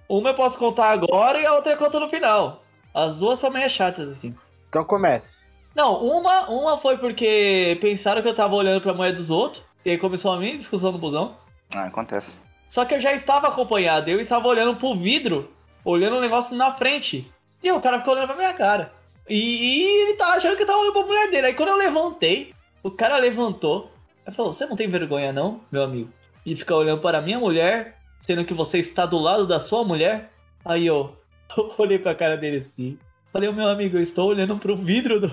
Uma 0.08 0.30
eu 0.30 0.36
posso 0.36 0.60
contar 0.60 0.92
agora 0.92 1.40
e 1.40 1.46
a 1.48 1.56
outra 1.56 1.74
eu 1.74 1.78
conto 1.78 2.00
no 2.00 2.08
final. 2.08 2.64
As 2.94 3.18
duas 3.18 3.40
são 3.40 3.50
meio 3.50 3.68
chatas, 3.68 4.10
assim. 4.10 4.36
Então 4.70 4.84
comece. 4.84 5.50
Não, 5.76 6.04
uma, 6.04 6.50
uma 6.50 6.78
foi 6.78 6.98
porque 6.98 7.78
pensaram 7.80 8.22
que 8.22 8.28
eu 8.28 8.36
tava 8.36 8.56
olhando 8.56 8.82
pra 8.82 8.94
mulher 8.94 9.16
dos 9.16 9.30
outros. 9.30 9.64
E 9.86 9.92
aí 9.92 9.98
começou 9.98 10.32
a 10.32 10.38
minha 10.38 10.58
discussão 10.58 10.92
no 10.92 10.98
busão. 10.98 11.36
Ah, 11.74 11.86
acontece. 11.86 12.38
Só 12.70 12.86
que 12.86 12.94
eu 12.94 13.02
já 13.02 13.14
estava 13.14 13.48
acompanhado, 13.48 14.10
eu 14.10 14.20
estava 14.20 14.48
olhando 14.48 14.76
pro 14.76 14.96
vidro, 14.96 15.52
olhando 15.84 16.18
o 16.18 16.22
negócio 16.22 16.56
na 16.56 16.74
frente. 16.74 17.30
E 17.64 17.72
o 17.72 17.82
cara 17.82 18.00
ficou 18.00 18.14
olhando 18.14 18.28
pra 18.28 18.38
minha 18.38 18.54
cara. 18.54 18.94
E, 19.28 19.36
e 19.36 20.02
ele 20.04 20.14
tava 20.16 20.34
achando 20.34 20.56
que 20.56 20.64
eu 20.64 20.68
tava 20.68 20.80
olhando 20.80 20.94
pra 20.94 21.06
mulher 21.06 21.30
dele. 21.30 21.48
Aí 21.48 21.54
quando 21.54 21.70
eu 21.70 21.78
levantei, 21.78 22.54
o 22.84 22.92
cara 22.92 23.18
levantou. 23.18 23.92
Ele 24.26 24.36
falou: 24.36 24.54
Você 24.54 24.66
não 24.66 24.76
tem 24.76 24.88
vergonha, 24.88 25.34
não, 25.34 25.62
meu 25.72 25.84
amigo? 25.84 26.10
De 26.46 26.56
ficar 26.56 26.76
olhando 26.76 27.02
para 27.02 27.22
minha 27.22 27.40
mulher, 27.40 27.98
sendo 28.22 28.46
que 28.46 28.54
você 28.54 28.80
está 28.80 29.06
do 29.06 29.18
lado 29.18 29.48
da 29.48 29.60
sua 29.60 29.84
mulher? 29.84 30.32
Aí 30.64 30.88
eu 30.88 31.16
olhei 31.78 32.00
pra 32.00 32.16
cara 32.16 32.38
dele 32.38 32.66
assim. 32.68 32.98
Falei: 33.32 33.52
Meu 33.52 33.68
amigo, 33.68 33.98
eu 33.98 34.04
estou 34.04 34.30
olhando 34.30 34.58
pro 34.58 34.76
vidro 34.76 35.20
do. 35.20 35.32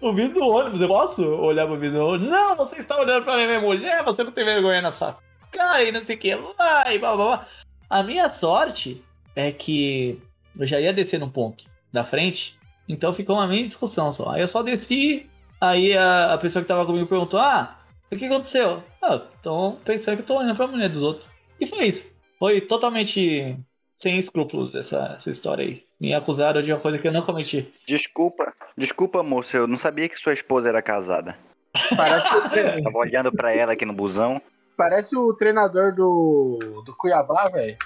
O 0.00 0.12
vidro 0.12 0.40
do 0.40 0.46
ônibus, 0.46 0.80
eu 0.80 0.88
posso 0.88 1.22
olhar 1.22 1.66
pro 1.66 1.78
vidro 1.78 1.98
do 1.98 2.04
ônibus? 2.06 2.30
Não, 2.30 2.56
você 2.56 2.76
está 2.76 3.00
olhando 3.00 3.24
pra 3.24 3.36
minha 3.36 3.60
mulher, 3.60 4.02
você 4.04 4.24
não 4.24 4.32
tem 4.32 4.44
vergonha 4.44 4.82
na 4.82 4.92
sua 4.92 5.18
cara 5.52 5.84
e 5.84 5.92
não 5.92 6.04
sei 6.04 6.16
o 6.16 6.18
que 6.18 6.34
lá 6.34 6.92
e 6.92 6.98
blá 6.98 7.14
blá 7.16 7.26
blá. 7.36 7.48
A 7.88 8.02
minha 8.02 8.28
sorte 8.30 9.02
é 9.36 9.52
que 9.52 10.20
eu 10.58 10.66
já 10.66 10.80
ia 10.80 10.92
descer 10.92 11.20
no 11.20 11.30
ponto 11.30 11.64
da 11.92 12.04
frente 12.04 12.58
Então 12.88 13.14
ficou 13.14 13.36
uma 13.36 13.46
mini 13.46 13.66
discussão 13.66 14.12
só. 14.12 14.30
Aí 14.30 14.40
eu 14.42 14.48
só 14.48 14.62
desci, 14.62 15.28
aí 15.60 15.96
a, 15.96 16.34
a 16.34 16.38
pessoa 16.38 16.62
que 16.62 16.68
tava 16.68 16.86
comigo 16.86 17.06
perguntou: 17.06 17.38
Ah, 17.40 17.78
o 18.10 18.16
que 18.16 18.26
aconteceu? 18.26 18.82
Ah, 19.02 19.18
tô 19.42 19.72
pensando 19.84 20.16
que 20.16 20.22
eu 20.22 20.26
tô 20.26 20.38
olhando 20.38 20.56
pra 20.56 20.66
mulher 20.66 20.90
dos 20.90 21.02
outros. 21.02 21.26
E 21.60 21.66
foi 21.66 21.88
isso. 21.88 22.04
Foi 22.38 22.60
totalmente 22.62 23.56
sem 23.96 24.18
escrúpulos 24.18 24.74
essa, 24.74 25.14
essa 25.16 25.30
história 25.30 25.64
aí. 25.64 25.87
Me 26.00 26.14
acusaram 26.14 26.62
de 26.62 26.72
uma 26.72 26.80
coisa 26.80 26.98
que 26.98 27.08
eu 27.08 27.12
não 27.12 27.22
cometi. 27.22 27.72
Desculpa, 27.86 28.52
desculpa, 28.76 29.22
moço, 29.22 29.56
eu 29.56 29.66
não 29.66 29.76
sabia 29.76 30.08
que 30.08 30.18
sua 30.18 30.32
esposa 30.32 30.68
era 30.68 30.80
casada. 30.80 31.36
Parece, 31.96 32.34
o 32.34 32.82
Tava 32.82 32.98
olhando 32.98 33.32
pra 33.32 33.52
ela 33.54 33.72
aqui 33.72 33.84
no 33.84 33.92
busão. 33.92 34.40
parece 34.76 35.16
o 35.16 35.34
treinador 35.34 35.94
do, 35.94 36.82
do 36.84 36.94
Cuiabá, 36.96 37.48
velho. 37.48 37.76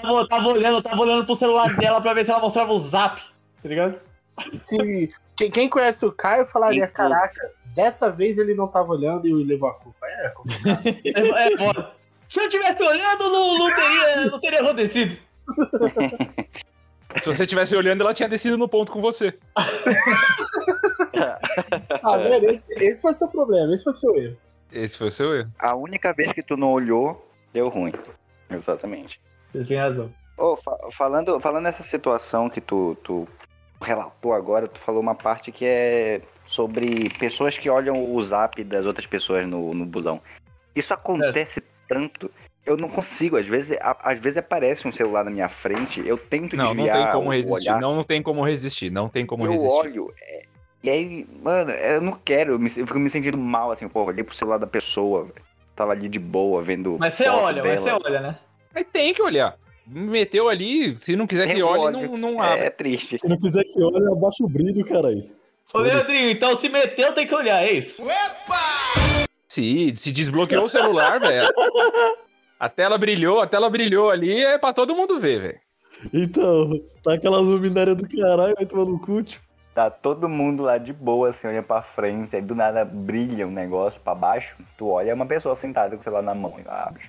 Tava, 0.00 0.18
eu 0.20 0.28
tava 0.28 0.48
olhando, 0.48 0.78
eu 0.78 0.82
tava 0.82 1.00
olhando 1.00 1.26
pro 1.26 1.36
celular 1.36 1.74
dela 1.76 2.00
pra 2.00 2.14
ver 2.14 2.24
se 2.24 2.30
ela 2.30 2.40
mostrava 2.40 2.72
o 2.72 2.78
zap, 2.78 3.20
tá 3.62 3.68
ligado? 3.68 3.98
Se 4.60 5.08
quem, 5.36 5.50
quem 5.50 5.68
conhece 5.68 6.04
o 6.04 6.12
Caio 6.12 6.46
falaria, 6.46 6.84
Impulso. 6.84 6.94
caraca, 6.94 7.50
dessa 7.74 8.10
vez 8.10 8.38
ele 8.38 8.54
não 8.54 8.68
tava 8.68 8.92
olhando 8.92 9.26
e 9.26 9.32
levou 9.44 9.68
a 9.70 9.74
culpa. 9.74 10.06
É, 10.06 10.28
complicado. 10.30 10.82
É, 10.86 11.52
é 11.52 11.56
foda. 11.56 11.90
Se 12.28 12.40
eu 12.40 12.48
tivesse 12.48 12.82
olhando, 12.82 13.30
não, 13.30 13.58
não, 13.58 13.74
teria, 13.74 14.24
não 14.30 14.40
teria 14.40 14.60
acontecido. 14.60 15.16
Se 17.20 17.26
você 17.26 17.46
tivesse 17.46 17.74
olhando, 17.76 18.02
ela 18.02 18.14
tinha 18.14 18.28
descido 18.28 18.58
no 18.58 18.68
ponto 18.68 18.92
com 18.92 19.00
você. 19.00 19.34
ah, 22.02 22.16
velho, 22.18 22.50
esse, 22.50 22.72
esse 22.82 23.00
foi 23.02 23.12
o 23.12 23.16
seu 23.16 23.28
problema, 23.28 23.74
esse 23.74 23.84
foi 23.84 23.92
o 23.92 23.96
seu 23.96 24.16
erro. 24.16 24.36
Esse 24.72 24.98
foi 24.98 25.06
o 25.08 25.10
seu 25.10 25.34
erro. 25.34 25.50
A 25.58 25.74
única 25.74 26.12
vez 26.12 26.32
que 26.32 26.42
tu 26.42 26.56
não 26.56 26.72
olhou, 26.72 27.30
deu 27.52 27.68
ruim. 27.68 27.92
Exatamente. 28.50 29.20
Vocês 29.52 29.66
têm 29.68 29.78
razão. 29.78 30.12
Ô, 30.36 30.56
fa- 30.56 30.78
falando, 30.92 31.40
falando 31.40 31.64
nessa 31.64 31.82
situação 31.82 32.50
que 32.50 32.60
tu, 32.60 32.96
tu 33.02 33.26
relatou 33.80 34.32
agora, 34.34 34.68
tu 34.68 34.78
falou 34.78 35.00
uma 35.00 35.14
parte 35.14 35.50
que 35.50 35.64
é 35.64 36.20
sobre 36.44 37.08
pessoas 37.18 37.56
que 37.56 37.70
olham 37.70 38.14
o 38.14 38.22
zap 38.22 38.62
das 38.64 38.84
outras 38.84 39.06
pessoas 39.06 39.46
no, 39.46 39.72
no 39.72 39.86
busão. 39.86 40.20
Isso 40.74 40.92
acontece 40.92 41.62
tanto. 41.88 42.30
Eu 42.66 42.76
não 42.76 42.88
consigo, 42.88 43.36
às 43.36 43.46
vezes, 43.46 43.78
a- 43.80 43.96
às 44.02 44.18
vezes 44.18 44.36
aparece 44.38 44.88
um 44.88 44.92
celular 44.92 45.24
na 45.24 45.30
minha 45.30 45.48
frente, 45.48 46.02
eu 46.04 46.18
tento 46.18 46.56
Não, 46.56 46.64
não 46.66 46.74
desviar 46.74 46.98
tem 47.12 47.12
como 47.12 47.30
resistir. 47.30 47.70
olhar, 47.70 47.80
Não, 47.80 47.94
não 47.94 48.02
tem 48.02 48.20
como 48.20 48.44
resistir. 48.44 48.90
Não 48.90 49.08
tem 49.08 49.24
como 49.24 49.46
eu 49.46 49.52
resistir. 49.52 49.72
olho, 49.72 50.12
é, 50.20 50.42
e 50.82 50.90
aí, 50.90 51.26
mano, 51.42 51.70
eu 51.70 52.00
não 52.00 52.12
quero, 52.24 52.54
eu, 52.54 52.58
me- 52.58 52.66
eu 52.76 52.84
fico 52.86 52.98
me 52.98 53.08
sentindo 53.08 53.38
mal, 53.38 53.70
assim, 53.70 53.86
pô, 53.88 54.02
olhei 54.04 54.24
pro 54.24 54.34
celular 54.34 54.58
da 54.58 54.66
pessoa. 54.66 55.28
Tava 55.76 55.92
ali 55.92 56.08
de 56.08 56.18
boa, 56.18 56.60
vendo 56.62 56.96
Mas 56.98 57.14
você 57.14 57.28
olha, 57.28 57.62
mas 57.62 57.80
dela. 57.80 58.00
você 58.00 58.08
olha, 58.08 58.20
né? 58.20 58.38
Mas 58.74 58.84
tem 58.92 59.12
que 59.14 59.22
olhar. 59.22 59.56
Me 59.86 60.00
Meteu 60.08 60.48
ali, 60.48 60.98
se 60.98 61.14
não 61.14 61.26
quiser 61.26 61.46
que 61.46 61.60
Eu 61.60 61.68
olhe, 61.68 61.92
não, 61.92 62.16
não 62.18 62.42
abre. 62.42 62.64
É 62.64 62.70
triste. 62.70 63.18
Se 63.18 63.28
não 63.28 63.36
quiser 63.38 63.62
que 63.62 63.80
olhe, 63.80 64.04
abaixa 64.10 64.42
o 64.42 64.48
brilho, 64.48 64.84
caralho. 64.84 65.30
Ô. 65.72 65.78
Leandrinho, 65.78 66.30
então 66.30 66.56
se 66.58 66.68
meteu, 66.68 67.12
tem 67.14 67.26
que 67.28 67.34
olhar, 67.34 67.62
é 67.62 67.72
isso? 67.72 68.02
Se, 69.48 69.92
se 69.94 70.10
desbloqueou 70.10 70.64
o 70.64 70.68
celular, 70.68 71.20
velho. 71.20 71.46
A 72.58 72.68
tela 72.68 72.96
brilhou, 72.96 73.40
a 73.40 73.46
tela 73.46 73.68
brilhou 73.68 74.10
ali, 74.10 74.42
é 74.42 74.58
pra 74.58 74.72
todo 74.72 74.94
mundo 74.94 75.20
ver, 75.20 75.40
velho. 75.40 75.60
Então, 76.12 76.70
tá 77.02 77.14
aquela 77.14 77.38
luminária 77.38 77.94
do 77.94 78.08
caralho, 78.08 78.54
vai 78.54 78.66
tomar 78.66 78.84
no 78.84 78.98
cu, 78.98 79.22
tio. 79.22 79.40
Tá 79.74 79.90
todo 79.90 80.28
mundo 80.28 80.62
lá 80.62 80.78
de 80.78 80.92
boa, 80.92 81.28
assim, 81.28 81.46
olhando 81.46 81.64
pra 81.64 81.82
frente, 81.82 82.34
aí 82.34 82.40
do 82.40 82.54
nada 82.54 82.82
brilha 82.82 83.46
um 83.46 83.50
negócio 83.50 84.00
pra 84.00 84.14
baixo, 84.14 84.56
tu 84.78 84.88
olha, 84.88 85.10
é 85.10 85.14
uma 85.14 85.26
pessoa 85.26 85.54
sentada 85.54 85.94
com 85.94 86.00
o 86.00 86.02
celular 86.02 86.22
na 86.22 86.34
mão 86.34 86.54
e 86.58 86.66
abre. 86.66 87.02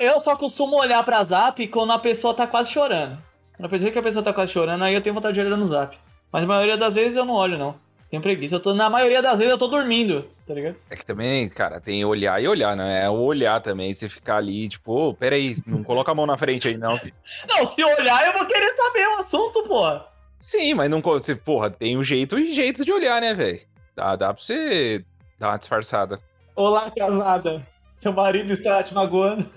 Eu 0.00 0.20
só 0.20 0.34
costumo 0.34 0.76
olhar 0.76 1.04
pra 1.04 1.22
zap 1.22 1.68
quando 1.68 1.92
a 1.92 1.98
pessoa 1.98 2.34
tá 2.34 2.46
quase 2.46 2.70
chorando. 2.70 3.18
Quando 3.56 3.64
eu 3.64 3.68
percebo 3.68 3.92
que 3.92 3.98
a 3.98 4.02
pessoa 4.02 4.24
tá 4.24 4.32
quase 4.32 4.52
chorando, 4.52 4.84
aí 4.84 4.94
eu 4.94 5.02
tenho 5.02 5.14
vontade 5.14 5.34
de 5.34 5.40
olhar 5.40 5.56
no 5.56 5.68
zap. 5.68 5.96
Mas 6.32 6.42
na 6.42 6.48
maioria 6.48 6.76
das 6.76 6.94
vezes 6.94 7.14
eu 7.14 7.24
não 7.24 7.34
olho, 7.34 7.58
não. 7.58 7.74
Tenho 8.10 8.22
preguiça. 8.22 8.54
Eu 8.54 8.60
tô, 8.60 8.72
na 8.74 8.88
maioria 8.88 9.20
das 9.20 9.36
vezes 9.36 9.52
eu 9.52 9.58
tô 9.58 9.66
dormindo, 9.68 10.24
tá 10.46 10.54
ligado? 10.54 10.76
É 10.88 10.96
que 10.96 11.04
também, 11.04 11.46
cara, 11.50 11.78
tem 11.80 12.02
olhar 12.04 12.42
e 12.42 12.48
olhar, 12.48 12.74
né? 12.74 13.04
É 13.04 13.10
o 13.10 13.14
olhar 13.14 13.60
também, 13.60 13.92
você 13.92 14.08
ficar 14.08 14.36
ali, 14.38 14.66
tipo, 14.68 14.92
ô, 14.92 15.14
peraí, 15.14 15.56
não 15.66 15.82
coloca 15.84 16.10
a 16.10 16.14
mão 16.14 16.24
na 16.26 16.38
frente 16.38 16.68
aí, 16.68 16.76
não. 16.78 16.96
filho. 16.98 17.12
Não, 17.46 17.74
se 17.74 17.84
olhar 17.84 18.26
eu 18.26 18.32
vou 18.32 18.46
querer 18.46 18.74
saber 18.74 19.06
o 19.08 19.20
assunto, 19.20 19.62
porra. 19.68 20.06
Sim, 20.40 20.72
mas 20.74 20.88
não. 20.88 21.00
Você, 21.02 21.34
porra, 21.34 21.68
tem 21.70 21.98
um 21.98 22.02
jeito 22.02 22.38
e 22.38 22.52
jeitos 22.54 22.84
de 22.84 22.92
olhar, 22.92 23.20
né, 23.20 23.34
velho? 23.34 23.60
Dá, 23.94 24.14
dá 24.16 24.32
pra 24.32 24.42
você 24.42 25.04
dar 25.38 25.48
uma 25.50 25.58
disfarçada. 25.58 26.18
Olá, 26.56 26.90
casada. 26.90 27.66
Seu 28.00 28.12
marido 28.12 28.52
está 28.52 28.82
te 28.84 28.94
magoando. 28.94 29.50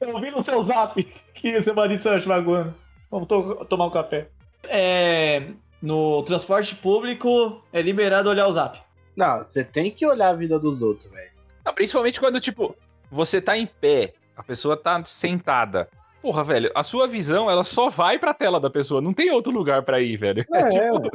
Eu 0.00 0.20
vi 0.20 0.30
no 0.30 0.42
seu 0.42 0.62
zap 0.62 1.02
que 1.34 1.62
seu 1.62 1.74
marido 1.74 1.98
está 1.98 2.18
te 2.20 2.26
magoando. 2.28 2.74
Vamos 3.10 3.28
to- 3.28 3.64
tomar 3.68 3.86
um 3.86 3.90
café. 3.90 4.28
É, 4.64 5.42
no 5.84 6.22
transporte 6.22 6.74
público 6.74 7.62
é 7.70 7.82
liberado 7.82 8.30
olhar 8.30 8.48
o 8.48 8.54
zap. 8.54 8.80
Não, 9.14 9.44
você 9.44 9.62
tem 9.62 9.90
que 9.90 10.06
olhar 10.06 10.30
a 10.30 10.34
vida 10.34 10.58
dos 10.58 10.82
outros, 10.82 11.10
velho. 11.10 11.30
Principalmente 11.74 12.18
quando, 12.18 12.40
tipo, 12.40 12.74
você 13.10 13.40
tá 13.40 13.56
em 13.56 13.66
pé, 13.66 14.14
a 14.34 14.42
pessoa 14.42 14.78
tá 14.78 15.04
sentada. 15.04 15.88
Porra, 16.22 16.42
velho, 16.42 16.70
a 16.74 16.82
sua 16.82 17.06
visão, 17.06 17.50
ela 17.50 17.62
só 17.62 17.90
vai 17.90 18.18
pra 18.18 18.32
tela 18.32 18.58
da 18.58 18.70
pessoa, 18.70 19.02
não 19.02 19.12
tem 19.12 19.30
outro 19.30 19.52
lugar 19.52 19.82
pra 19.82 20.00
ir, 20.00 20.16
velho. 20.16 20.44
É, 20.52 20.60
É, 20.64 20.70
tipo, 20.70 21.10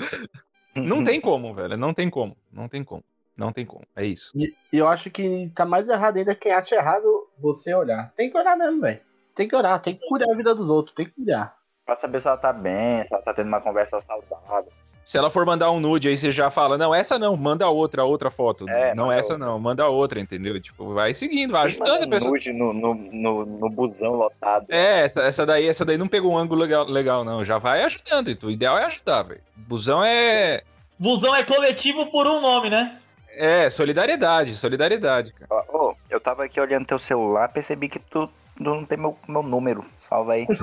não 0.76 1.04
tem 1.04 1.20
como, 1.20 1.52
velho, 1.54 1.76
não 1.76 1.92
tem 1.92 2.08
como, 2.08 2.38
não 2.54 2.70
tem 2.70 2.84
como, 2.84 3.04
não 3.36 3.52
tem 3.52 3.66
como, 3.66 3.84
é 3.96 4.06
isso. 4.06 4.32
E, 4.36 4.54
e 4.72 4.78
eu 4.78 4.88
acho 4.88 5.10
que 5.10 5.52
tá 5.56 5.66
mais 5.66 5.90
errado 5.90 6.18
ainda 6.18 6.36
quem 6.36 6.52
acha 6.52 6.76
errado 6.76 7.28
você 7.40 7.74
olhar. 7.74 8.14
Tem 8.16 8.30
que 8.30 8.38
olhar 8.38 8.56
mesmo, 8.56 8.82
velho. 8.82 9.02
Tem 9.34 9.48
que 9.48 9.56
olhar, 9.56 9.80
tem 9.80 9.96
que 9.96 10.08
cuidar 10.08 10.32
a 10.32 10.36
vida 10.36 10.54
dos 10.54 10.70
outros, 10.70 10.96
tem 10.96 11.08
que 11.08 11.14
cuidar. 11.14 11.59
Pra 11.90 11.96
saber 11.96 12.22
se 12.22 12.28
ela 12.28 12.38
tá 12.38 12.54
bem, 12.54 13.04
se 13.04 13.14
ela 13.14 13.22
tá 13.22 13.34
tendo 13.34 13.48
uma 13.48 13.62
conversa 13.62 14.00
saudável. 14.00 14.72
Se 15.04 15.18
ela 15.18 15.32
for 15.32 15.44
mandar 15.44 15.72
um 15.72 15.80
nude, 15.80 16.08
aí 16.08 16.16
você 16.16 16.32
já 16.32 16.52
fala, 16.52 16.78
não, 16.78 16.94
essa 16.94 17.18
não, 17.18 17.36
manda 17.36 17.68
outra, 17.68 18.04
outra 18.04 18.30
foto. 18.30 18.70
É, 18.70 18.94
não 18.94 19.12
essa 19.12 19.34
outra. 19.34 19.48
não, 19.48 19.60
manda 19.60 19.88
outra, 19.88 20.20
entendeu? 20.20 20.62
Tipo, 20.62 20.94
vai 20.94 21.16
seguindo, 21.16 21.52
vai 21.52 21.62
Quem 21.64 21.72
ajudando 21.72 22.04
a 22.04 22.06
manda 22.06 22.16
pessoa. 22.18 22.32
nude 22.32 22.54
no, 22.54 22.74
no, 22.74 22.94
no, 22.94 23.46
no 23.46 23.70
busão 23.72 24.12
lotado. 24.12 24.68
É, 24.70 25.00
essa, 25.06 25.24
essa 25.24 25.48
daí, 25.48 25.68
essa 25.68 25.84
daí 25.84 25.98
não 25.98 26.08
pegou 26.08 26.34
um 26.34 26.38
ângulo 26.38 26.62
legal, 26.62 26.86
legal 26.86 27.26
não. 27.26 27.44
Já 27.44 27.58
vai 27.58 27.82
ajudando. 27.82 28.28
O 28.44 28.52
ideal 28.52 28.78
é 28.78 28.86
ajudar, 28.86 29.24
velho. 29.24 29.42
Busão 29.56 30.04
é. 30.04 30.62
Busão 31.00 31.36
é 31.36 31.44
coletivo 31.44 32.06
por 32.12 32.28
um 32.28 32.40
nome, 32.40 32.70
né? 32.70 33.00
É, 33.32 33.68
solidariedade, 33.68 34.54
solidariedade, 34.54 35.34
cara. 35.34 35.66
Ô, 35.70 35.96
eu 36.08 36.20
tava 36.20 36.44
aqui 36.44 36.60
olhando 36.60 36.86
teu 36.86 37.00
celular, 37.00 37.50
percebi 37.50 37.90
que 37.90 37.98
tu 37.98 38.30
não 38.60 38.86
tem 38.86 38.98
meu, 38.98 39.18
meu 39.28 39.42
número. 39.42 39.86
Salva 39.98 40.34
aí. 40.34 40.46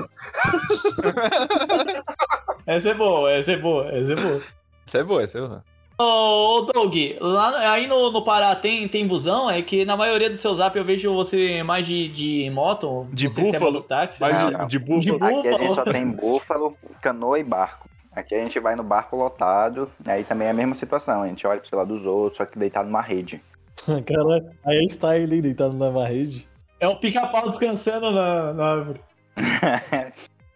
Essa 2.66 2.90
é 2.90 2.94
boa, 2.94 3.30
essa 3.30 3.52
é 3.52 3.56
boa, 3.56 3.86
essa 3.86 4.12
é 4.12 4.16
boa. 4.16 4.42
Essa 4.86 4.98
é 4.98 5.04
boa, 5.04 5.22
essa 5.22 5.38
é 5.38 5.40
boa. 5.40 5.64
Ô, 5.98 6.58
ô, 6.58 6.60
Doug, 6.62 6.94
lá, 7.20 7.72
aí 7.72 7.86
no, 7.86 8.10
no 8.10 8.22
Pará 8.24 8.54
tem, 8.56 8.86
tem 8.88 9.06
busão? 9.06 9.48
É 9.48 9.62
que 9.62 9.84
na 9.84 9.96
maioria 9.96 10.28
do 10.28 10.36
seu 10.36 10.52
zap 10.52 10.76
eu 10.76 10.84
vejo 10.84 11.14
você 11.14 11.62
mais 11.62 11.86
de, 11.86 12.08
de 12.08 12.50
moto. 12.50 13.06
De 13.12 13.28
é 13.28 13.30
búfalo, 13.30 13.72
mototáxi, 13.72 14.20
Mas 14.20 14.38
Não, 14.38 14.50
de, 14.50 14.58
não. 14.58 14.66
de 14.66 14.78
búfalo. 14.78 15.18
De 15.18 15.24
Aqui 15.24 15.48
a 15.48 15.52
gente 15.52 15.68
Búfalo. 15.68 15.74
só 15.74 15.84
tem 15.84 16.10
búfalo, 16.10 16.76
canoa 17.00 17.38
e 17.38 17.44
barco. 17.44 17.88
Aqui 18.12 18.34
a 18.34 18.38
gente 18.38 18.58
vai 18.58 18.74
no 18.74 18.82
barco 18.82 19.16
lotado, 19.16 19.90
aí 20.06 20.24
também 20.24 20.48
é 20.48 20.50
a 20.50 20.54
mesma 20.54 20.74
situação. 20.74 21.22
A 21.22 21.28
gente 21.28 21.46
olha 21.46 21.60
pro 21.60 21.68
celular 21.68 21.86
dos 21.86 22.04
outros, 22.04 22.38
só 22.38 22.44
que 22.44 22.58
deitado 22.58 22.86
numa 22.88 23.02
rede. 23.02 23.40
Caralho, 24.04 24.50
aí 24.64 24.78
é 24.78 24.84
style 24.84 25.34
hein, 25.34 25.42
deitado 25.42 25.72
na 25.72 26.06
rede. 26.06 26.48
É 26.78 26.86
o 26.86 26.96
pica-pau 26.96 27.50
descansando 27.50 28.10
na, 28.10 28.52
na 28.52 28.64
árvore. 28.72 29.00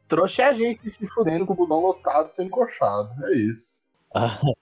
Trouxa 0.08 0.42
é 0.42 0.46
a 0.46 0.52
gente 0.52 0.90
se 0.90 1.06
fudendo 1.06 1.46
com 1.46 1.52
o 1.52 1.56
busão 1.56 1.80
lotado 1.80 2.28
sendo 2.30 2.48
encoxado. 2.48 3.08
É 3.26 3.36
isso. 3.36 3.86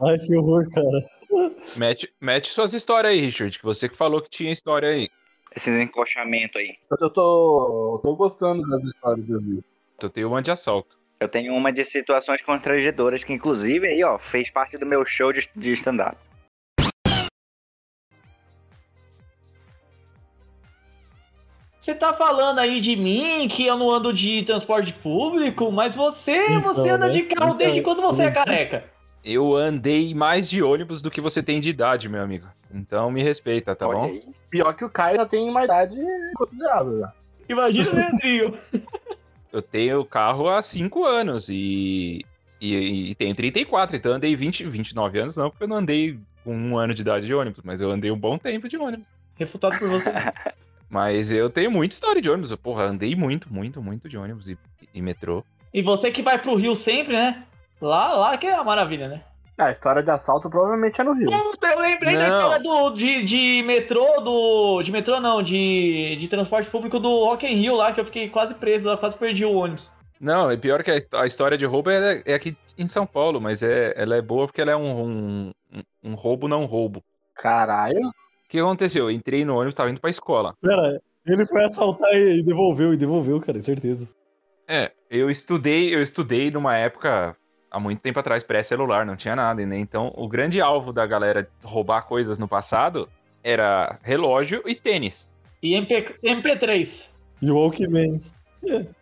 Ai, 0.00 0.18
que 0.18 0.36
horror, 0.36 0.64
cara. 0.70 1.54
Mete, 1.76 2.12
mete 2.20 2.50
suas 2.50 2.72
histórias 2.72 3.12
aí, 3.12 3.20
Richard, 3.20 3.58
que 3.58 3.64
você 3.64 3.88
que 3.88 3.96
falou 3.96 4.20
que 4.20 4.30
tinha 4.30 4.52
história 4.52 4.88
aí. 4.88 5.08
Esses 5.54 5.78
encoxamentos 5.78 6.56
aí. 6.56 6.76
Eu 7.00 7.10
tô, 7.10 7.94
eu 7.96 8.00
tô 8.02 8.16
gostando 8.16 8.68
das 8.68 8.84
histórias 8.84 9.24
que 9.24 9.32
eu 9.32 9.40
vi. 9.40 9.58
Eu 10.02 10.10
tenho 10.10 10.28
uma 10.28 10.42
de 10.42 10.50
assalto. 10.50 10.98
Eu 11.20 11.28
tenho 11.28 11.54
uma 11.54 11.72
de 11.72 11.84
situações 11.84 12.40
constrangedoras 12.42 13.24
que, 13.24 13.32
inclusive, 13.32 13.88
aí, 13.88 14.04
ó, 14.04 14.18
fez 14.18 14.50
parte 14.50 14.78
do 14.78 14.86
meu 14.86 15.04
show 15.04 15.32
de, 15.32 15.48
de 15.54 15.72
stand-up. 15.72 16.16
Você 21.88 21.94
tá 21.94 22.12
falando 22.12 22.58
aí 22.58 22.82
de 22.82 22.94
mim, 22.94 23.48
que 23.48 23.64
eu 23.64 23.74
não 23.78 23.90
ando 23.90 24.12
de 24.12 24.42
transporte 24.42 24.92
público, 24.92 25.72
mas 25.72 25.94
você, 25.94 26.36
Então, 26.48 26.60
você 26.60 26.86
anda 26.90 27.06
né? 27.06 27.12
de 27.14 27.22
carro 27.22 27.46
Então, 27.54 27.56
desde 27.56 27.80
quando 27.80 28.02
você 28.02 28.20
é 28.20 28.24
mas- 28.26 28.34
careca. 28.34 28.84
Eu 29.24 29.56
andei 29.56 30.14
mais 30.14 30.50
de 30.50 30.62
ônibus 30.62 31.00
do 31.00 31.10
que 31.10 31.18
você 31.18 31.42
tem 31.42 31.60
de 31.60 31.70
idade, 31.70 32.06
meu 32.06 32.20
amigo. 32.22 32.46
Então 32.70 33.10
me 33.10 33.22
respeita, 33.22 33.74
tá 33.74 33.88
Olha 33.88 33.98
bom? 34.00 34.04
aí. 34.04 34.22
Pior 34.50 34.74
que 34.74 34.84
o 34.84 34.90
Caio 34.90 35.16
já 35.16 35.24
tem 35.24 35.48
uma 35.48 35.64
idade 35.64 35.96
considerável. 36.36 37.00
Já. 37.00 37.12
Imagina 37.48 37.88
o 37.90 37.94
Leandrinho. 37.94 38.58
Eu 39.50 39.62
tenho 39.62 40.04
carro 40.04 40.46
há 40.50 40.60
5 40.60 41.06
anos 41.06 41.48
e, 41.48 42.22
e, 42.60 43.10
e 43.12 43.14
tenho 43.14 43.34
34, 43.34 43.96
então 43.96 44.12
eu 44.12 44.16
andei 44.16 44.36
20, 44.36 44.64
29 44.64 45.20
anos 45.20 45.36
não, 45.38 45.48
porque 45.48 45.64
eu 45.64 45.68
não 45.68 45.76
andei 45.76 46.18
com 46.44 46.54
um 46.54 46.76
ano 46.76 46.92
de 46.92 47.00
idade 47.00 47.26
de 47.26 47.34
ônibus, 47.34 47.62
mas 47.64 47.80
eu 47.80 47.90
andei 47.90 48.10
um 48.10 48.18
bom 48.18 48.36
tempo 48.36 48.68
de 48.68 48.76
ônibus. 48.76 49.08
Refutado 49.38 49.78
por 49.78 49.88
você. 49.88 50.10
Mas 50.88 51.32
eu 51.32 51.50
tenho 51.50 51.70
muita 51.70 51.94
história 51.94 52.22
de 52.22 52.30
ônibus. 52.30 52.50
eu, 52.50 52.58
Porra, 52.58 52.84
andei 52.84 53.14
muito, 53.14 53.52
muito, 53.52 53.82
muito 53.82 54.08
de 54.08 54.16
ônibus 54.16 54.48
e, 54.48 54.58
e 54.94 55.02
metrô. 55.02 55.44
E 55.72 55.82
você 55.82 56.10
que 56.10 56.22
vai 56.22 56.38
pro 56.38 56.56
Rio 56.56 56.74
sempre, 56.74 57.12
né? 57.12 57.44
Lá, 57.80 58.14
lá 58.14 58.38
que 58.38 58.46
é 58.46 58.54
a 58.54 58.64
maravilha, 58.64 59.08
né? 59.08 59.22
Ah, 59.58 59.66
a 59.66 59.70
história 59.70 60.02
de 60.02 60.10
assalto 60.10 60.48
provavelmente 60.48 61.00
é 61.00 61.04
no 61.04 61.14
Rio. 61.14 61.28
Puta, 61.30 61.66
eu 61.66 61.80
lembrei 61.80 62.14
da 62.14 62.28
Não. 62.28 62.38
história 62.38 62.62
do, 62.62 62.90
de, 62.90 63.24
de 63.24 63.62
metrô, 63.66 64.20
do. 64.20 64.82
De 64.82 64.92
metrô 64.92 65.20
não, 65.20 65.42
de, 65.42 66.16
de 66.20 66.28
transporte 66.28 66.70
público 66.70 67.00
do 67.00 67.24
Rock 67.24 67.44
in 67.44 67.60
Rio 67.60 67.74
lá, 67.74 67.92
que 67.92 68.00
eu 68.00 68.04
fiquei 68.04 68.28
quase 68.28 68.54
preso, 68.54 68.88
eu 68.88 68.96
quase 68.96 69.16
perdi 69.16 69.44
o 69.44 69.52
ônibus. 69.52 69.90
Não, 70.20 70.48
é 70.48 70.56
pior 70.56 70.82
que 70.82 70.92
a, 70.92 71.20
a 71.20 71.26
história 71.26 71.58
de 71.58 71.66
roubo 71.66 71.90
é, 71.90 72.22
é 72.24 72.34
aqui 72.34 72.56
em 72.76 72.86
São 72.86 73.04
Paulo, 73.04 73.40
mas 73.40 73.62
é, 73.62 73.92
ela 73.96 74.16
é 74.16 74.22
boa 74.22 74.46
porque 74.46 74.60
ela 74.60 74.70
é 74.70 74.76
um, 74.76 75.02
um, 75.02 75.52
um 76.04 76.14
roubo 76.14 76.46
não 76.46 76.64
roubo. 76.64 77.02
Caralho. 77.34 78.10
O 78.48 78.50
que 78.50 78.58
aconteceu? 78.58 79.04
Eu 79.04 79.10
entrei 79.10 79.44
no 79.44 79.54
ônibus, 79.54 79.74
tava 79.74 79.90
indo 79.90 80.00
pra 80.00 80.08
escola. 80.08 80.54
Pera, 80.62 80.98
ele 81.26 81.44
foi 81.44 81.64
assaltar 81.64 82.10
e 82.14 82.42
devolveu, 82.42 82.94
e 82.94 82.96
devolveu, 82.96 83.38
cara, 83.42 83.60
certeza. 83.60 84.08
É, 84.66 84.90
eu 85.10 85.30
estudei, 85.30 85.94
eu 85.94 86.02
estudei 86.02 86.50
numa 86.50 86.74
época 86.74 87.36
há 87.70 87.78
muito 87.78 88.00
tempo 88.00 88.18
atrás, 88.18 88.42
pré-celular, 88.42 89.04
não 89.04 89.16
tinha 89.16 89.36
nada, 89.36 89.66
né? 89.66 89.78
Então, 89.78 90.14
o 90.16 90.26
grande 90.26 90.62
alvo 90.62 90.94
da 90.94 91.06
galera 91.06 91.46
roubar 91.62 92.06
coisas 92.06 92.38
no 92.38 92.48
passado 92.48 93.06
era 93.44 93.98
relógio 94.02 94.62
e 94.64 94.74
tênis. 94.74 95.28
E 95.62 95.74
MP, 95.74 96.16
MP3. 96.24 97.04
E 97.42 97.50
o 97.50 97.54
Walkman. 97.54 98.18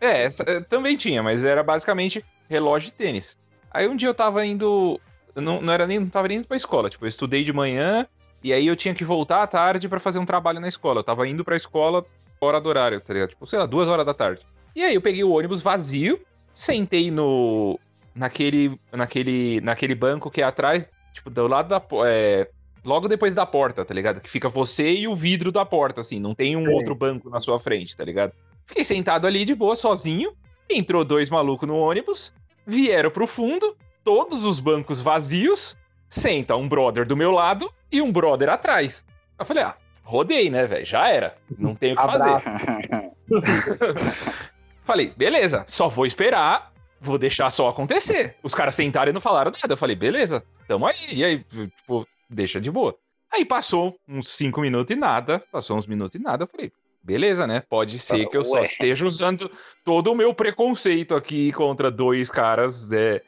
É, 0.01 0.25
essa, 0.25 0.43
eh, 0.43 0.61
também 0.61 0.97
tinha, 0.97 1.23
mas 1.23 1.45
era 1.45 1.63
basicamente 1.63 2.25
relógio 2.49 2.89
e 2.89 2.93
tênis. 2.93 3.39
Aí 3.71 3.87
um 3.87 3.95
dia 3.95 4.09
eu 4.09 4.15
tava 4.15 4.45
indo, 4.45 5.01
eu 5.37 5.41
não, 5.41 5.63
não 5.63 5.73
era 5.73 5.87
nem, 5.87 6.01
não 6.01 6.09
tava 6.09 6.27
nem 6.27 6.39
indo 6.39 6.49
pra 6.49 6.57
escola, 6.57 6.91
tipo, 6.91 7.05
eu 7.05 7.09
estudei 7.09 7.45
de 7.45 7.53
manhã 7.53 8.09
e 8.43 8.53
aí 8.53 8.67
eu 8.67 8.77
tinha 8.77 8.95
que 8.95 9.05
voltar 9.05 9.43
à 9.43 9.47
tarde 9.47 9.89
pra 9.89 10.01
fazer 10.01 10.19
um 10.19 10.27
trabalho 10.27 10.61
na 10.61 10.69
escola. 10.69 11.01
Eu 11.01 11.05
tava 11.05 11.27
indo 11.29 11.45
pra 11.45 11.57
escola 11.57 12.05
fora 12.39 12.61
do 12.61 12.69
horário, 12.69 13.01
tá 13.01 13.13
ligado? 13.13 13.31
Tipo, 13.31 13.47
sei 13.47 13.59
lá, 13.59 13.67
duas 13.67 13.89
horas 13.89 14.07
da 14.07 14.15
tarde. 14.15 14.43
E 14.75 14.83
aí 14.83 14.95
eu 14.95 15.01
peguei 15.01 15.25
o 15.25 15.31
ônibus 15.31 15.63
vazio, 15.63 16.21
sentei 16.53 17.11
no 17.11 17.79
naquele 18.15 18.79
naquele 18.93 19.61
naquele 19.61 19.95
banco 19.95 20.31
que 20.31 20.41
é 20.41 20.45
atrás, 20.45 20.89
tipo, 21.13 21.31
do 21.31 21.47
lado 21.47 21.69
da 21.69 21.83
é, 22.07 22.49
logo 22.85 23.09
depois 23.09 23.35
da 23.35 23.45
porta, 23.45 23.85
tá 23.85 23.93
ligado? 23.93 24.21
Que 24.21 24.31
fica 24.31 24.49
você 24.49 24.93
e 24.93 25.09
o 25.09 25.15
vidro 25.15 25.51
da 25.51 25.65
porta 25.65 26.01
assim, 26.01 26.21
não 26.21 26.35
tem 26.35 26.57
um 26.57 26.67
Sim. 26.67 26.73
outro 26.73 26.95
banco 26.95 27.29
na 27.31 27.41
sua 27.41 27.59
frente, 27.59 27.97
tá 27.97 28.05
ligado? 28.05 28.33
Fiquei 28.67 28.85
sentado 28.85 29.27
ali 29.27 29.45
de 29.45 29.55
boa, 29.55 29.75
sozinho. 29.75 30.33
Entrou 30.69 31.05
dois 31.05 31.31
malucos 31.31 31.69
no 31.69 31.77
ônibus, 31.77 32.35
vieram 32.67 33.11
pro 33.11 33.27
fundo, 33.27 33.77
todos 34.05 34.45
os 34.45 34.59
bancos 34.59 35.01
vazios. 35.01 35.77
Senta 36.09 36.57
um 36.57 36.69
brother 36.69 37.07
do 37.07 37.17
meu 37.17 37.31
lado 37.31 37.73
e 37.91 38.01
um 38.01 38.13
brother 38.13 38.49
atrás. 38.49 39.05
Eu 39.39 39.45
falei, 39.45 39.65
ah, 39.65 39.77
rodei, 40.03 40.49
né, 40.49 40.67
velho? 40.67 40.87
Já 40.87 41.09
era. 41.09 41.37
Não 41.59 41.75
tenho 41.75 41.95
o 41.95 41.97
que 41.97 42.05
fazer. 42.05 42.31
Abraço. 42.31 43.11
Falei, 44.87 45.13
beleza, 45.17 45.65
só 45.67 45.89
vou 45.89 46.07
esperar, 46.07 46.73
vou 47.01 47.19
deixar 47.19 47.51
só 47.51 47.69
acontecer. 47.69 48.37
Os 48.41 48.55
caras 48.55 48.77
sentaram 48.77 49.11
e 49.11 49.13
não 49.13 49.21
falaram 49.21 49.51
nada. 49.51 49.73
Eu 49.73 49.77
falei, 49.77 49.97
beleza, 49.97 50.45
tamo 50.69 50.87
aí. 50.87 50.95
E 51.11 51.25
aí, 51.25 51.39
tipo, 51.43 52.07
deixa 52.31 52.61
de 52.61 52.71
boa. 52.71 52.97
Aí 53.33 53.45
passou 53.45 53.97
uns 54.09 54.29
cinco 54.29 54.61
minutos 54.61 54.95
e 54.95 54.99
nada, 54.99 55.43
passou 55.51 55.77
uns 55.77 55.89
minutos 55.89 56.15
e 56.15 56.23
nada. 56.23 56.45
Eu 56.45 56.49
falei, 56.49 56.71
beleza, 57.03 57.49
né? 57.49 57.65
Pode 57.69 57.99
ser 57.99 58.29
que 58.29 58.37
eu 58.37 58.45
só 58.45 58.63
esteja 58.63 59.05
usando 59.05 59.51
todo 59.85 60.13
o 60.13 60.15
meu 60.15 60.33
preconceito 60.33 61.17
aqui 61.17 61.51
contra 61.51 61.91
dois 61.91 62.31
caras 62.31 62.93
é, 62.93 63.21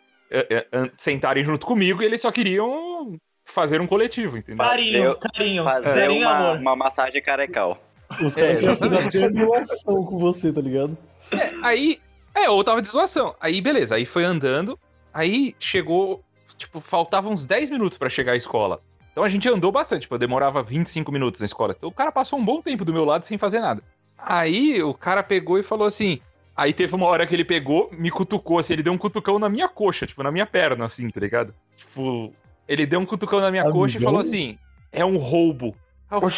sentarem 0.97 1.45
junto 1.45 1.67
comigo 1.67 2.03
e 2.03 2.05
eles 2.05 2.21
só 2.21 2.31
queriam 2.31 3.17
fazer 3.45 3.81
um 3.81 3.87
coletivo, 3.87 4.37
entendeu? 4.37 4.65
Carinho, 4.65 5.17
carinho. 5.17 5.65
Fazer 5.65 5.85
Carinho 6.01 6.21
uma, 6.23 6.37
amor. 6.37 6.57
uma 6.59 6.77
massagem 6.77 7.23
carecal. 7.23 7.79
Os 8.23 8.37
É, 8.37 8.55
caras 8.55 8.63
já 8.63 8.73
exatamente. 8.73 9.19
fizeram 9.19 10.05
com 10.05 10.19
você, 10.19 10.53
tá 10.53 10.61
ligado? 10.61 10.97
É, 11.33 11.53
aí. 11.63 11.99
É, 12.35 12.49
ou 12.49 12.63
tava 12.63 12.81
de 12.81 12.89
zoação. 12.89 13.35
Aí, 13.41 13.61
beleza, 13.61 13.95
aí 13.97 14.05
foi 14.07 14.25
andando. 14.25 14.79
Aí 15.13 15.55
chegou. 15.59 16.23
Tipo, 16.57 16.81
faltavam 16.81 17.33
uns 17.33 17.47
10 17.47 17.71
minutos 17.71 17.97
pra 17.99 18.09
chegar 18.09 18.33
à 18.33 18.37
escola. 18.37 18.81
Então 19.13 19.23
a 19.25 19.29
gente 19.29 19.49
andou 19.49 19.73
bastante, 19.73 20.03
tipo, 20.03 20.15
eu 20.15 20.19
demorava 20.19 20.63
25 20.63 21.11
minutos 21.11 21.41
na 21.41 21.45
escola. 21.45 21.75
Então 21.77 21.89
o 21.89 21.93
cara 21.93 22.13
passou 22.13 22.39
um 22.39 22.45
bom 22.45 22.61
tempo 22.63 22.85
do 22.85 22.93
meu 22.93 23.05
lado 23.05 23.25
sem 23.25 23.37
fazer 23.39 23.61
nada. 23.61 23.83
Aí 24.17 24.83
o 24.83 24.93
cara 24.95 25.23
pegou 25.23 25.59
e 25.59 25.63
falou 25.63 25.87
assim. 25.87 26.21
Aí 26.59 26.73
teve 26.73 26.93
uma 26.93 27.07
hora 27.07 27.25
que 27.25 27.33
ele 27.33 27.45
pegou, 27.45 27.89
me 27.93 28.11
cutucou, 28.11 28.59
assim, 28.59 28.73
ele 28.73 28.83
deu 28.83 28.93
um 28.93 28.99
cutucão 28.99 29.39
na 29.39 29.49
minha 29.49 29.69
coxa, 29.69 30.09
tipo, 30.09 30.25
na 30.25 30.33
minha 30.33 30.45
perna, 30.45 30.87
assim, 30.87 31.09
tá 31.09 31.21
ligado? 31.21 31.55
Tipo, 31.77 32.35
ele 32.67 32.85
deu 32.85 32.99
um 32.99 33.07
cutucão 33.07 33.39
na 33.39 33.49
minha 33.49 33.63
coxa 33.63 33.95
e 33.95 33.99
Amigão? 33.99 34.03
falou 34.03 34.21
assim: 34.21 34.59
é 34.91 35.05
um 35.05 35.17
roubo. 35.19 35.77
Aí 36.11 36.19
eu. 36.21 36.29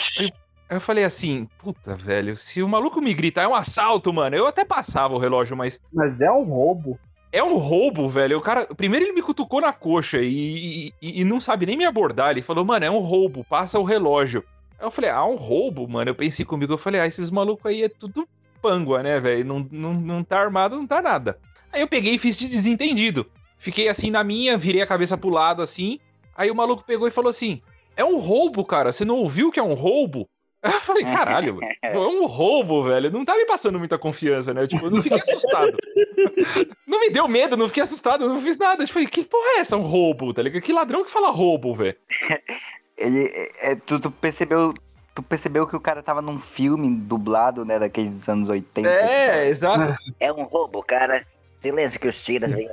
Aí 0.69 0.77
eu 0.77 0.81
falei 0.81 1.05
assim, 1.05 1.49
puta, 1.59 1.97
velho, 1.97 2.37
se 2.37 2.63
o 2.63 2.69
maluco 2.69 3.01
me 3.01 3.15
gritar 3.15 3.45
é 3.45 3.49
um 3.49 3.55
assalto, 3.55 4.13
mano, 4.13 4.37
eu 4.37 4.47
até 4.47 4.63
passava 4.63 5.15
o 5.15 5.19
relógio, 5.19 5.57
mas 5.57 5.81
Mas 5.91 6.21
é 6.21 6.31
um 6.31 6.45
roubo. 6.45 6.99
é 7.33 7.43
um 7.43 7.57
roubo, 7.57 8.07
velho. 8.07 8.37
O 8.37 8.41
cara, 8.43 8.67
primeiro 8.67 9.07
ele 9.07 9.15
me 9.15 9.23
cutucou 9.23 9.63
na 9.63 9.73
coxa 9.73 10.19
e, 10.21 10.93
e, 11.01 11.23
e 11.23 11.25
não 11.25 11.41
sabe 11.41 11.65
nem 11.65 11.79
me 11.79 11.87
abordar. 11.87 12.31
Ele 12.31 12.43
falou, 12.43 12.63
mano, 12.65 12.85
é 12.85 12.91
um 12.91 13.01
roubo, 13.01 13.43
passa 13.43 13.79
o 13.79 13.85
relógio. 13.85 14.45
Aí 14.79 14.87
eu 14.87 14.91
falei, 14.91 15.09
ah, 15.11 15.25
um 15.25 15.37
roubo, 15.37 15.89
mano. 15.89 16.11
Eu 16.11 16.15
pensei 16.15 16.45
comigo, 16.45 16.75
eu 16.75 16.79
falei, 16.79 17.01
ah, 17.01 17.07
esses 17.07 17.31
malucos 17.31 17.65
aí 17.65 17.85
é 17.85 17.89
tudo 17.89 18.29
pangua, 18.61 19.03
né, 19.03 19.19
velho? 19.21 19.45
Não, 19.45 19.67
não, 19.71 19.95
não 19.95 20.25
tá 20.25 20.41
armado, 20.41 20.77
não 20.77 20.87
tá 20.87 21.01
nada. 21.01 21.39
Aí 21.73 21.81
eu 21.81 21.89
peguei 21.89 22.15
e 22.15 22.19
fiz 22.19 22.39
de 22.39 22.49
desentendido. 22.49 23.27
Fiquei 23.59 23.89
assim 23.89 24.11
na 24.11 24.25
minha, 24.25 24.57
virei 24.57 24.83
a 24.83 24.87
cabeça 24.87 25.17
pro 25.17 25.31
lado 25.31 25.63
assim. 25.63 25.99
Aí 26.37 26.51
o 26.51 26.55
maluco 26.55 26.85
pegou 26.85 27.07
e 27.07 27.11
falou 27.11 27.31
assim: 27.31 27.61
É 27.97 28.05
um 28.05 28.19
roubo, 28.19 28.65
cara. 28.65 28.93
Você 28.93 29.05
não 29.05 29.17
ouviu 29.17 29.53
que 29.53 29.61
é 29.61 29.63
um 29.63 29.75
roubo? 29.75 30.29
Eu 30.63 30.81
falei, 30.81 31.05
caralho, 31.05 31.59
é 31.83 31.99
um 31.99 32.27
roubo, 32.27 32.85
velho. 32.85 33.11
Não 33.11 33.25
tá 33.25 33.35
me 33.35 33.47
passando 33.47 33.79
muita 33.79 33.99
confiança, 33.99 34.53
né? 34.53 34.67
Tipo, 34.67 34.87
eu 34.87 34.91
não 34.91 35.01
fiquei 35.01 35.19
assustado. 35.19 35.75
não 36.87 37.01
me 37.01 37.09
deu 37.09 37.27
medo, 37.27 37.57
não 37.57 37.67
fiquei 37.67 37.83
assustado, 37.83 38.29
não 38.29 38.39
fiz 38.39 38.59
nada. 38.59 38.83
Eu 38.83 38.89
falei, 38.89 39.09
que 39.09 39.25
porra 39.25 39.57
é 39.57 39.61
essa? 39.61 39.79
Um 39.79 39.83
roubo, 39.83 40.35
tá 40.35 40.43
ligado? 40.43 40.61
Que 40.61 40.73
ladrão 40.73 41.03
que 41.03 41.11
fala 41.11 41.31
roubo, 41.31 41.75
velho? 41.75 41.97
Ele, 42.99 43.31
é, 43.63 43.75
tu, 43.75 43.99
tu 43.99 44.11
percebeu, 44.11 44.75
tu 45.15 45.23
percebeu 45.23 45.67
que 45.67 45.77
o 45.77 45.81
cara 45.81 46.03
tava 46.03 46.23
num 46.23 46.39
filme 46.39 46.95
dublado, 46.95 47.65
né, 47.65 47.79
daqueles 47.79 48.13
dos 48.13 48.29
anos 48.29 48.49
80. 48.49 48.89
É, 48.89 49.49
exato. 49.49 49.97
É 50.19 50.33
um 50.33 50.45
roubo, 50.45 50.83
cara. 50.83 51.25
Silêncio 51.59 52.01
que 52.01 52.09
os 52.09 52.25
tiras 52.25 52.51
vêm. 52.51 52.71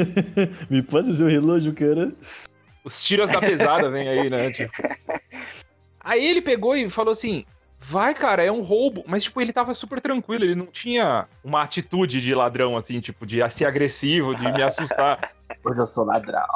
Me 0.68 0.82
passa 0.82 1.10
o 1.10 1.14
seu 1.14 1.28
relógio, 1.28 1.74
cara. 1.74 2.12
Os 2.84 3.02
tiras 3.02 3.30
da 3.30 3.40
pesada 3.40 3.88
vem 3.90 4.08
aí, 4.08 4.28
né? 4.28 4.50
Tipo. 4.52 4.72
Aí 6.00 6.24
ele 6.26 6.42
pegou 6.42 6.76
e 6.76 6.90
falou 6.90 7.12
assim: 7.12 7.44
vai, 7.78 8.14
cara, 8.14 8.44
é 8.44 8.52
um 8.52 8.60
roubo. 8.60 9.02
Mas, 9.06 9.24
tipo, 9.24 9.40
ele 9.40 9.52
tava 9.52 9.72
super 9.72 10.00
tranquilo, 10.00 10.44
ele 10.44 10.54
não 10.54 10.66
tinha 10.66 11.26
uma 11.42 11.62
atitude 11.62 12.20
de 12.20 12.34
ladrão, 12.34 12.76
assim, 12.76 13.00
tipo, 13.00 13.24
de 13.24 13.46
ser 13.48 13.64
agressivo, 13.64 14.34
de 14.34 14.50
me 14.52 14.62
assustar. 14.62 15.32
Hoje 15.64 15.80
eu 15.80 15.86
sou 15.86 16.04
ladrão. 16.04 16.46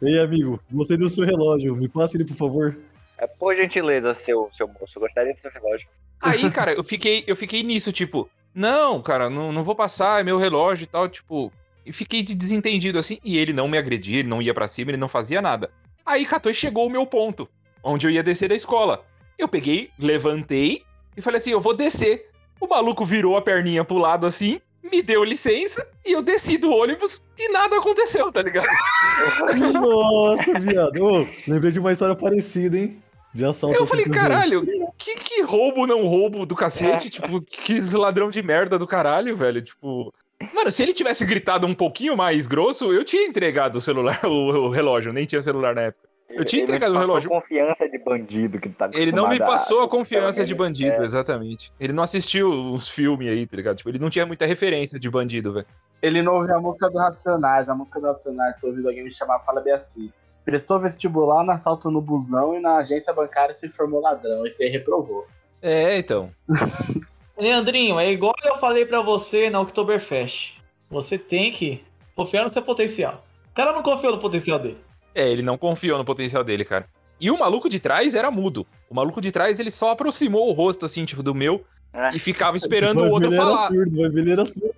Ei, 0.00 0.18
amigo, 0.18 0.60
gostei 0.70 0.96
do 0.96 1.08
seu 1.08 1.24
relógio. 1.24 1.76
Me 1.76 1.88
passe 1.88 2.16
ele, 2.16 2.24
por 2.24 2.36
favor. 2.36 2.76
É, 3.18 3.26
por 3.26 3.54
gentileza, 3.56 4.14
seu, 4.14 4.48
seu 4.52 4.68
moço. 4.68 4.96
Eu 4.96 5.00
gostaria 5.00 5.34
do 5.34 5.40
seu 5.40 5.50
relógio. 5.50 5.88
Aí, 6.22 6.48
cara, 6.52 6.72
eu 6.72 6.84
fiquei, 6.84 7.24
eu 7.26 7.34
fiquei 7.34 7.62
nisso, 7.62 7.92
tipo, 7.92 8.30
não, 8.54 9.02
cara, 9.02 9.28
não, 9.28 9.52
não 9.52 9.64
vou 9.64 9.74
passar, 9.74 10.20
é 10.20 10.24
meu 10.24 10.38
relógio 10.38 10.84
e 10.84 10.86
tal, 10.86 11.08
tipo. 11.08 11.52
E 11.84 11.92
fiquei 11.92 12.22
de 12.22 12.34
desentendido 12.34 12.98
assim, 12.98 13.18
e 13.24 13.38
ele 13.38 13.52
não 13.52 13.66
me 13.66 13.78
agredia, 13.78 14.18
ele 14.18 14.28
não 14.28 14.42
ia 14.42 14.52
pra 14.52 14.68
cima, 14.68 14.90
ele 14.90 14.98
não 14.98 15.08
fazia 15.08 15.40
nada. 15.40 15.70
Aí 16.04 16.26
catou 16.26 16.52
e 16.52 16.54
chegou 16.54 16.86
o 16.86 16.90
meu 16.90 17.06
ponto, 17.06 17.48
onde 17.82 18.06
eu 18.06 18.10
ia 18.10 18.22
descer 18.22 18.48
da 18.48 18.54
escola. 18.54 19.04
Eu 19.38 19.48
peguei, 19.48 19.90
levantei 19.98 20.82
e 21.16 21.22
falei 21.22 21.38
assim: 21.38 21.50
eu 21.50 21.60
vou 21.60 21.74
descer. 21.74 22.28
O 22.60 22.66
maluco 22.66 23.04
virou 23.04 23.36
a 23.36 23.42
perninha 23.42 23.84
pro 23.84 23.98
lado 23.98 24.26
assim, 24.26 24.60
me 24.82 25.02
deu 25.02 25.22
licença 25.22 25.86
e 26.04 26.12
eu 26.12 26.22
desci 26.22 26.58
do 26.58 26.70
ônibus 26.70 27.22
e 27.38 27.52
nada 27.52 27.76
aconteceu, 27.76 28.32
tá 28.32 28.42
ligado? 28.42 28.66
Nossa, 29.72 30.58
viado. 30.58 31.02
Ô, 31.02 31.26
lembrei 31.46 31.70
de 31.70 31.78
uma 31.78 31.92
história 31.92 32.16
parecida, 32.16 32.76
hein? 32.76 33.00
De 33.34 33.44
assalto 33.44 33.76
Eu 33.76 33.82
assim 33.82 33.90
falei, 33.90 34.06
caralho, 34.06 34.62
que, 34.96 35.14
que 35.16 35.42
roubo 35.42 35.86
não 35.86 36.06
roubo 36.06 36.46
do 36.46 36.56
cacete? 36.56 37.10
Tipo, 37.10 37.40
que 37.42 37.78
ladrão 37.96 38.30
de 38.30 38.42
merda 38.42 38.78
do 38.78 38.86
caralho, 38.86 39.36
velho. 39.36 39.62
Tipo. 39.62 40.12
Mano, 40.54 40.70
se 40.70 40.82
ele 40.82 40.92
tivesse 40.92 41.24
gritado 41.26 41.66
um 41.66 41.74
pouquinho 41.74 42.16
mais 42.16 42.46
grosso, 42.46 42.92
eu 42.92 43.04
tinha 43.04 43.26
entregado 43.26 43.76
o 43.76 43.80
celular, 43.80 44.20
o, 44.24 44.66
o 44.66 44.70
relógio, 44.70 45.12
nem 45.12 45.26
tinha 45.26 45.42
celular 45.42 45.74
na 45.74 45.82
época. 45.82 46.08
Eu 46.30 46.44
tinha 46.44 46.60
Ele 46.62 46.64
entregado 46.72 46.90
o 46.90 46.94
passou 46.94 47.06
relógio. 47.08 47.30
confiança 47.30 47.88
de 47.88 47.98
bandido 47.98 48.60
que 48.60 48.68
tá 48.68 48.90
Ele 48.92 49.10
não 49.10 49.28
me 49.28 49.36
a- 49.42 49.44
passou 49.46 49.82
a 49.82 49.88
confiança 49.88 50.44
de 50.44 50.54
bandido, 50.54 51.02
é. 51.02 51.04
exatamente. 51.04 51.72
Ele 51.80 51.92
não 51.92 52.02
assistiu 52.02 52.50
uns 52.52 52.86
filmes 52.88 53.28
aí, 53.30 53.46
tá 53.46 53.56
ligado? 53.56 53.76
Tipo, 53.78 53.88
ele 53.88 53.98
não 53.98 54.10
tinha 54.10 54.26
muita 54.26 54.44
referência 54.46 54.98
de 55.00 55.08
bandido, 55.10 55.54
velho. 55.54 55.66
Ele 56.02 56.20
não 56.22 56.34
ouviu 56.34 56.54
a 56.54 56.60
música 56.60 56.88
do 56.90 56.98
Racionais. 56.98 57.68
A 57.68 57.74
música 57.74 57.98
do 57.98 58.06
Racionais 58.06 58.56
que 58.60 58.64
eu 58.66 58.70
ouvi 58.70 58.86
alguém 58.86 59.04
me 59.04 59.10
chamar 59.10 59.40
Fala 59.40 59.60
Beaci. 59.62 60.12
Prestou 60.48 60.80
vestibular 60.80 61.44
no 61.44 61.52
assalto 61.52 61.90
no 61.90 62.00
busão 62.00 62.56
e 62.56 62.58
na 62.58 62.78
agência 62.78 63.12
bancária 63.12 63.54
se 63.54 63.68
formou 63.68 64.00
ladrão. 64.00 64.46
Esse 64.46 64.64
aí 64.64 64.70
reprovou. 64.70 65.26
É, 65.60 65.98
então. 65.98 66.30
Leandrinho, 67.36 68.00
é 68.00 68.10
igual 68.10 68.32
eu 68.42 68.56
falei 68.56 68.86
pra 68.86 69.02
você 69.02 69.50
na 69.50 69.60
Oktoberfest. 69.60 70.54
Você 70.88 71.18
tem 71.18 71.52
que 71.52 71.84
confiar 72.16 72.46
no 72.46 72.52
seu 72.52 72.62
potencial. 72.62 73.22
O 73.50 73.54
cara 73.54 73.74
não 73.74 73.82
confiou 73.82 74.16
no 74.16 74.22
potencial 74.22 74.58
dele. 74.58 74.78
É, 75.14 75.28
ele 75.28 75.42
não 75.42 75.58
confiou 75.58 75.98
no 75.98 76.04
potencial 76.06 76.42
dele, 76.42 76.64
cara. 76.64 76.86
E 77.20 77.30
o 77.30 77.38
maluco 77.38 77.68
de 77.68 77.78
trás 77.78 78.14
era 78.14 78.30
mudo. 78.30 78.66
O 78.88 78.94
maluco 78.94 79.20
de 79.20 79.30
trás, 79.30 79.60
ele 79.60 79.70
só 79.70 79.90
aproximou 79.90 80.48
o 80.48 80.52
rosto, 80.52 80.86
assim, 80.86 81.04
tipo, 81.04 81.22
do 81.22 81.34
meu, 81.34 81.62
Ah. 81.92 82.10
e 82.14 82.18
ficava 82.18 82.56
esperando 82.56 83.02
o 83.02 83.10
outro 83.10 83.28
ele 83.30 83.36
era 83.36 83.44
falar. 83.44 83.68
surdo, 83.68 84.18
ele 84.18 84.30
era 84.32 84.44
surdo. 84.44 84.74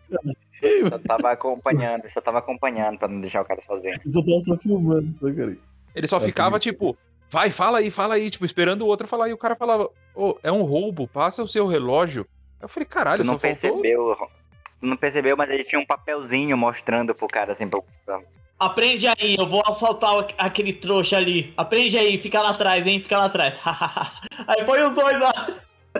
Só 0.88 0.98
tava 0.98 1.32
acompanhando, 1.32 2.08
só 2.08 2.20
tava 2.20 2.38
acompanhando 2.38 2.98
pra 2.98 3.08
não 3.08 3.20
deixar 3.20 3.42
o 3.42 3.44
cara 3.44 3.60
sozinho. 3.62 3.96
Eu 4.04 4.12
só 4.12 4.20
tava 4.22 4.40
só 4.40 4.56
filmando, 4.56 5.12
só, 5.14 5.26
cara. 5.32 5.56
Ele 5.94 6.06
só 6.06 6.18
É, 6.18 6.20
ficava, 6.20 6.52
tudo. 6.58 6.62
tipo, 6.62 6.96
vai, 7.28 7.50
fala 7.50 7.78
aí, 7.78 7.90
fala 7.90 8.14
aí, 8.14 8.30
tipo, 8.30 8.44
esperando 8.44 8.82
o 8.82 8.86
outro 8.86 9.08
falar. 9.08 9.28
E 9.28 9.32
o 9.32 9.38
cara 9.38 9.56
falava, 9.56 9.90
ô, 10.14 10.38
é 10.42 10.52
um 10.52 10.62
roubo, 10.62 11.08
passa 11.08 11.42
o 11.42 11.48
seu 11.48 11.66
relógio. 11.66 12.26
Eu 12.60 12.68
falei, 12.68 12.86
caralho, 12.86 13.22
Tu 13.24 13.26
não 13.26 13.34
só 13.34 13.40
faltou... 13.40 13.82
percebeu, 13.82 14.16
tu 14.80 14.86
não 14.86 14.96
percebeu, 14.96 15.36
mas 15.36 15.50
ele 15.50 15.64
tinha 15.64 15.80
um 15.80 15.86
papelzinho 15.86 16.56
mostrando 16.56 17.14
pro 17.14 17.26
cara 17.26 17.52
assim, 17.52 17.68
pra... 17.68 17.80
pra- 18.06 18.20
Aprende 18.58 19.06
aí, 19.08 19.36
eu 19.38 19.48
vou 19.48 19.62
assaltar 19.66 20.18
o- 20.18 20.28
aquele 20.36 20.74
trouxa 20.74 21.16
ali. 21.16 21.52
Aprende 21.56 21.96
aí, 21.96 22.18
fica 22.20 22.42
lá 22.42 22.50
atrás, 22.50 22.86
hein? 22.86 23.00
Fica 23.00 23.16
lá 23.16 23.24
atrás. 23.24 23.54
aí 24.46 24.64
põe 24.66 24.82
os 24.86 24.94
dois 24.94 25.18
lá. 25.18 25.54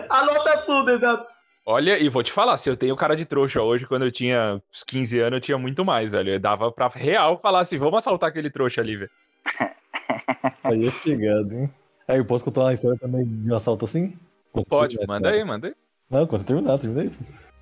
Anota 0.09 0.57
tudo, 0.65 0.91
exato. 0.91 1.27
Olha, 1.65 1.97
e 1.97 2.09
vou 2.09 2.23
te 2.23 2.31
falar, 2.31 2.57
se 2.57 2.69
eu 2.69 2.75
tenho 2.75 2.95
cara 2.95 3.15
de 3.15 3.23
trouxa 3.23 3.61
hoje, 3.61 3.85
quando 3.85 4.03
eu 4.03 4.11
tinha 4.11 4.61
uns 4.71 4.83
15 4.83 5.19
anos, 5.19 5.37
eu 5.37 5.41
tinha 5.41 5.57
muito 5.57 5.85
mais, 5.85 6.09
velho. 6.09 6.33
Eu 6.33 6.39
dava 6.39 6.71
pra 6.71 6.87
real 6.87 7.37
falar 7.37 7.59
assim, 7.59 7.77
vamos 7.77 7.97
assaltar 7.97 8.29
aquele 8.29 8.49
trouxa 8.49 8.81
ali, 8.81 8.97
velho. 8.97 9.11
Aí 10.63 10.87
é 10.87 10.91
chegado, 10.91 11.53
hein? 11.53 11.69
Aí 12.07 12.17
eu 12.17 12.25
posso 12.25 12.43
contar 12.43 12.61
uma 12.61 12.73
história 12.73 12.97
também 12.99 13.25
de 13.25 13.51
um 13.51 13.55
assalto 13.55 13.85
assim? 13.85 14.17
Posso 14.51 14.69
Pode, 14.69 14.97
terminar, 14.97 15.13
manda 15.13 15.29
cara? 15.29 15.35
aí, 15.35 15.45
manda 15.45 15.67
aí. 15.67 15.75
Não, 16.09 16.27
quando 16.27 16.41
você 16.41 16.47
terminar, 16.47 16.77
terminei. 16.77 17.11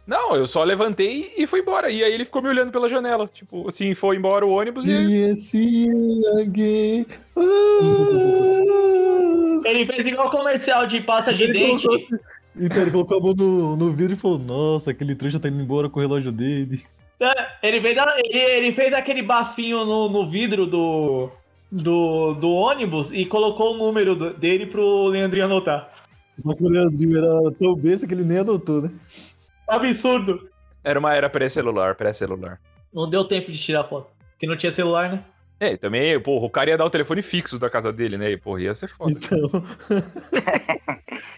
Não, 0.09 0.35
eu 0.35 0.47
só 0.47 0.63
levantei 0.63 1.31
e 1.37 1.45
fui 1.45 1.59
embora. 1.59 1.87
E 1.91 2.03
aí 2.03 2.11
ele 2.11 2.25
ficou 2.25 2.41
me 2.41 2.49
olhando 2.49 2.71
pela 2.71 2.89
janela. 2.89 3.29
Tipo, 3.31 3.67
assim, 3.69 3.93
foi 3.93 4.15
embora 4.15 4.43
o 4.43 4.49
ônibus 4.49 4.87
e. 4.87 4.91
E 4.91 6.25
alguém. 6.39 7.05
Ele 9.63 9.85
fez 9.85 10.07
igual 10.07 10.31
comercial 10.31 10.87
de 10.87 11.01
pasta 11.01 11.31
de 11.31 11.43
Ele 11.43 11.53
dente. 11.53 11.85
colocou 11.85 11.95
assim, 11.95 12.17
então 12.59 12.81
ele 12.81 12.89
colocou 12.89 13.17
a 13.17 13.21
mão 13.21 13.33
no, 13.37 13.75
no 13.75 13.91
vidro 13.91 14.13
e 14.13 14.15
falou: 14.15 14.39
Nossa, 14.39 14.89
aquele 14.89 15.13
trouxa 15.13 15.39
tá 15.39 15.47
indo 15.47 15.61
embora 15.61 15.87
com 15.87 15.99
o 15.99 16.01
relógio 16.01 16.31
dele. 16.31 16.81
É, 17.19 17.67
Ele 17.67 17.79
fez, 17.79 17.95
ele, 18.23 18.39
ele 18.39 18.71
fez 18.73 18.93
aquele 18.93 19.21
bafinho 19.21 19.85
no, 19.85 20.09
no 20.09 20.27
vidro 20.31 20.65
do, 20.65 21.29
do, 21.71 22.33
do 22.33 22.49
ônibus 22.49 23.11
e 23.11 23.27
colocou 23.27 23.75
o 23.75 23.77
número 23.77 24.33
dele 24.33 24.65
pro 24.65 25.05
Leandrinho 25.05 25.45
anotar. 25.45 25.87
Só 26.39 26.55
que 26.55 26.63
o 26.63 26.69
Leandrinho 26.69 27.17
era 27.17 27.51
tão 27.59 27.75
besta 27.75 28.07
que 28.07 28.13
ele 28.13 28.23
nem 28.23 28.39
anotou, 28.39 28.81
né? 28.81 28.89
Absurdo. 29.69 30.49
Era 30.83 30.99
uma 30.99 31.13
era 31.13 31.29
pré-celular, 31.29 31.95
pré-celular. 31.95 32.59
Não 32.93 33.09
deu 33.09 33.25
tempo 33.25 33.51
de 33.51 33.59
tirar 33.59 33.83
foto. 33.83 34.09
Porque 34.31 34.47
não 34.47 34.57
tinha 34.57 34.71
celular, 34.71 35.11
né? 35.11 35.23
É, 35.59 35.73
e 35.73 35.77
também, 35.77 36.19
porra, 36.19 36.45
o 36.45 36.49
cara 36.49 36.69
ia 36.69 36.77
dar 36.77 36.85
o 36.85 36.89
telefone 36.89 37.21
fixo 37.21 37.59
da 37.59 37.69
casa 37.69 37.91
dele, 37.91 38.17
né? 38.17 38.31
E, 38.31 38.37
porra, 38.37 38.61
ia 38.61 38.73
ser 38.73 38.87
foda. 38.87 39.11
Então. 39.11 39.63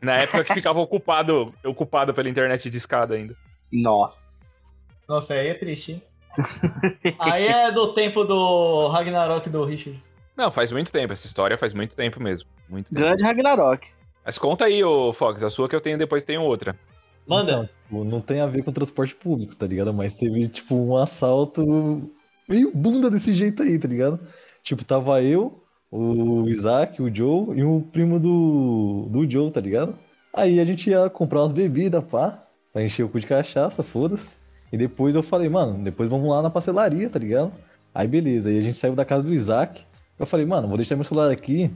Na 0.00 0.16
época 0.16 0.44
que 0.44 0.54
ficava 0.54 0.78
ocupado, 0.80 1.54
ocupado 1.64 2.12
pela 2.14 2.28
internet 2.28 2.70
de 2.70 2.76
escada 2.76 3.14
ainda. 3.14 3.34
Nossa. 3.72 4.84
Nossa, 5.08 5.34
aí 5.34 5.48
é 5.48 5.54
triste, 5.54 5.92
hein? 5.92 6.02
aí 7.18 7.46
é 7.46 7.72
do 7.72 7.92
tempo 7.94 8.24
do 8.24 8.88
Ragnarok 8.88 9.48
do 9.48 9.64
Richard. 9.64 10.00
Não, 10.36 10.50
faz 10.50 10.70
muito 10.72 10.92
tempo. 10.92 11.12
Essa 11.12 11.26
história 11.26 11.58
faz 11.58 11.74
muito 11.74 11.96
tempo 11.96 12.22
mesmo. 12.22 12.48
Muito 12.68 12.88
tempo. 12.88 13.00
Grande 13.00 13.22
Ragnarok. 13.22 13.88
Mas 14.24 14.38
conta 14.38 14.66
aí, 14.66 14.84
ô 14.84 15.12
Fox, 15.12 15.42
a 15.42 15.50
sua 15.50 15.68
que 15.68 15.74
eu 15.74 15.80
tenho 15.80 15.98
depois 15.98 16.24
tenho 16.24 16.42
outra. 16.42 16.78
Manda. 17.26 17.52
Então, 17.52 17.66
tipo, 17.66 18.04
não 18.04 18.20
tem 18.20 18.40
a 18.40 18.46
ver 18.46 18.62
com 18.62 18.72
transporte 18.72 19.14
público, 19.14 19.54
tá 19.54 19.66
ligado? 19.66 19.92
Mas 19.92 20.14
teve, 20.14 20.48
tipo, 20.48 20.74
um 20.74 20.96
assalto 20.96 22.10
meio 22.48 22.72
bunda 22.74 23.10
desse 23.10 23.32
jeito 23.32 23.62
aí, 23.62 23.78
tá 23.78 23.88
ligado? 23.88 24.20
Tipo, 24.62 24.84
tava 24.84 25.22
eu, 25.22 25.62
o 25.90 26.48
Isaac, 26.48 27.00
o 27.00 27.14
Joe 27.14 27.56
e 27.56 27.64
o 27.64 27.80
primo 27.92 28.18
do, 28.18 29.08
do 29.10 29.28
Joe, 29.30 29.50
tá 29.50 29.60
ligado? 29.60 29.96
Aí 30.32 30.60
a 30.60 30.64
gente 30.64 30.88
ia 30.90 31.10
comprar 31.10 31.40
umas 31.40 31.52
bebidas, 31.52 32.04
pá, 32.04 32.46
pra 32.72 32.82
encher 32.82 33.04
o 33.04 33.08
cu 33.08 33.18
de 33.18 33.26
cachaça, 33.26 33.82
foda-se. 33.82 34.36
E 34.72 34.76
depois 34.76 35.14
eu 35.14 35.22
falei, 35.22 35.48
mano, 35.48 35.82
depois 35.82 36.08
vamos 36.08 36.28
lá 36.28 36.40
na 36.40 36.50
pastelaria, 36.50 37.10
tá 37.10 37.18
ligado? 37.18 37.52
Aí 37.92 38.06
beleza, 38.06 38.48
aí 38.48 38.58
a 38.58 38.60
gente 38.60 38.76
saiu 38.76 38.94
da 38.94 39.04
casa 39.04 39.26
do 39.26 39.34
Isaac. 39.34 39.84
Eu 40.18 40.26
falei, 40.26 40.46
mano, 40.46 40.68
vou 40.68 40.76
deixar 40.76 40.94
meu 40.94 41.04
celular 41.04 41.30
aqui, 41.30 41.70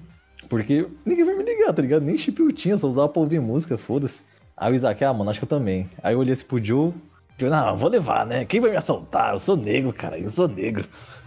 porque 0.48 0.86
ninguém 1.04 1.24
vai 1.24 1.34
me 1.34 1.42
ligar, 1.42 1.72
tá 1.72 1.82
ligado? 1.82 2.04
Nem 2.04 2.16
chip 2.16 2.40
eu 2.40 2.52
tinha, 2.52 2.76
só 2.76 2.86
usava 2.86 3.08
pra 3.08 3.22
ouvir 3.22 3.40
música, 3.40 3.76
foda-se. 3.76 4.22
Aí 4.56 4.72
o 4.72 4.74
Isaac, 4.74 5.04
ah, 5.04 5.12
mano, 5.12 5.30
acho 5.30 5.40
que 5.40 5.44
eu 5.44 5.48
também. 5.48 5.88
Aí 6.02 6.14
eu 6.14 6.18
olhei 6.20 6.32
assim 6.32 6.44
pro 6.44 6.62
Joe, 6.64 6.92
Joe, 7.38 7.50
não, 7.50 7.76
vou 7.76 7.90
levar, 7.90 8.24
né? 8.24 8.44
Quem 8.44 8.60
vai 8.60 8.70
me 8.70 8.76
assaltar? 8.76 9.32
Eu 9.34 9.40
sou 9.40 9.56
negro, 9.56 9.92
cara, 9.92 10.18
eu 10.18 10.30
sou 10.30 10.46
negro. 10.48 10.86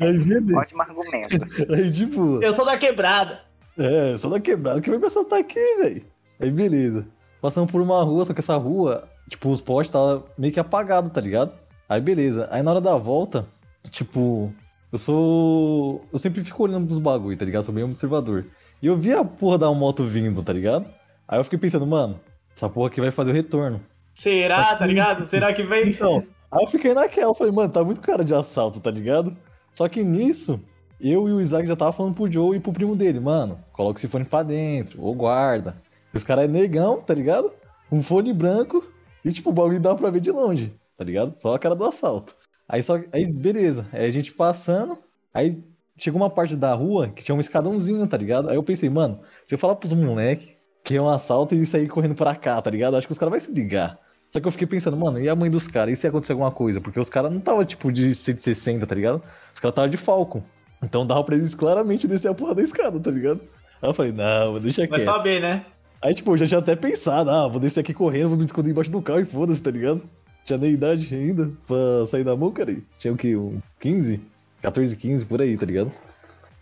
aí 0.00 0.18
beleza. 0.18 0.58
Ótimo 0.58 0.82
argumento. 0.82 1.46
Aí, 1.72 1.90
tipo, 1.90 2.42
Eu 2.42 2.54
sou 2.54 2.64
da 2.64 2.78
quebrada. 2.78 3.40
é, 3.78 4.12
eu 4.12 4.18
sou 4.18 4.30
da 4.30 4.40
quebrada, 4.40 4.80
quem 4.80 4.90
vai 4.92 5.00
me 5.00 5.06
assaltar 5.06 5.40
aqui, 5.40 5.60
velho? 5.76 6.04
Aí 6.40 6.50
beleza. 6.50 7.06
Passamos 7.40 7.70
por 7.70 7.80
uma 7.80 8.02
rua, 8.02 8.24
só 8.24 8.32
que 8.32 8.40
essa 8.40 8.56
rua, 8.56 9.08
tipo, 9.28 9.48
os 9.50 9.60
postes 9.60 9.92
tava 9.92 10.24
meio 10.36 10.52
que 10.52 10.60
apagado, 10.60 11.10
tá 11.10 11.20
ligado? 11.20 11.52
Aí 11.88 12.00
beleza. 12.00 12.48
Aí 12.50 12.62
na 12.62 12.70
hora 12.70 12.80
da 12.80 12.96
volta, 12.96 13.46
tipo, 13.90 14.52
eu 14.92 14.98
sou. 14.98 16.04
Eu 16.12 16.18
sempre 16.18 16.42
fico 16.42 16.62
olhando 16.62 16.86
pros 16.86 16.98
bagulho, 16.98 17.36
tá 17.36 17.44
ligado? 17.44 17.64
Sou 17.64 17.74
bem 17.74 17.84
observador. 17.84 18.44
E 18.80 18.86
eu 18.86 18.96
vi 18.96 19.12
a 19.12 19.24
porra 19.24 19.58
da 19.58 19.72
moto 19.72 20.04
vindo, 20.04 20.42
tá 20.42 20.52
ligado? 20.52 20.88
Aí 21.26 21.38
eu 21.38 21.44
fiquei 21.44 21.58
pensando, 21.58 21.86
mano, 21.86 22.20
essa 22.54 22.68
porra 22.68 22.88
aqui 22.88 23.00
vai 23.00 23.10
fazer 23.10 23.32
o 23.32 23.34
retorno. 23.34 23.80
Será, 24.14 24.76
tá 24.76 24.86
ligado? 24.86 25.28
Será 25.30 25.52
que 25.52 25.62
vem? 25.62 25.90
Então, 25.90 26.24
aí 26.50 26.64
eu 26.64 26.68
fiquei 26.68 26.94
naquela, 26.94 27.34
falei, 27.34 27.52
mano, 27.52 27.72
tá 27.72 27.82
muito 27.82 28.00
cara 28.00 28.24
de 28.24 28.34
assalto, 28.34 28.80
tá 28.80 28.90
ligado? 28.90 29.36
Só 29.70 29.88
que 29.88 30.04
nisso, 30.04 30.60
eu 31.00 31.28
e 31.28 31.32
o 31.32 31.40
Isaac 31.40 31.66
já 31.66 31.76
tava 31.76 31.92
falando 31.92 32.14
pro 32.14 32.30
Joe 32.30 32.56
e 32.56 32.60
pro 32.60 32.72
primo 32.72 32.94
dele, 32.94 33.20
mano, 33.20 33.58
coloca 33.72 33.98
esse 33.98 34.08
fone 34.08 34.24
pra 34.24 34.42
dentro, 34.42 35.02
ou 35.02 35.14
guarda. 35.14 35.76
Os 36.14 36.22
caras 36.22 36.44
é 36.44 36.48
negão, 36.48 37.00
tá 37.00 37.14
ligado? 37.14 37.52
Um 37.90 38.02
fone 38.02 38.32
branco 38.32 38.84
e, 39.24 39.32
tipo, 39.32 39.50
o 39.50 39.52
bagulho 39.52 39.80
dá 39.80 39.94
pra 39.94 40.10
ver 40.10 40.20
de 40.20 40.30
longe, 40.30 40.72
tá 40.96 41.04
ligado? 41.04 41.30
Só 41.32 41.54
a 41.54 41.58
cara 41.58 41.74
do 41.74 41.84
assalto. 41.84 42.36
Aí 42.68 42.82
só, 42.82 43.00
aí 43.12 43.26
beleza, 43.26 43.88
aí 43.92 44.06
a 44.06 44.10
gente 44.10 44.32
passando, 44.32 44.98
aí 45.32 45.62
chegou 45.98 46.20
uma 46.20 46.30
parte 46.30 46.56
da 46.56 46.72
rua 46.72 47.08
que 47.08 47.22
tinha 47.22 47.34
um 47.34 47.40
escadãozinho, 47.40 48.06
tá 48.06 48.16
ligado? 48.16 48.48
Aí 48.48 48.56
eu 48.56 48.62
pensei, 48.62 48.88
mano, 48.88 49.20
se 49.44 49.54
eu 49.54 49.58
falar 49.58 49.74
pros 49.74 49.92
moleque 49.92 50.56
que 50.84 50.96
é 50.96 51.02
um 51.02 51.08
assalto 51.08 51.54
e 51.54 51.66
sair 51.66 51.86
correndo 51.86 52.14
pra 52.14 52.34
cá, 52.34 52.62
tá 52.62 52.70
ligado? 52.70 52.96
Acho 52.96 53.06
que 53.06 53.12
os 53.12 53.18
caras 53.18 53.30
vão 53.30 53.40
se 53.40 53.52
ligar. 53.52 53.98
Só 54.30 54.40
que 54.40 54.46
eu 54.46 54.52
fiquei 54.52 54.66
pensando, 54.66 54.96
mano, 54.96 55.20
e 55.20 55.28
a 55.28 55.36
mãe 55.36 55.50
dos 55.50 55.66
caras? 55.68 55.92
E 55.92 55.96
se 55.96 56.06
acontecer 56.06 56.32
alguma 56.32 56.50
coisa? 56.50 56.80
Porque 56.80 57.00
os 57.00 57.10
caras 57.10 57.30
não 57.32 57.40
tava 57.40 57.64
tipo 57.64 57.90
de 57.92 58.14
160, 58.14 58.86
tá 58.86 58.94
ligado? 58.94 59.22
Os 59.52 59.58
caras 59.60 59.74
tava 59.74 59.88
de 59.88 59.96
Falcon. 59.96 60.42
Então 60.82 61.06
dava 61.06 61.24
pra 61.24 61.36
eles 61.36 61.54
claramente 61.54 62.06
descer 62.06 62.30
a 62.30 62.34
porra 62.34 62.54
da 62.54 62.62
escada, 62.62 63.00
tá 63.00 63.10
ligado? 63.10 63.40
Aí 63.82 63.88
eu 63.88 63.94
falei, 63.94 64.12
não, 64.12 64.52
vou 64.52 64.60
deixar 64.60 64.86
Vai 64.86 65.04
saber, 65.04 65.40
né? 65.40 65.64
Aí, 66.00 66.14
tipo, 66.14 66.32
eu 66.32 66.36
já 66.36 66.46
tinha 66.46 66.58
até 66.58 66.76
pensado, 66.76 67.30
ah, 67.30 67.48
vou 67.48 67.60
descer 67.60 67.80
aqui 67.80 67.92
correndo, 67.92 68.28
vou 68.28 68.38
me 68.38 68.44
esconder 68.44 68.70
embaixo 68.70 68.90
do 68.90 69.02
carro 69.02 69.20
e 69.20 69.24
foda-se, 69.24 69.62
tá 69.62 69.70
ligado? 69.70 70.02
Tinha 70.44 70.58
nem 70.58 70.72
idade 70.72 71.12
ainda 71.12 71.50
pra 71.66 72.06
sair 72.06 72.24
da 72.24 72.36
mão, 72.36 72.52
cara. 72.52 72.76
Tinha 72.98 73.12
o 73.12 73.16
quê? 73.16 73.36
Uns 73.36 73.62
15? 73.80 74.20
14, 74.62 74.96
15, 74.96 75.24
por 75.26 75.40
aí, 75.40 75.56
tá 75.56 75.66
ligado? 75.66 75.92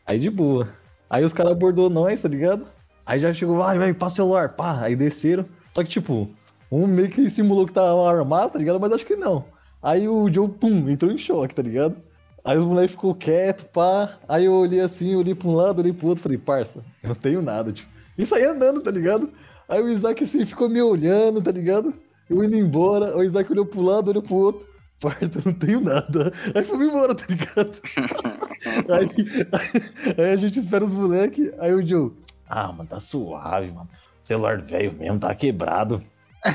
Aí 0.06 0.18
de 0.18 0.30
boa. 0.30 0.68
Aí 1.08 1.24
os 1.24 1.32
caras 1.32 1.52
abordou 1.52 1.88
nós, 1.88 2.20
tá 2.20 2.28
ligado? 2.28 2.66
Aí 3.04 3.18
já 3.18 3.32
chegou, 3.32 3.56
vai, 3.58 3.78
vai, 3.78 3.94
passa 3.94 4.14
o 4.14 4.16
celular, 4.16 4.50
pá. 4.50 4.80
Aí 4.82 4.96
desceram. 4.96 5.46
Só 5.70 5.82
que, 5.82 5.88
tipo, 5.88 6.28
um 6.70 6.86
meio 6.86 7.08
que 7.08 7.28
simulou 7.30 7.66
que 7.66 7.72
tava 7.72 8.08
armado, 8.10 8.52
tá 8.52 8.58
ligado? 8.58 8.80
Mas 8.80 8.92
acho 8.92 9.06
que 9.06 9.16
não. 9.16 9.44
Aí 9.82 10.08
o 10.08 10.32
Joe, 10.32 10.48
pum, 10.48 10.88
entrou 10.88 11.12
em 11.12 11.18
choque, 11.18 11.54
tá 11.54 11.62
ligado? 11.62 11.96
Aí 12.44 12.58
os 12.58 12.66
moleques 12.66 12.92
ficou 12.92 13.14
quieto, 13.14 13.68
pá. 13.70 14.18
Aí 14.28 14.44
eu 14.44 14.52
olhei 14.52 14.80
assim, 14.80 15.14
olhei 15.14 15.34
pra 15.34 15.48
um 15.48 15.54
lado, 15.54 15.80
olhei 15.80 15.92
pro 15.92 16.08
outro, 16.08 16.22
falei, 16.22 16.38
parça, 16.38 16.84
eu 17.02 17.08
não 17.08 17.14
tenho 17.14 17.42
nada, 17.42 17.72
tipo. 17.72 17.90
E 18.16 18.24
saí 18.24 18.44
andando, 18.44 18.80
tá 18.80 18.90
ligado? 18.90 19.30
Aí 19.68 19.82
o 19.82 19.88
Isaac 19.88 20.22
assim 20.22 20.44
ficou 20.46 20.68
me 20.68 20.80
olhando, 20.80 21.42
tá 21.42 21.50
ligado? 21.50 21.92
Eu 22.28 22.42
indo 22.42 22.56
embora, 22.56 23.16
o 23.16 23.22
Isaac 23.22 23.50
olhou 23.50 23.66
pro 23.66 23.82
lado, 23.82 24.08
olhou 24.08 24.22
pro 24.22 24.34
outro. 24.34 24.66
Eu 25.04 25.42
não 25.44 25.52
tenho 25.52 25.80
nada. 25.80 26.32
Aí 26.54 26.64
fomos 26.64 26.88
embora, 26.88 27.14
tá 27.14 27.24
ligado? 27.28 27.72
aí, 28.90 30.14
aí 30.16 30.32
a 30.32 30.36
gente 30.36 30.58
espera 30.58 30.84
os 30.84 30.94
moleques, 30.94 31.52
aí 31.58 31.72
o 31.74 31.86
Joe, 31.86 32.12
ah, 32.48 32.72
mano, 32.72 32.88
tá 32.88 32.98
suave, 33.00 33.72
mano. 33.72 33.88
Celular 34.20 34.60
velho 34.60 34.92
mesmo, 34.92 35.18
tá 35.20 35.34
quebrado. 35.34 36.02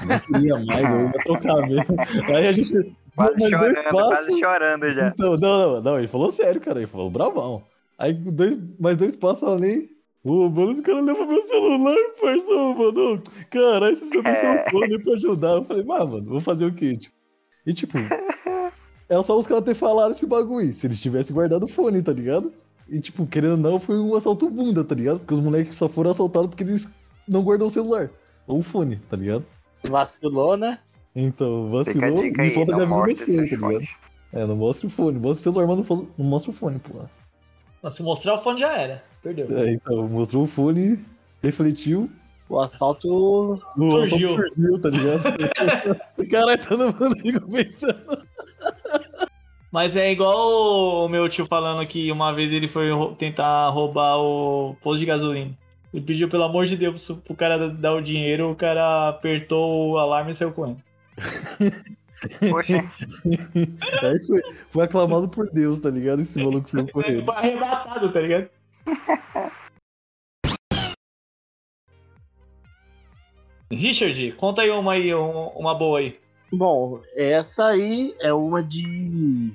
Não 0.08 0.20
queria 0.20 0.58
mais, 0.66 0.90
eu 0.90 1.06
ia 1.06 1.24
trocar 1.24 1.68
mesmo. 1.68 1.96
Aí 2.36 2.48
a 2.48 2.52
gente. 2.52 2.96
Quase 3.16 3.38
mais 3.40 3.52
dois 3.52 3.52
chorando, 3.52 3.84
passos. 3.92 4.26
quase 4.26 4.40
chorando 4.40 4.92
já. 4.92 5.08
Então, 5.08 5.38
não, 5.38 5.74
não, 5.74 5.82
não, 5.82 5.98
ele 5.98 6.08
falou 6.08 6.32
sério, 6.32 6.62
cara. 6.62 6.80
Ele 6.80 6.88
falou 6.88 7.10
bravão. 7.10 7.62
Aí, 8.00 8.14
dois, 8.14 8.58
mais 8.80 8.96
dois 8.98 9.16
passos 9.16 9.48
além. 9.48 9.90
Ô, 10.24 10.50
mano, 10.50 10.72
os 10.72 10.82
caras 10.82 11.04
levam 11.04 11.28
meu 11.28 11.42
celular, 11.42 11.98
parça, 12.22 12.52
mano. 12.54 13.22
Caralho, 13.50 13.96
vocês 13.96 14.10
são 14.10 14.52
É. 14.52 14.70
fone 14.70 15.00
pra 15.04 15.14
ajudar. 15.14 15.52
Eu 15.58 15.64
falei, 15.64 15.84
mas, 15.84 16.10
mano, 16.10 16.26
vou 16.26 16.40
fazer 16.40 16.66
o 16.66 16.74
quê, 16.74 16.96
tipo? 16.96 17.21
E, 17.66 17.74
tipo, 17.74 17.98
é 19.10 19.24
só 19.24 19.38
os 19.38 19.48
caras 19.48 19.64
ter 19.64 19.76
falado 19.76 20.12
esse 20.12 20.26
bagulho. 20.26 20.74
Se 20.74 20.88
eles 20.88 21.02
tivessem 21.02 21.34
guardado 21.34 21.64
o 21.64 21.68
fone, 21.68 22.02
tá 22.02 22.12
ligado? 22.12 22.52
E, 22.90 23.00
tipo, 23.00 23.26
querendo 23.26 23.52
ou 23.52 23.58
não, 23.58 23.80
foi 23.80 24.00
um 24.00 24.16
assalto 24.16 24.50
bunda, 24.50 24.84
tá 24.84 24.96
ligado? 24.96 25.20
Porque 25.20 25.34
os 25.34 25.42
moleques 25.42 25.76
só 25.76 25.88
foram 25.88 26.12
assaltados 26.12 26.50
porque 26.50 26.64
eles 26.64 26.90
não 27.28 27.44
guardam 27.44 27.68
o 27.68 27.72
celular. 27.72 28.10
Ou 28.48 28.60
o 28.60 28.64
fone, 28.64 28.98
tá 29.10 29.16
ligado? 29.16 29.46
Vacilou, 29.84 30.58
né? 30.58 30.80
Então, 31.16 31.70
vacilou 31.70 32.24
e 32.24 32.50
falta 32.52 32.74
de 32.74 32.82
aviso 32.82 32.88
no 32.88 32.94
fone, 32.94 33.16
tá 33.16 33.68
ligado? 33.68 33.88
É, 34.34 34.46
não 34.46 34.56
mostra 34.56 34.88
o 34.88 34.90
fone. 34.90 35.20
Mostra 35.20 35.32
o 35.32 35.54
celular, 35.54 35.68
mas 35.68 35.90
não 36.18 36.26
mostra 36.26 36.52
o 36.52 36.54
fone, 36.54 36.80
pô. 36.80 37.00
Mas 37.84 37.96
se 37.96 38.04
mostrar 38.04 38.36
o 38.36 38.44
fone 38.44 38.60
já 38.60 38.78
era. 38.78 39.04
Perdeu. 39.22 39.48
É, 39.58 39.74
então, 39.74 40.08
mostrou 40.08 40.44
o 40.44 40.48
fone, 40.48 41.04
refletiu, 41.44 42.10
O 42.52 42.60
assalto. 42.60 43.08
O 43.78 43.86
assalto 43.88 44.08
Surgiu. 44.10 44.30
surgiu, 44.36 44.82
tá 44.82 44.90
ligado? 44.90 45.24
Caralho, 46.30 46.68
todo 46.68 46.86
mundo 46.94 47.16
ficou 47.18 47.50
pensando. 47.50 48.18
Mas 49.72 49.96
é 49.96 50.12
igual 50.12 51.06
o 51.06 51.08
meu 51.08 51.30
tio 51.30 51.48
falando 51.48 51.88
que 51.88 52.12
uma 52.12 52.34
vez 52.34 52.52
ele 52.52 52.68
foi 52.68 52.90
tentar 53.18 53.70
roubar 53.70 54.18
o 54.18 54.76
posto 54.84 55.00
de 55.00 55.06
gasolina. 55.06 55.52
Ele 55.94 56.04
pediu, 56.06 56.30
pelo 56.30 56.44
amor 56.44 56.66
de 56.66 56.76
Deus, 56.76 57.06
pro- 57.26 57.36
cara 57.36 57.70
dar 57.70 57.94
o 57.94 58.02
dinheiro, 58.02 58.52
o 58.52 58.56
cara 58.56 59.08
apertou 59.10 59.92
o 59.92 59.98
alarme 59.98 60.32
e 60.32 60.36
saiu 60.36 60.52
correndo. 60.52 60.82
Poxa, 62.52 62.86
Aí 64.04 64.20
foi, 64.28 64.42
foi 64.70 64.84
aclamado 64.86 65.28
por 65.30 65.50
Deus, 65.50 65.80
tá 65.80 65.90
ligado? 65.90 66.20
Esse 66.22 66.38
maluco 66.44 66.70
saiu 66.70 66.84
Ele 66.84 66.92
correndo. 66.92 67.26
foi 67.26 67.36
arrebatado, 67.36 68.12
tá 68.12 68.20
ligado? 68.20 68.50
Richard, 73.72 74.32
conta 74.34 74.62
aí 74.62 74.70
uma 74.70 74.94
aí, 74.94 75.14
um- 75.16 75.48
uma 75.50 75.74
boa 75.74 76.00
aí. 76.00 76.20
Bom, 76.52 77.02
essa 77.16 77.68
aí 77.68 78.14
é 78.22 78.34
uma 78.34 78.62
de. 78.62 79.54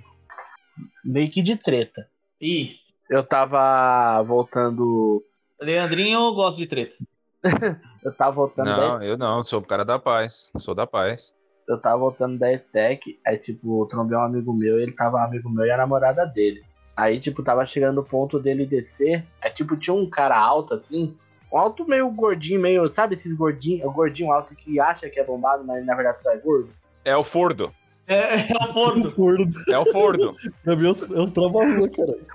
meio 1.05 1.31
que 1.31 1.43
de 1.43 1.57
treta. 1.57 2.09
Ih, 2.41 2.77
Eu 3.11 3.23
tava 3.23 4.21
voltando. 4.23 5.23
Leandrinho 5.61 6.33
gosta 6.35 6.61
de 6.61 6.67
treta. 6.67 6.95
Eu 8.05 8.13
tava 8.15 8.33
voltando 8.37 8.67
da 8.67 8.77
Não, 8.77 9.03
eu 9.03 9.19
não, 9.19 9.43
sou 9.43 9.59
o 9.61 9.65
cara 9.65 9.85
da 9.85 9.99
paz. 9.99 10.53
Sou 10.59 10.75
da 10.77 10.87
paz. 10.87 11.35
eu 11.69 11.81
tava 11.81 11.99
voltando 11.99 12.39
da 12.39 12.53
ETEC, 12.53 13.19
aí, 13.27 13.37
tipo, 13.37 13.83
eu 13.83 13.87
trombei 13.87 14.17
um 14.17 14.21
amigo 14.23 14.53
meu, 14.53 14.79
ele 14.79 14.93
tava 14.93 15.17
um 15.17 15.21
amigo 15.21 15.51
meu 15.51 15.65
e 15.67 15.71
a 15.73 15.77
namorada 15.77 16.25
dele. 16.25 16.63
Aí, 16.97 17.19
tipo, 17.19 17.43
tava 17.43 17.67
chegando 17.67 17.97
no 17.97 18.05
ponto 18.05 18.39
dele 18.39 18.65
descer, 18.65 19.25
aí, 19.43 19.51
tipo, 19.51 19.77
tinha 19.77 19.93
um 19.95 20.09
cara 20.09 20.39
alto, 20.39 20.73
assim, 20.75 21.17
um 21.57 21.59
alto 21.59 21.89
meio 21.89 22.09
gordinho, 22.11 22.61
meio, 22.61 22.89
sabe 22.91 23.15
esses 23.15 23.33
gordinhos, 23.33 23.85
o 23.85 23.91
gordinho 23.91 24.31
alto 24.31 24.55
que 24.55 24.79
acha 24.79 25.09
que 25.09 25.19
é 25.19 25.25
bombado, 25.25 25.65
mas 25.65 25.85
na 25.85 25.95
verdade 25.95 26.23
só 26.23 26.31
é 26.31 26.37
gordo? 26.37 26.69
É 27.05 27.17
o 27.17 27.25
Fordo. 27.25 27.73
É, 28.07 28.53
é 28.53 28.55
o. 28.55 28.73
Forno, 28.73 29.09
É 29.69 29.79
o 29.79 29.87
Fordo. 29.87 30.33
pra 30.63 30.77
mim 30.77 30.87
é 30.87 30.91
os, 30.91 31.03
é 31.03 31.21
os 31.21 31.33
trava-rua, 31.33 31.89
caralho. 31.89 32.27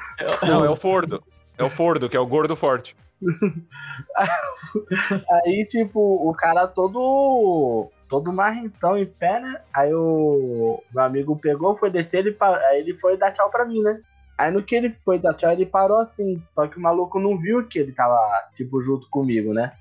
Não, 0.48 0.66
é 0.66 0.70
o 0.70 0.76
Fordo. 0.76 1.24
É 1.58 1.64
o 1.64 1.70
Fordo, 1.70 2.10
que 2.10 2.18
é 2.18 2.20
o 2.20 2.26
gordo 2.26 2.56
forte. 2.56 2.96
Aí, 5.46 5.66
tipo, 5.68 6.00
o 6.00 6.34
cara 6.34 6.68
todo. 6.68 7.90
todo 8.10 8.34
marrentão 8.34 8.98
em 8.98 9.06
pé, 9.06 9.40
né? 9.40 9.62
Aí 9.74 9.94
o 9.94 10.82
meu 10.94 11.04
amigo 11.04 11.38
pegou, 11.38 11.78
foi 11.78 11.92
descer, 11.92 12.26
ele, 12.26 12.36
aí 12.40 12.80
ele 12.80 12.98
foi 12.98 13.16
dar 13.16 13.32
tchau 13.32 13.50
pra 13.50 13.66
mim, 13.66 13.82
né? 13.82 14.02
Aí 14.42 14.50
no 14.50 14.64
que 14.64 14.74
ele 14.74 14.90
foi 15.06 15.20
dar 15.20 15.36
tchau, 15.36 15.52
ele 15.52 15.68
parou 15.68 16.00
assim. 16.00 16.42
Só 16.50 16.66
que 16.66 16.76
o 16.76 16.82
maluco 16.82 17.20
não 17.20 17.38
viu 17.38 17.68
que 17.68 17.78
ele 17.78 17.92
tava, 17.92 18.18
tipo, 18.56 18.82
junto 18.82 19.08
comigo, 19.08 19.54
né? 19.54 19.72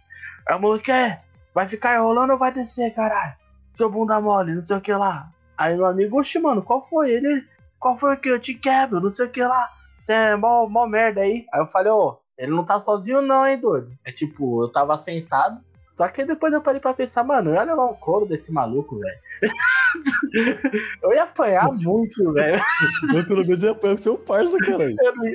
Aí 0.46 0.54
o 0.54 0.60
maluco, 0.60 0.90
é, 0.90 1.18
vai 1.54 1.66
ficar 1.66 1.96
enrolando 1.96 2.32
ou 2.32 2.38
vai 2.38 2.52
descer, 2.52 2.94
caralho? 2.94 3.32
Seu 3.70 3.90
bunda 3.90 4.20
mole, 4.20 4.54
não 4.54 4.62
sei 4.62 4.76
o 4.76 4.80
que 4.82 4.92
lá. 4.92 5.30
Aí 5.56 5.74
meu 5.74 5.86
amigo, 5.86 6.20
oxe, 6.20 6.38
mano, 6.38 6.60
qual 6.60 6.86
foi? 6.86 7.10
Ele, 7.10 7.42
qual 7.78 7.96
foi 7.96 8.14
que 8.18 8.28
eu 8.28 8.38
te 8.38 8.52
quebro, 8.52 9.00
não 9.00 9.08
sei 9.08 9.24
o 9.24 9.30
que 9.30 9.42
lá. 9.42 9.70
Você 9.98 10.12
é 10.12 10.36
mó, 10.36 10.68
mó 10.68 10.86
merda 10.86 11.22
aí. 11.22 11.46
Aí 11.54 11.60
eu 11.62 11.66
falei, 11.66 11.90
ô, 11.90 12.18
ele 12.36 12.52
não 12.52 12.62
tá 12.62 12.78
sozinho 12.82 13.22
não, 13.22 13.46
hein, 13.46 13.58
doido? 13.58 13.90
É 14.04 14.12
tipo, 14.12 14.62
eu 14.62 14.68
tava 14.68 14.98
sentado, 14.98 15.58
só 15.90 16.06
que 16.06 16.24
depois 16.24 16.54
eu 16.54 16.62
parei 16.62 16.80
pra 16.80 16.94
pensar, 16.94 17.24
mano, 17.24 17.50
eu 17.50 17.54
ia 17.54 17.64
levar 17.64 17.86
um 17.86 17.94
couro 17.94 18.24
desse 18.24 18.52
maluco, 18.52 18.98
velho. 18.98 19.18
eu 21.02 21.12
ia 21.12 21.24
apanhar 21.24 21.68
muito, 21.72 22.32
velho. 22.32 22.62
Eu 23.12 23.26
pelo 23.26 23.44
menos 23.44 23.62
ia 23.62 23.72
apanhar 23.72 23.96
com 23.96 24.02
seu 24.02 24.16
parça, 24.16 24.56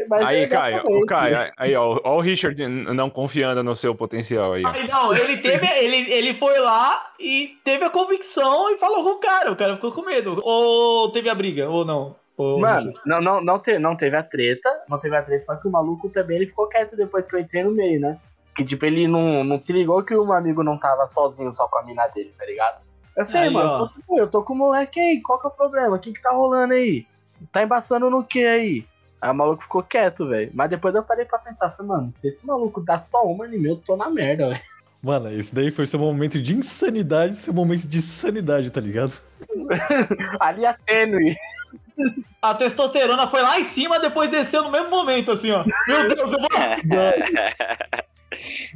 mas 0.07 0.25
Aí, 0.25 0.47
Caio, 0.47 0.81
o. 0.85 1.05
Caio, 1.05 1.51
aí, 1.57 1.75
ó, 1.75 1.99
ó 2.03 2.17
o 2.17 2.21
Richard 2.21 2.65
não 2.67 3.09
confiando 3.09 3.63
no 3.63 3.75
seu 3.75 3.93
potencial 3.93 4.53
aí. 4.53 4.63
ó. 4.65 4.69
Aí, 4.69 4.87
não, 4.87 5.13
ele 5.13 5.41
teve, 5.41 5.67
ele, 5.67 6.11
ele 6.11 6.39
foi 6.39 6.57
lá 6.59 7.11
e 7.19 7.57
teve 7.65 7.83
a 7.83 7.89
convicção 7.89 8.69
e 8.71 8.77
falou 8.77 9.03
com 9.03 9.17
o 9.17 9.19
cara. 9.19 9.51
O 9.51 9.57
cara 9.57 9.75
ficou 9.75 9.91
com 9.91 10.03
medo. 10.03 10.39
Ou 10.41 11.11
teve 11.11 11.29
a 11.29 11.35
briga, 11.35 11.67
ou 11.67 11.83
não. 11.83 12.15
Mano, 12.37 12.93
não, 13.05 13.21
não, 13.21 13.41
não, 13.41 13.59
te, 13.59 13.79
não 13.79 13.95
teve 13.95 14.15
a 14.15 14.23
treta, 14.23 14.69
não 14.89 14.99
teve 14.99 15.15
a 15.15 15.21
treta, 15.21 15.45
só 15.45 15.55
que 15.55 15.67
o 15.67 15.71
maluco 15.71 16.09
também 16.09 16.37
ele 16.37 16.47
ficou 16.47 16.67
quieto 16.67 16.97
depois 16.97 17.25
que 17.25 17.35
eu 17.35 17.39
entrei 17.39 17.63
no 17.63 17.71
meio, 17.71 17.99
né? 17.99 18.19
Que 18.55 18.63
tipo, 18.63 18.85
ele 18.85 19.07
não, 19.07 19.43
não 19.43 19.57
se 19.57 19.73
ligou 19.73 20.03
que 20.03 20.15
o 20.15 20.25
meu 20.25 20.33
amigo 20.33 20.63
não 20.63 20.77
tava 20.77 21.07
sozinho 21.07 21.51
só 21.53 21.67
com 21.67 21.79
a 21.79 21.83
mina 21.83 22.07
dele, 22.07 22.33
tá 22.37 22.45
ligado? 22.45 22.85
Eu 23.17 23.25
falei, 23.25 23.43
Aí, 23.43 23.49
mano, 23.49 23.89
tô 24.07 24.17
eu 24.17 24.27
tô 24.27 24.43
com 24.43 24.53
o 24.53 24.57
moleque 24.57 24.99
aí, 24.99 25.21
qual 25.21 25.39
que 25.39 25.47
é 25.47 25.49
o 25.49 25.53
problema? 25.53 25.95
O 25.95 25.99
que 25.99 26.13
que 26.13 26.21
tá 26.21 26.31
rolando 26.31 26.73
aí? 26.73 27.05
Tá 27.51 27.63
embaçando 27.63 28.09
no 28.09 28.23
que 28.23 28.45
aí? 28.45 28.85
Aí 29.21 29.31
o 29.31 29.33
maluco 29.33 29.63
ficou 29.63 29.83
quieto, 29.83 30.27
velho. 30.27 30.51
Mas 30.53 30.69
depois 30.69 30.93
eu 30.93 31.03
parei 31.03 31.25
pra 31.25 31.39
pensar, 31.39 31.71
falei, 31.71 31.91
mano, 31.91 32.11
se 32.11 32.27
esse 32.27 32.45
maluco 32.45 32.81
dá 32.81 32.99
só 32.99 33.23
uma 33.23 33.47
em 33.47 33.57
mim, 33.57 33.69
eu 33.69 33.77
tô 33.77 33.95
na 33.95 34.09
merda, 34.09 34.49
velho. 34.49 34.61
Mano, 35.01 35.31
esse 35.31 35.53
daí 35.53 35.69
foi 35.69 35.85
seu 35.85 35.99
momento 35.99 36.41
de 36.41 36.55
insanidade, 36.55 37.35
seu 37.35 37.53
momento 37.53 37.87
de 37.87 38.01
sanidade, 38.01 38.71
tá 38.71 38.81
ligado? 38.81 39.13
Ali 40.39 40.65
a 40.65 40.73
tênue. 40.73 41.35
A 42.41 42.53
testosterona 42.55 43.27
foi 43.27 43.41
lá 43.41 43.59
em 43.59 43.65
cima, 43.69 43.99
depois 43.99 44.31
desceu 44.31 44.63
no 44.63 44.71
mesmo 44.71 44.89
momento, 44.89 45.31
assim, 45.31 45.51
ó. 45.51 45.63
Meu 45.87 46.07
Deus, 46.07 46.19
eu 46.19 46.27
vou. 46.27 46.39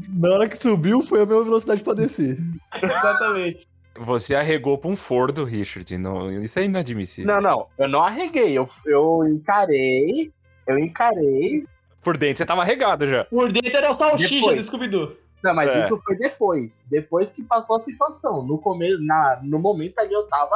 Na 0.08 0.30
hora 0.30 0.50
que 0.50 0.58
subiu, 0.58 1.02
foi 1.02 1.22
a 1.22 1.26
mesma 1.26 1.43
velocidade 1.43 1.84
pra 1.84 1.93
descer. 1.93 2.38
Exatamente. 2.82 3.68
Você 3.97 4.36
arregou 4.36 4.78
pra 4.78 4.89
um 4.89 4.95
Fordo, 4.95 5.43
Richard. 5.43 5.97
Não, 5.97 6.32
isso 6.41 6.58
é 6.60 6.64
inadmissível. 6.66 7.34
Não, 7.34 7.41
não, 7.41 7.68
eu 7.78 7.89
não 7.89 8.02
arreguei, 8.02 8.58
eu, 8.58 8.68
eu 8.86 9.28
encarei, 9.28 10.32
eu 10.66 10.78
encarei. 10.80 11.66
Por 12.02 12.18
dentro 12.18 12.38
você 12.38 12.45
tava 12.45 12.64
regado 12.64 13.06
já. 13.06 13.26
Por 13.26 13.52
dentro 13.52 13.76
era 13.76 13.91
o 13.91 13.97
salsicha 13.97 14.30
Depois. 14.36 14.60
do 14.60 14.66
Scooby-Doo. 14.68 15.18
Não, 15.43 15.54
mas 15.54 15.70
É. 15.70 15.84
isso 15.84 15.97
foi 16.02 16.18
depois. 16.18 16.86
Depois 16.89 17.32
que 17.32 17.43
passou 17.43 17.76
a 17.76 17.82
situação. 17.82 18.41
No 18.43 18.58
começo, 18.58 19.02
na, 19.04 19.39
no 19.43 19.60
momento 19.60 20.00
ali 20.00 20.14
eu 20.14 20.24
tava. 20.28 20.56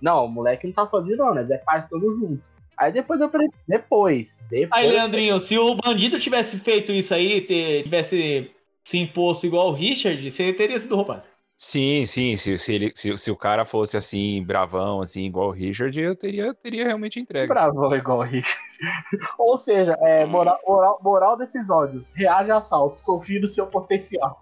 Não, 0.00 0.24
o 0.26 0.28
moleque 0.28 0.66
não 0.66 0.74
tá 0.74 0.86
sozinho, 0.86 1.16
não, 1.16 1.34
né? 1.34 1.46
É 1.50 1.58
parte 1.58 1.88
todo 1.88 2.14
junto. 2.18 2.48
Aí 2.82 2.90
depois 2.92 3.20
eu 3.20 3.30
falei. 3.30 3.48
Depois. 3.68 4.40
Depois. 4.50 4.84
Aí, 4.84 4.90
Leandrinho, 4.90 5.38
se 5.38 5.56
o 5.56 5.76
bandido 5.76 6.18
tivesse 6.18 6.58
feito 6.58 6.90
isso 6.92 7.14
aí, 7.14 7.40
tivesse 7.84 8.50
se 8.82 8.98
imposto 8.98 9.46
igual 9.46 9.68
o 9.68 9.72
Richard, 9.72 10.28
você 10.28 10.52
teria 10.52 10.80
sido 10.80 10.96
roubado. 10.96 11.22
Sim, 11.56 12.04
sim. 12.06 12.34
Se, 12.34 12.58
se, 12.58 12.74
ele, 12.74 12.92
se, 12.92 13.16
se 13.16 13.30
o 13.30 13.36
cara 13.36 13.64
fosse 13.64 13.96
assim, 13.96 14.42
bravão, 14.42 15.00
assim, 15.00 15.26
igual 15.26 15.50
o 15.50 15.52
Richard, 15.52 15.96
eu 16.00 16.16
teria, 16.16 16.52
teria 16.52 16.86
realmente 16.86 17.20
entregue. 17.20 17.46
Bravão 17.46 17.94
igual 17.94 18.18
o 18.18 18.22
Richard. 18.22 18.60
Ou 19.38 19.56
seja, 19.56 19.96
é, 20.00 20.26
moral, 20.26 20.58
moral, 20.66 20.98
moral 21.00 21.36
do 21.36 21.44
episódio. 21.44 22.04
Reage 22.14 22.50
a 22.50 22.56
assaltos, 22.56 23.00
confie 23.00 23.38
no 23.38 23.46
seu 23.46 23.68
potencial. 23.68 24.40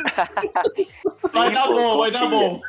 Vai 1.30 1.52
dar 1.52 1.68
bom, 1.68 1.98
vai 1.98 2.10
dar 2.10 2.28
bom. 2.28 2.60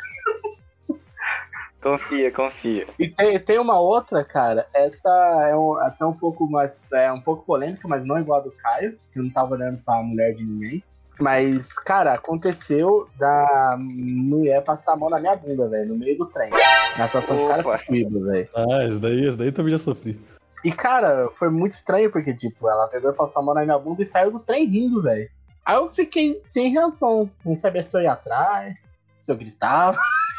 Confia, 1.82 2.32
confia. 2.32 2.88
E 3.00 3.08
tem, 3.10 3.40
tem 3.40 3.58
uma 3.58 3.80
outra, 3.80 4.24
cara. 4.24 4.68
Essa 4.74 5.10
é 5.50 5.56
um- 5.56 5.78
até 5.80 6.06
um 6.06 6.14
pouco 6.14 6.48
mais. 6.50 6.78
É 6.94 7.12
um 7.12 7.20
pouco 7.22 7.44
polêmica, 7.44 7.88
mas 7.88 8.06
não 8.06 8.20
igual 8.20 8.40
a 8.40 8.44
do 8.44 8.52
Caio, 8.52 8.98
que 9.12 9.20
não 9.20 9.30
tava 9.32 9.56
olhando 9.56 9.80
pra 9.84 9.96
mulher 10.04 10.34
de 10.34 10.44
ninguém. 10.46 10.84
Mas, 11.20 11.74
cara, 11.74 12.14
aconteceu 12.14 13.08
da 13.18 13.76
mulher 13.80 14.64
passar 14.64 14.94
a 14.94 14.96
mão 14.96 15.10
na 15.10 15.20
minha 15.20 15.36
bunda, 15.36 15.68
velho, 15.68 15.90
no 15.90 15.96
meio 15.96 16.18
do 16.18 16.26
trem. 16.26 16.50
Na 16.98 17.08
situação 17.08 17.38
de 17.38 17.48
cara 17.48 17.64
comigo, 17.64 18.24
velho. 18.26 18.50
Ah, 18.56 18.86
esse 18.88 19.00
daí, 19.00 19.26
esse 19.26 19.38
daí 19.38 19.52
também 19.52 19.72
já 19.72 19.78
sofri. 19.78 20.20
E, 20.64 20.72
cara, 20.72 21.30
foi 21.36 21.50
muito 21.50 21.74
estranho, 21.74 22.12
porque, 22.12 22.34
tipo, 22.34 22.70
ela 22.70 22.88
pegou 22.88 23.12
e 23.12 23.16
passou 23.16 23.42
a 23.42 23.46
mão 23.46 23.54
na 23.56 23.64
minha 23.64 23.78
bunda 23.80 24.02
e 24.04 24.06
saiu 24.06 24.32
do 24.32 24.40
trem 24.40 24.66
rindo, 24.66 25.02
velho. 25.02 25.30
Aí 25.66 25.76
eu 25.76 25.90
fiquei 25.90 26.36
sem 26.38 26.72
reação. 26.72 27.30
Não 27.46 27.56
sabia 27.56 27.84
se 27.84 27.96
eu 27.96 28.02
ia 28.02 28.14
atrás, 28.14 28.94
se 29.20 29.32
eu 29.32 29.36
gritava. 29.36 29.98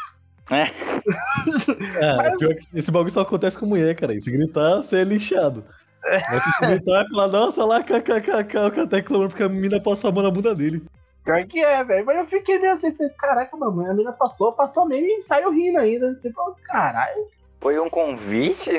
É, 0.51 2.37
pior 2.37 2.53
que 2.55 2.79
esse 2.79 2.91
bagulho 2.91 3.11
só 3.11 3.21
acontece 3.21 3.57
com 3.57 3.65
mulher, 3.65 3.95
cara. 3.95 4.13
E 4.13 4.21
se 4.21 4.31
gritar, 4.31 4.77
você 4.77 4.97
é 4.97 5.03
lixado. 5.03 5.63
Mas 6.03 6.43
se 6.43 6.65
gritar 6.67 7.03
e 7.03 7.09
falar, 7.09 7.27
nossa, 7.29 7.63
lá, 7.63 7.81
kkkk, 7.81 8.57
o 8.57 8.71
cara 8.71 8.87
tá 8.87 8.97
reclamando 8.97 9.29
porque 9.29 9.43
a 9.43 9.49
menina 9.49 9.81
passou 9.81 10.09
a 10.09 10.13
mão 10.13 10.23
na 10.23 10.31
bunda 10.31 10.53
dele. 10.53 10.83
Pior 11.23 11.45
que 11.45 11.63
é, 11.63 11.83
velho. 11.83 12.05
Mas 12.05 12.17
eu 12.17 12.25
fiquei 12.25 12.59
meio 12.59 12.73
assim, 12.73 12.93
falei, 12.93 13.13
caraca, 13.17 13.55
mamãe, 13.55 13.87
a 13.87 13.93
menina 13.93 14.11
passou, 14.11 14.51
passou 14.51 14.85
mesmo 14.85 15.07
e 15.07 15.21
saiu 15.21 15.51
rindo 15.51 15.79
ainda. 15.79 16.13
Tipo, 16.15 16.55
caralho. 16.63 17.27
Foi 17.61 17.79
um 17.79 17.89
convite? 17.89 18.71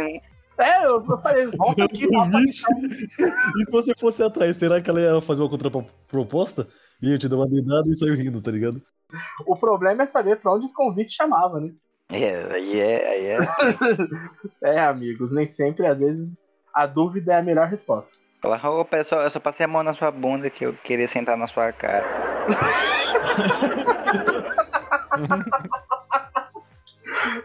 É, 0.58 0.86
eu, 0.86 1.02
eu 1.08 1.18
falei, 1.18 1.46
volta 1.46 1.84
aqui, 1.84 2.06
volta 2.06 2.36
aqui. 2.36 2.50
E 3.56 3.64
se 3.64 3.70
você 3.70 3.92
fosse 3.98 4.22
atrás, 4.22 4.56
será 4.58 4.80
que 4.80 4.90
ela 4.90 5.00
ia 5.00 5.20
fazer 5.22 5.40
uma 5.40 5.48
contraproposta? 5.48 6.68
E 7.02 7.12
eu 7.12 7.18
te 7.18 7.28
dar 7.28 7.36
uma 7.36 7.48
dedada 7.48 7.88
e 7.88 7.94
saiu 7.96 8.14
rindo, 8.14 8.40
tá 8.40 8.50
ligado? 8.50 8.80
O 9.46 9.56
problema 9.56 10.04
é 10.04 10.06
saber 10.06 10.38
pra 10.40 10.54
onde 10.54 10.66
os 10.66 10.72
convites 10.72 11.14
chamavam, 11.14 11.60
né? 11.60 11.72
É, 12.10 12.54
aí 12.54 12.80
é, 12.80 13.08
aí 13.08 13.26
é. 13.26 13.38
É, 14.62 14.80
amigos, 14.80 15.32
nem 15.34 15.46
sempre, 15.48 15.86
às 15.86 16.00
vezes, 16.00 16.38
a 16.74 16.86
dúvida 16.86 17.34
é 17.34 17.38
a 17.38 17.42
melhor 17.42 17.68
resposta. 17.68 18.10
Falar, 18.40 18.62
ô 18.70 18.84
pessoal, 18.84 19.22
eu 19.22 19.30
só 19.30 19.40
passei 19.40 19.64
a 19.64 19.68
mão 19.68 19.82
na 19.82 19.92
sua 19.94 20.10
bunda 20.10 20.50
que 20.50 20.64
eu 20.66 20.74
queria 20.74 21.08
sentar 21.08 21.36
na 21.36 21.46
sua 21.46 21.72
cara. 21.72 22.04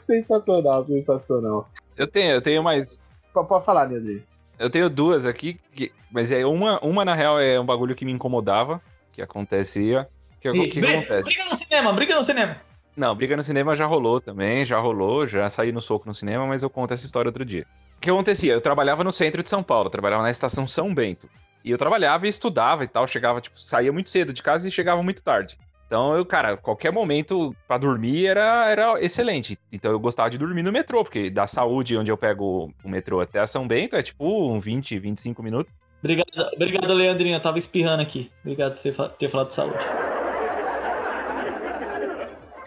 Sensacional, 0.06 0.86
sensacional. 0.86 1.70
Eu 1.96 2.08
tenho, 2.08 2.32
eu 2.32 2.42
tenho 2.42 2.64
mais. 2.64 3.00
Pode, 3.34 3.48
pode 3.48 3.66
falar, 3.66 3.84
Leandrinho. 3.84 4.24
Eu 4.58 4.70
tenho 4.70 4.90
duas 4.90 5.26
aqui, 5.26 5.60
que- 5.74 5.92
mas 6.12 6.32
é 6.32 6.46
uma, 6.46 6.80
uma 6.84 7.06
na 7.06 7.14
real 7.14 7.40
é 7.40 7.60
um 7.60 7.66
bagulho 7.66 7.96
que 7.96 8.04
me 8.06 8.12
incomodava, 8.12 8.82
que 9.12 9.22
acontecia, 9.22 10.08
que, 10.42 10.48
E- 10.50 10.54
que, 10.54 10.68
que 10.68 10.80
bri- 10.82 10.96
acontece? 10.98 11.30
Briga 11.30 11.46
no 11.52 11.58
cinema, 11.58 11.94
briga 11.94 12.16
no 12.20 12.26
cinema. 12.26 12.62
Não, 12.96 13.16
briga 13.16 13.38
no 13.38 13.44
cinema 13.44 13.76
já 13.76 13.86
rolou 13.86 14.20
também, 14.20 14.66
já 14.66 14.78
rolou, 14.80 15.26
já 15.26 15.50
saí 15.50 15.72
no 15.72 15.82
soco 15.82 16.08
no 16.08 16.14
cinema, 16.16 16.46
mas 16.46 16.64
eu 16.64 16.70
conto 16.70 16.94
essa 16.94 17.06
história 17.06 17.30
outro 17.30 17.46
dia. 17.46 17.66
O 17.98 18.02
que 18.02 18.10
acontecia? 18.10 18.54
Eu 18.54 18.62
trabalhava 18.62 19.04
no 19.04 19.12
centro 19.12 19.42
de 19.44 19.50
São 19.50 19.62
Paulo, 19.64 19.88
eu 19.88 19.92
trabalhava 19.92 20.24
na 20.24 20.32
estação 20.32 20.68
São 20.68 20.94
Bento. 20.94 21.30
E 21.64 21.72
eu 21.72 21.78
trabalhava 21.78 22.26
e 22.26 22.30
estudava 22.30 22.84
e 22.84 22.88
tal, 22.88 23.06
chegava, 23.08 23.42
tipo, 23.42 23.60
saía 23.60 23.92
muito 23.92 24.10
cedo 24.10 24.32
de 24.34 24.42
casa 24.42 24.68
e 24.68 24.72
chegava 24.72 25.04
muito 25.04 25.22
tarde. 25.22 25.58
Então, 25.86 26.16
eu, 26.16 26.24
cara, 26.26 26.56
qualquer 26.56 26.92
momento 26.92 27.54
pra 27.68 27.78
dormir 27.78 28.28
era, 28.28 28.70
era 28.70 29.04
excelente. 29.04 29.58
Então, 29.72 29.92
eu 29.92 30.00
gostava 30.00 30.30
de 30.30 30.38
dormir 30.38 30.62
no 30.64 30.72
metrô, 30.72 31.04
porque 31.04 31.30
da 31.30 31.48
saúde, 31.48 31.98
onde 31.98 32.12
eu 32.12 32.18
pego 32.18 32.72
o 32.84 32.90
metrô 32.90 33.20
até 33.20 33.40
a 33.40 33.48
São 33.48 33.68
Bento, 33.68 33.96
é 33.96 34.04
tipo 34.04 34.24
um 34.54 34.60
20, 34.60 35.00
25 35.00 35.42
minutos. 35.42 35.74
Obrigado, 36.00 36.28
obrigado 36.54 36.94
Leandrinho. 36.94 37.36
Eu 37.36 37.42
tava 37.42 37.60
espirrando 37.60 38.02
aqui. 38.02 38.32
Obrigado 38.42 38.76
por 38.76 38.82
você 38.82 39.10
ter 39.18 39.30
falado 39.30 39.50
de 39.50 39.56
saúde. 39.56 39.78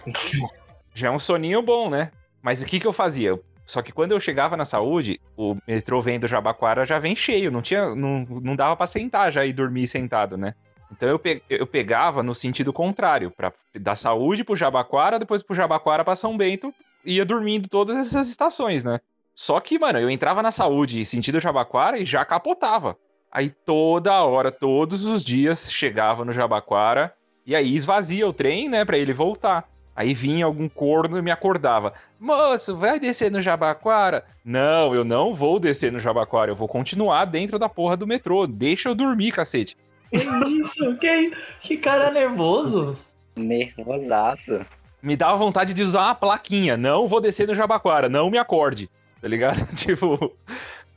Já 0.94 1.08
é 1.08 1.10
um 1.10 1.18
soninho 1.18 1.62
bom, 1.62 1.88
né? 1.88 2.10
Mas 2.42 2.62
o 2.62 2.66
que, 2.66 2.78
que 2.78 2.86
eu 2.86 2.92
fazia? 2.92 3.38
Só 3.64 3.80
que 3.80 3.92
quando 3.92 4.12
eu 4.12 4.20
chegava 4.20 4.56
na 4.56 4.64
saúde, 4.64 5.20
o 5.36 5.56
metrô 5.66 6.00
vem 6.00 6.18
do 6.18 6.26
Jabaquara 6.26 6.84
já 6.84 6.98
vem 6.98 7.16
cheio, 7.16 7.50
não 7.50 7.62
tinha, 7.62 7.94
não, 7.94 8.26
não 8.42 8.56
dava 8.56 8.76
pra 8.76 8.86
sentar 8.86 9.32
já 9.32 9.46
e 9.46 9.52
dormir 9.52 9.86
sentado, 9.86 10.36
né? 10.36 10.54
Então 10.90 11.08
eu, 11.08 11.20
eu 11.48 11.66
pegava 11.66 12.22
no 12.22 12.34
sentido 12.34 12.72
contrário, 12.72 13.30
pra, 13.30 13.52
da 13.74 13.96
saúde 13.96 14.44
pro 14.44 14.56
Jabaquara, 14.56 15.18
depois 15.18 15.42
pro 15.42 15.54
Jabaquara 15.54 16.04
pra 16.04 16.14
São 16.14 16.36
Bento, 16.36 16.74
ia 17.04 17.24
dormindo 17.24 17.68
todas 17.68 17.96
essas 17.96 18.28
estações, 18.28 18.84
né? 18.84 19.00
Só 19.34 19.58
que, 19.58 19.78
mano, 19.78 19.98
eu 19.98 20.10
entrava 20.10 20.42
na 20.42 20.50
saúde 20.50 21.04
sentido 21.06 21.40
Jabaquara 21.40 21.98
e 21.98 22.04
já 22.04 22.24
capotava. 22.24 22.98
Aí 23.32 23.48
toda 23.48 24.22
hora, 24.22 24.52
todos 24.52 25.06
os 25.06 25.24
dias, 25.24 25.72
chegava 25.72 26.22
no 26.22 26.34
Jabaquara 26.34 27.14
e 27.46 27.56
aí 27.56 27.74
esvazia 27.74 28.28
o 28.28 28.32
trem, 28.32 28.68
né, 28.68 28.84
pra 28.84 28.98
ele 28.98 29.14
voltar. 29.14 29.66
Aí 29.96 30.14
vinha 30.14 30.44
algum 30.44 30.68
corno 30.68 31.18
e 31.18 31.22
me 31.22 31.30
acordava. 31.30 31.92
Moço, 32.20 32.76
vai 32.76 33.00
descer 33.00 33.30
no 33.30 33.40
Jabaquara? 33.40 34.24
Não, 34.44 34.94
eu 34.94 35.04
não 35.04 35.32
vou 35.34 35.58
descer 35.58 35.90
no 35.90 35.98
Jabaquara. 35.98 36.50
Eu 36.50 36.56
vou 36.56 36.68
continuar 36.68 37.24
dentro 37.26 37.58
da 37.58 37.68
porra 37.68 37.96
do 37.96 38.06
metrô. 38.06 38.46
Deixa 38.46 38.88
eu 38.88 38.94
dormir, 38.94 39.32
cacete. 39.32 39.76
Que 40.10 40.16
isso? 40.16 40.96
Que, 40.98 41.32
que 41.62 41.76
cara 41.76 42.10
nervoso. 42.10 42.98
Nervosaço. 43.36 44.64
Me 45.02 45.16
dava 45.16 45.36
vontade 45.36 45.74
de 45.74 45.82
usar 45.82 46.04
uma 46.04 46.14
plaquinha. 46.14 46.76
Não 46.76 47.06
vou 47.06 47.20
descer 47.20 47.46
no 47.46 47.54
Jabaquara. 47.54 48.08
Não 48.08 48.30
me 48.30 48.38
acorde. 48.38 48.88
Tá 49.20 49.28
ligado? 49.28 49.66
tipo. 49.76 50.34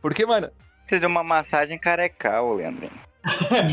Porque, 0.02 0.26
mano. 0.26 0.50
Precisa 0.86 1.00
de 1.00 1.06
uma 1.08 1.24
massagem 1.24 1.78
carecal, 1.78 2.54
Leandro. 2.54 2.90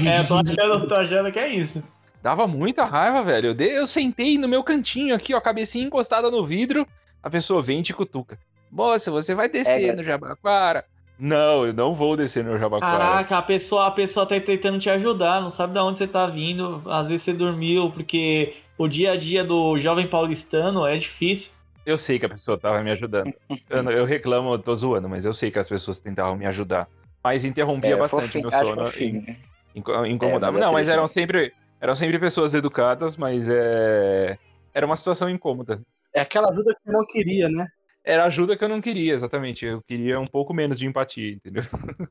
É, 0.08 0.22
tô 0.24 0.34
achando, 0.36 0.88
tô 0.88 0.94
achando 0.94 1.30
que 1.30 1.38
é 1.38 1.48
isso. 1.48 1.82
Dava 2.22 2.46
muita 2.46 2.84
raiva, 2.84 3.22
velho. 3.22 3.48
Eu, 3.48 3.54
dei- 3.54 3.76
eu 3.76 3.86
sentei 3.86 4.38
no 4.38 4.48
meu 4.48 4.62
cantinho 4.64 5.14
aqui, 5.14 5.34
ó, 5.34 5.40
cabecinha 5.40 5.84
encostada 5.84 6.30
no 6.30 6.44
vidro. 6.44 6.86
A 7.22 7.28
pessoa 7.28 7.60
vem 7.60 7.80
e 7.80 7.82
te 7.82 7.92
cutuca. 7.92 8.38
Moça, 8.70 9.10
você 9.10 9.34
vai 9.34 9.48
descer 9.48 9.90
É, 9.90 9.92
no 9.92 10.02
Jabaquara? 10.02 10.84
Não, 11.18 11.66
eu 11.66 11.74
não 11.74 11.94
vou 11.94 12.16
descer 12.16 12.42
no 12.42 12.56
Jabaquara. 12.58 12.98
Caraca, 12.98 13.38
a 13.38 13.42
pessoa, 13.42 13.86
a 13.86 13.90
pessoa 13.90 14.24
tá 14.26 14.40
tentando 14.40 14.78
te 14.80 14.88
ajudar, 14.88 15.42
não 15.42 15.50
sabe 15.50 15.74
de 15.74 15.78
onde 15.80 15.98
você 15.98 16.06
tá 16.06 16.26
vindo. 16.26 16.82
Às 16.86 17.08
vezes 17.08 17.22
você 17.24 17.32
dormiu, 17.34 17.90
porque 17.90 18.54
o 18.78 18.88
dia 18.88 19.12
a 19.12 19.16
dia 19.16 19.44
do 19.44 19.76
jovem 19.78 20.08
paulistano 20.08 20.86
é 20.86 20.96
difícil. 20.96 21.50
Eu 21.84 21.98
sei 21.98 22.18
que 22.18 22.24
a 22.26 22.28
pessoa 22.30 22.56
tava 22.58 22.82
me 22.82 22.90
ajudando. 22.90 23.32
Eu, 23.68 23.90
eu 23.90 24.04
reclamo, 24.04 24.52
eu 24.52 24.58
tô 24.58 24.74
zoando, 24.74 25.08
mas 25.08 25.24
eu 25.24 25.32
sei 25.32 25.50
que 25.50 25.58
as 25.58 25.66
pessoas 25.68 25.98
tentavam 25.98 26.36
me 26.36 26.44
ajudar. 26.44 26.86
Mas 27.22 27.44
interrompia 27.44 27.94
É, 27.94 27.96
bastante 27.96 28.40
fofinho, 28.40 28.50
meu 28.50 28.58
sono. 28.66 28.84
fofinho. 28.86 29.18
in- 29.18 29.36
inco- 29.76 30.06
Incomodava. 30.06 30.58
É, 30.58 30.60
mas 30.60 30.62
é 30.62 30.64
não, 30.66 30.72
mas 30.72 30.88
eram 30.88 31.02
né? 31.02 31.08
sempre, 31.08 31.52
eram 31.80 31.94
sempre 31.94 32.18
pessoas 32.18 32.54
educadas, 32.54 33.16
mas 33.16 33.48
é... 33.48 34.36
era 34.74 34.84
uma 34.86 34.96
situação 34.96 35.30
incômoda. 35.30 35.80
É 36.14 36.20
aquela 36.20 36.50
ajuda 36.50 36.74
que 36.74 36.82
você 36.84 36.92
não 36.92 37.06
queria, 37.06 37.48
né? 37.48 37.66
Era 38.04 38.24
ajuda 38.24 38.56
que 38.56 38.64
eu 38.64 38.68
não 38.68 38.80
queria, 38.80 39.14
exatamente. 39.14 39.64
Eu 39.64 39.80
queria 39.86 40.18
um 40.18 40.26
pouco 40.26 40.52
menos 40.52 40.76
de 40.76 40.86
empatia, 40.86 41.32
entendeu? 41.32 41.62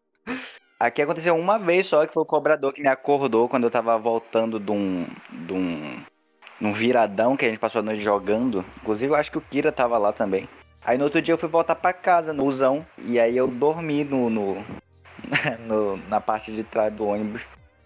Aqui 0.80 1.02
aconteceu 1.02 1.36
uma 1.36 1.60
vez 1.60 1.86
só 1.86 2.06
que 2.08 2.14
foi 2.14 2.24
o 2.24 2.26
cobrador 2.26 2.74
que 2.74 2.82
me 2.82 2.88
acordou 2.88 3.48
quando 3.48 3.66
eu 3.66 3.72
tava 3.72 3.98
voltando 4.00 4.60
de 4.60 4.72
um. 4.72 5.06
de 5.30 5.54
um. 5.54 6.02
num 6.60 6.72
viradão 6.74 7.38
que 7.38 7.46
a 7.46 7.50
gente 7.50 7.60
passou 7.60 7.80
a 7.80 7.84
noite 7.84 8.02
jogando. 8.02 8.66
Inclusive 8.82 9.12
eu 9.12 9.16
acho 9.16 9.32
que 9.32 9.38
o 9.38 9.42
Kira 9.42 9.72
tava 9.72 9.98
lá 10.00 10.12
também. 10.12 10.50
Aí 10.84 10.98
no 10.98 11.04
outro 11.04 11.22
dia 11.22 11.34
eu 11.34 11.38
fui 11.38 11.50
voltar 11.50 11.76
pra 11.76 11.94
casa, 11.94 12.34
no 12.34 12.46
usão. 12.46 12.84
E 13.06 13.20
aí 13.20 13.38
eu 13.38 13.48
dormi 13.48 14.04
no. 14.04 14.28
no, 14.30 14.66
no- 15.68 15.98
na 16.08 16.20
parte 16.22 16.52
de 16.52 16.64
trás 16.64 16.94
do 16.94 17.06
ônibus. 17.08 17.42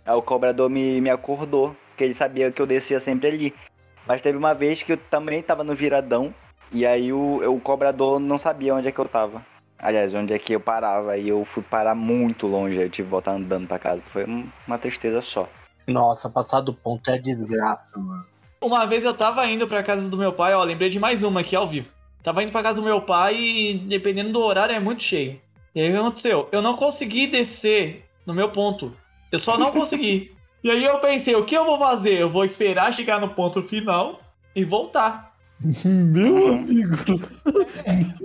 Aí 0.06 0.14
o 0.14 0.22
cobrador 0.22 0.70
me, 0.70 1.00
me 1.02 1.10
acordou, 1.10 1.76
porque 1.90 2.04
ele 2.04 2.14
sabia 2.14 2.52
que 2.52 2.62
eu 2.62 2.68
descia 2.68 3.00
sempre 3.00 3.28
ali. 3.30 3.54
Mas 4.08 4.22
teve 4.22 4.38
uma 4.38 4.54
vez 4.54 4.84
que 4.84 4.92
eu 4.92 4.98
também 4.98 5.42
tava 5.42 5.64
no 5.64 5.74
viradão. 5.74 6.34
E 6.72 6.86
aí 6.86 7.12
o, 7.14 7.38
o 7.52 7.60
cobrador 7.60 8.20
não 8.20 8.38
sabia 8.38 8.76
onde 8.76 8.88
é 8.88 8.92
que 8.92 9.00
eu 9.00 9.08
tava. 9.08 9.42
Aliás, 9.80 10.14
onde 10.14 10.34
é 10.34 10.40
que 10.40 10.54
eu 10.54 10.60
parava. 10.60 11.18
E 11.18 11.30
eu 11.30 11.44
fui 11.44 11.64
parar 11.64 11.96
muito 11.96 12.46
longe. 12.48 12.76
Eu 12.80 12.90
tive 12.90 13.08
que 13.08 13.12
voltar 13.12 13.32
andando 13.32 13.68
pra 13.68 13.80
casa. 13.80 14.02
Foi 14.12 14.26
um- 14.26 14.48
uma 14.68 14.78
tristeza 14.78 15.22
só. 15.22 15.48
Nossa, 15.88 16.30
passar 16.30 16.62
do 16.62 16.74
ponto 16.74 17.10
é 17.10 17.18
desgraça, 17.18 18.00
mano. 18.00 18.26
Uma 18.62 18.86
vez 18.86 19.04
eu 19.04 19.16
tava 19.16 19.46
indo 19.48 19.68
pra 19.68 19.84
casa 19.84 20.08
do 20.10 20.18
meu 20.18 20.34
pai, 20.34 20.54
ó, 20.56 20.64
lembrei 20.64 20.90
de 20.90 21.00
mais 21.00 21.24
uma 21.24 21.42
aqui 21.42 21.56
ao 21.56 21.68
vivo. 21.70 21.88
Tava 22.24 22.42
indo 22.42 22.52
pra 22.52 22.64
casa 22.64 22.80
do 22.80 22.86
meu 22.86 23.02
pai 23.02 23.36
e 23.36 23.78
dependendo 23.88 24.32
do 24.34 24.40
horário 24.40 24.74
é 24.74 24.80
muito 24.80 25.04
cheio. 25.04 25.40
E 25.76 25.82
aí 25.82 25.90
o 25.90 25.92
que 25.94 25.98
aconteceu? 26.00 26.50
Eu 26.52 26.62
não 26.62 26.76
consegui 26.78 27.28
descer 27.28 28.06
no 28.26 28.34
meu 28.34 28.50
ponto. 28.50 28.96
Eu 29.32 29.40
só 29.40 29.58
não 29.58 29.72
consegui. 29.72 30.32
E 30.66 30.72
aí 30.72 30.84
eu 30.84 30.98
pensei, 30.98 31.36
o 31.36 31.46
que 31.46 31.56
eu 31.56 31.64
vou 31.64 31.78
fazer? 31.78 32.18
Eu 32.20 32.28
vou 32.32 32.44
esperar 32.44 32.92
chegar 32.92 33.22
no 33.22 33.30
ponto 33.30 33.62
final 33.62 34.20
e 34.56 34.64
voltar. 34.66 35.32
Meu 35.86 36.54
amigo. 36.56 36.96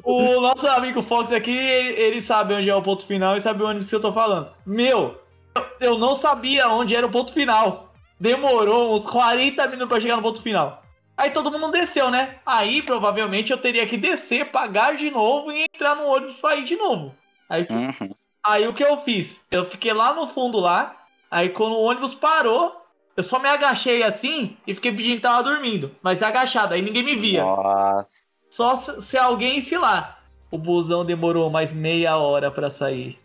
O 0.05 0.41
nosso 0.41 0.67
amigo 0.67 1.03
Fox 1.03 1.31
aqui, 1.33 1.51
ele, 1.55 2.01
ele 2.01 2.23
sabe 2.23 2.55
onde 2.55 2.71
é 2.71 2.75
o 2.75 2.81
ponto 2.83 3.05
final 3.07 3.37
e 3.37 3.43
sabe 3.43 3.63
onde 3.63 3.87
que 3.87 3.95
eu 3.95 4.01
tô 4.01 4.11
falando. 4.11 4.49
Meu, 4.65 5.21
eu- 5.55 5.65
eu 5.81 5.99
não 5.99 6.15
sabia 6.17 6.69
onde 6.69 6.97
era 6.97 7.07
o 7.07 7.11
ponto 7.11 7.31
final. 7.35 7.93
Demorou 8.19 8.97
uns 8.97 9.05
40 9.05 9.67
minutos 9.67 9.89
pra 9.89 10.01
chegar 10.01 10.17
no 10.17 10.23
ponto 10.23 10.41
final. 10.41 10.83
Aí 11.19 11.31
todo 11.33 11.51
mundo 11.51 11.71
desceu, 11.71 12.11
né? 12.11 12.37
Aí 12.47 12.81
provavelmente 12.83 13.51
eu 13.53 13.59
teria 13.59 13.87
que 13.87 13.99
descer, 13.99 14.51
pagar 14.51 14.97
de 14.97 15.11
novo 15.11 15.53
e 15.53 15.65
entrar 15.75 15.95
no 15.95 16.07
ônibus 16.07 16.37
pra 16.37 16.57
ir 16.57 16.65
de 16.65 16.77
novo. 16.77 17.15
Aí, 17.51 17.67
Uhum. 17.69 18.15
aí 18.47 18.67
o 18.69 18.73
que 18.73 18.83
eu 18.85 18.99
fiz? 19.03 19.39
Eu 19.51 19.65
fiquei 19.67 19.93
lá 19.93 20.15
no 20.15 20.29
fundo 20.29 20.59
lá. 20.61 20.97
Aí 21.31 21.49
quando 21.51 21.73
o 21.73 21.83
ônibus 21.83 22.15
parou, 22.15 22.81
eu 23.17 23.23
só 23.25 23.39
me 23.41 23.49
agachei 23.49 24.03
assim 24.05 24.57
e 24.67 24.75
fiquei 24.75 24.93
fingindo 24.97 25.17
que 25.17 25.23
tava 25.23 25.43
dormindo. 25.43 25.91
Mas 26.01 26.23
agachado, 26.23 26.73
aí 26.75 26.81
ninguém 26.81 27.03
me 27.03 27.17
via. 27.17 27.43
Nossa. 27.45 28.29
Só 28.51 28.77
se, 28.77 29.01
se 29.03 29.19
alguém 29.19 29.61
se 29.61 29.77
lá. 29.77 30.19
O 30.51 30.57
busão 30.59 31.05
demorou 31.05 31.51
mais 31.51 31.73
meia 31.73 32.17
hora 32.17 32.51
pra 32.51 32.71
sair 32.71 33.19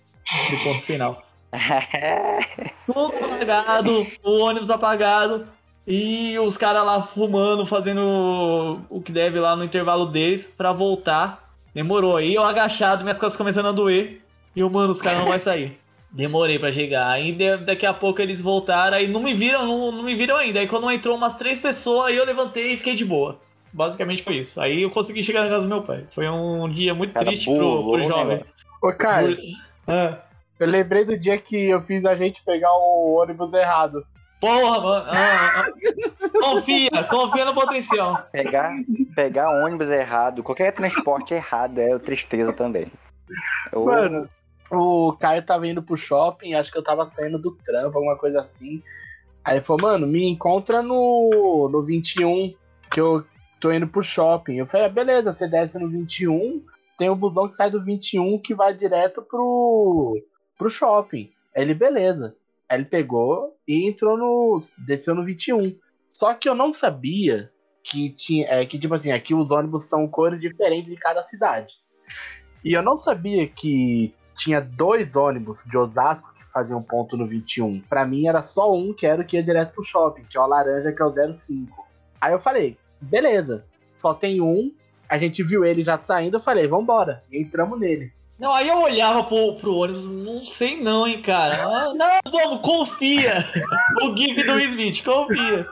do 0.50 0.58
ponto 0.64 0.82
final. 0.86 1.24
Tudo 2.86 3.14
apagado, 3.26 4.08
o 4.24 4.40
ônibus 4.40 4.70
apagado 4.70 5.48
e 5.88 6.38
os 6.40 6.58
caras 6.58 6.86
lá 6.86 7.04
fumando, 7.08 7.66
fazendo 7.66 8.82
o 8.90 9.02
que 9.02 9.12
deve 9.12 9.40
lá 9.40 9.56
no 9.56 9.64
intervalo 9.64 10.06
deles 10.08 10.46
pra 10.58 10.72
voltar. 10.72 11.45
Demorou. 11.76 12.18
Aí 12.18 12.34
eu 12.34 12.44
agachado, 12.44 13.04
minhas 13.04 13.18
costas 13.20 13.38
começando 13.38 13.68
a 13.68 13.72
doer. 13.72 14.22
E 14.56 14.62
eu, 14.62 14.70
mano, 14.70 14.94
os 14.94 15.02
caras 15.02 15.20
não 15.20 15.26
vão 15.28 15.40
sair. 15.40 15.78
Demorei 16.10 16.58
pra 16.58 16.72
chegar. 16.72 17.10
Aí 17.12 17.34
de- 17.34 17.58
daqui 17.58 17.86
a 17.86 17.94
pouco 17.94 18.22
eles 18.22 18.42
voltaram, 18.42 18.96
aí 18.96 19.08
não 19.08 19.22
me 19.22 19.34
viram, 19.34 19.66
não, 19.68 19.92
não 19.92 20.02
me 20.04 20.16
viram 20.16 20.38
ainda. 20.38 20.62
Aí 20.62 20.68
quando 20.68 20.90
entrou 20.90 21.18
umas 21.18 21.36
três 21.36 21.60
pessoas, 21.60 22.08
aí 22.08 22.16
eu 22.16 22.26
levantei 22.26 22.72
e 22.72 22.78
fiquei 22.78 22.96
de 22.96 23.04
boa. 23.04 23.38
Basicamente 23.74 24.24
foi 24.24 24.38
isso. 24.38 24.60
Aí 24.62 24.82
eu 24.84 24.90
consegui 24.90 25.22
chegar 25.22 25.44
na 25.44 25.50
casa 25.50 25.64
do 25.64 25.68
meu 25.68 25.82
pai. 25.82 26.06
Foi 26.16 26.28
um 26.30 26.70
dia 26.70 26.96
muito 26.96 27.14
Cara, 27.14 27.26
triste 27.26 27.44
pro, 27.44 27.54
burlou 27.60 27.94
pro 27.98 28.06
o 28.06 28.08
jovem. 28.08 28.42
Ô, 28.82 28.94
Caio, 28.94 29.38
Ah. 29.86 30.20
eu 30.58 30.68
lembrei 30.68 31.04
do 31.04 31.20
dia 31.20 31.38
que 31.38 31.58
eu 31.70 31.82
fiz 31.82 32.06
a 32.06 32.16
gente 32.16 32.42
pegar 32.46 32.72
o 32.72 33.20
ônibus 33.22 33.52
errado. 33.52 34.06
Porra, 34.46 34.80
mano. 34.82 35.06
Ah, 35.10 35.62
ah. 35.62 35.66
Confia, 36.40 37.04
confia 37.10 37.46
no 37.46 37.54
potencial. 37.56 38.28
Pegar, 38.32 38.76
pegar 39.16 39.50
ônibus 39.66 39.90
errado, 39.90 40.44
qualquer 40.44 40.72
transporte 40.72 41.34
errado 41.34 41.80
é 41.80 41.98
tristeza 41.98 42.54
também. 42.54 42.86
Eu- 43.72 43.86
Mano, 43.86 44.30
o 44.72 45.14
Caio 45.20 45.44
tava 45.44 45.68
indo 45.68 45.82
pro 45.82 45.98
shopping, 45.98 46.54
acho 46.54 46.72
que 46.72 46.78
eu 46.78 46.84
tava 46.84 47.06
saindo 47.08 47.40
do 47.40 47.52
trampo, 47.64 47.98
alguma 47.98 48.18
coisa 48.18 48.42
assim. 48.42 48.84
Aí 49.44 49.58
ele 49.58 49.66
falou, 49.66 49.82
mano, 49.82 50.06
me 50.08 50.28
encontra 50.28 50.82
no, 50.82 51.70
no 51.72 51.82
21, 51.84 52.54
que 52.92 53.00
eu 53.02 53.26
tô 53.60 53.72
indo 53.72 53.88
pro 53.88 54.04
shopping. 54.04 54.56
Eu 54.58 54.66
falei, 54.68 54.86
ah, 54.88 54.90
beleza, 54.90 55.34
você 55.34 55.48
desce 55.48 55.80
no 55.80 55.90
21, 55.90 56.64
tem 56.98 57.10
o 57.10 57.16
busão 57.16 57.48
que 57.48 57.56
sai 57.56 57.70
do 57.70 57.84
21 57.84 58.40
que 58.40 58.54
vai 58.54 58.74
direto 58.76 59.22
pro, 59.22 60.14
pro 60.58 60.70
shopping. 60.70 61.32
Aí 61.56 61.64
ele, 61.64 61.74
beleza. 61.74 62.36
Ele 62.70 62.86
pegou 62.86 63.56
e 63.68 63.88
entrou 63.88 64.18
no. 64.18 64.58
desceu 64.86 65.14
no 65.16 65.24
21. 65.24 65.78
Só 66.10 66.34
que 66.34 66.48
eu 66.48 66.56
não 66.56 66.74
sabia 66.74 67.52
que 67.84 68.10
tinha. 68.10 68.48
É, 68.48 68.66
que, 68.66 68.80
tipo 68.80 68.94
assim, 68.94 69.12
aqui 69.12 69.34
os 69.34 69.52
ônibus 69.52 69.86
são 69.86 70.08
cores 70.08 70.40
diferentes 70.40 70.92
em 70.92 70.98
cada 70.98 71.24
cidade. 71.24 71.74
E 72.64 72.74
eu 72.74 72.82
não 72.82 72.98
sabia 72.98 73.48
que 73.48 74.14
tinha 74.36 74.60
dois 74.60 75.16
ônibus 75.16 75.64
de 75.66 75.78
Osasco 75.78 76.34
que 76.34 76.44
fazia 76.52 76.76
um 76.76 76.82
ponto 76.82 77.16
no 77.16 77.28
21. 77.28 77.82
Pra 77.82 78.06
mim 78.06 78.28
era 78.28 78.42
só 78.42 78.74
um 78.74 78.94
que 78.94 79.06
era 79.06 79.22
o 79.22 79.26
que 79.26 79.38
ia 79.38 79.44
direto 79.44 79.74
pro 79.74 79.84
shopping, 79.84 80.24
que 80.24 80.38
é 80.38 80.42
o 80.42 80.48
laranja, 80.48 80.92
que 80.92 81.02
é 81.02 81.06
o 81.06 81.34
05. 81.34 81.86
Aí 82.20 82.34
eu 82.34 82.40
falei, 82.40 82.78
beleza, 83.00 83.66
só 83.96 84.14
tem 84.14 84.42
um. 84.42 84.74
A 85.08 85.18
gente 85.18 85.44
viu 85.44 85.64
ele 85.64 85.84
já 85.84 86.02
saindo, 86.02 86.38
eu 86.38 86.42
falei, 86.42 86.68
vambora. 86.68 87.24
E 87.32 87.40
entramos 87.40 87.80
nele. 87.80 88.12
Não, 88.38 88.54
aí 88.54 88.68
eu 88.68 88.82
olhava 88.82 89.24
pro, 89.24 89.56
pro 89.56 89.76
ônibus, 89.76 90.06
não 90.06 90.46
sei 90.46 90.82
não, 90.82 91.08
hein, 91.08 91.22
cara. 91.22 91.64
Ah, 91.64 91.94
Não, 91.94 92.20
vamos, 92.32 92.62
confia. 92.62 93.46
O 94.04 94.16
gif 94.16 94.44
do 94.44 94.60
Smith, 94.60 95.04
confia. 95.04 95.66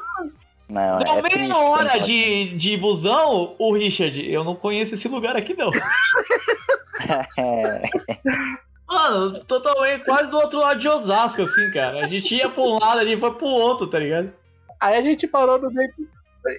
Não, 0.70 0.98
Deu 0.98 1.08
é 1.08 1.22
meia 1.22 1.30
triste 1.30 1.52
hora 1.52 2.00
de, 2.00 2.58
de 2.58 2.78
busão, 2.78 3.54
o 3.60 3.74
Richard, 3.74 4.32
eu 4.32 4.44
não 4.46 4.56
conheço 4.56 4.94
esse 4.96 5.08
lugar 5.10 5.36
aqui 5.36 5.54
não. 5.54 5.72
Mano, 8.88 9.44
totalmente 9.46 10.06
quase 10.06 10.30
do 10.30 10.38
outro 10.38 10.60
lado 10.60 10.80
de 10.80 10.88
Osasco, 10.88 11.42
assim, 11.42 11.70
cara. 11.72 12.06
A 12.06 12.08
gente 12.08 12.34
ia 12.36 12.50
pra 12.50 12.64
um 12.64 12.80
lado 12.80 13.00
ali 13.00 13.14
e 13.14 13.20
foi 13.20 13.34
pro 13.34 13.46
outro, 13.46 13.88
tá 13.88 14.00
ligado? 14.00 14.32
Aí 14.80 14.96
a 14.96 15.02
gente 15.02 15.28
parou 15.28 15.60
no 15.60 15.70
meio. 15.72 15.94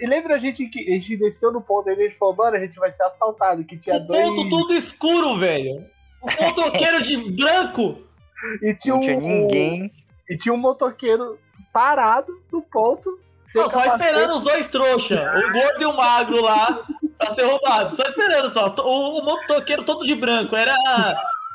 E 0.01 0.07
lembra 0.07 0.35
a 0.35 0.39
gente 0.39 0.67
que 0.67 0.81
a 0.81 0.93
gente 0.95 1.17
desceu 1.17 1.53
no 1.53 1.61
ponto 1.61 1.89
aí 1.89 1.95
e 1.97 1.99
a 1.99 2.03
gente 2.09 2.19
falou, 2.19 2.35
mano, 2.37 2.57
a 2.57 2.61
gente 2.61 2.77
vai 2.79 2.93
ser 2.93 3.03
assaltado, 3.05 3.65
que 3.65 3.77
tinha 3.77 3.97
O 3.97 4.07
dois. 4.07 4.27
ponto 4.27 4.49
tudo 4.49 4.75
escuro, 4.75 5.39
velho. 5.39 5.85
O 6.23 6.43
motoqueiro 6.43 7.03
de 7.05 7.17
branco. 7.33 7.99
E 8.63 8.75
tinha, 8.75 8.95
não 8.95 9.01
tinha 9.01 9.17
um, 9.19 9.21
ninguém. 9.21 9.93
E 10.29 10.37
tinha 10.37 10.55
um 10.55 10.59
motoqueiro 10.59 11.39
parado 11.73 12.33
no 12.53 12.63
ponto. 12.63 13.19
Não, 13.55 13.71
só 13.71 13.85
esperando 13.85 14.39
os 14.39 14.43
dois 14.43 14.67
trouxa, 14.69 15.15
o 15.37 15.53
gordo 15.53 15.83
e 15.83 15.85
o 15.85 15.93
magro 15.97 16.41
lá, 16.43 16.83
pra 17.19 17.35
ser 17.35 17.45
roubado. 17.45 17.95
Só 17.95 18.03
esperando 18.09 18.51
só. 18.51 18.75
O, 18.79 19.21
o 19.21 19.25
motoqueiro 19.25 19.85
todo 19.85 20.05
de 20.05 20.15
branco. 20.15 20.57
Era 20.57 20.75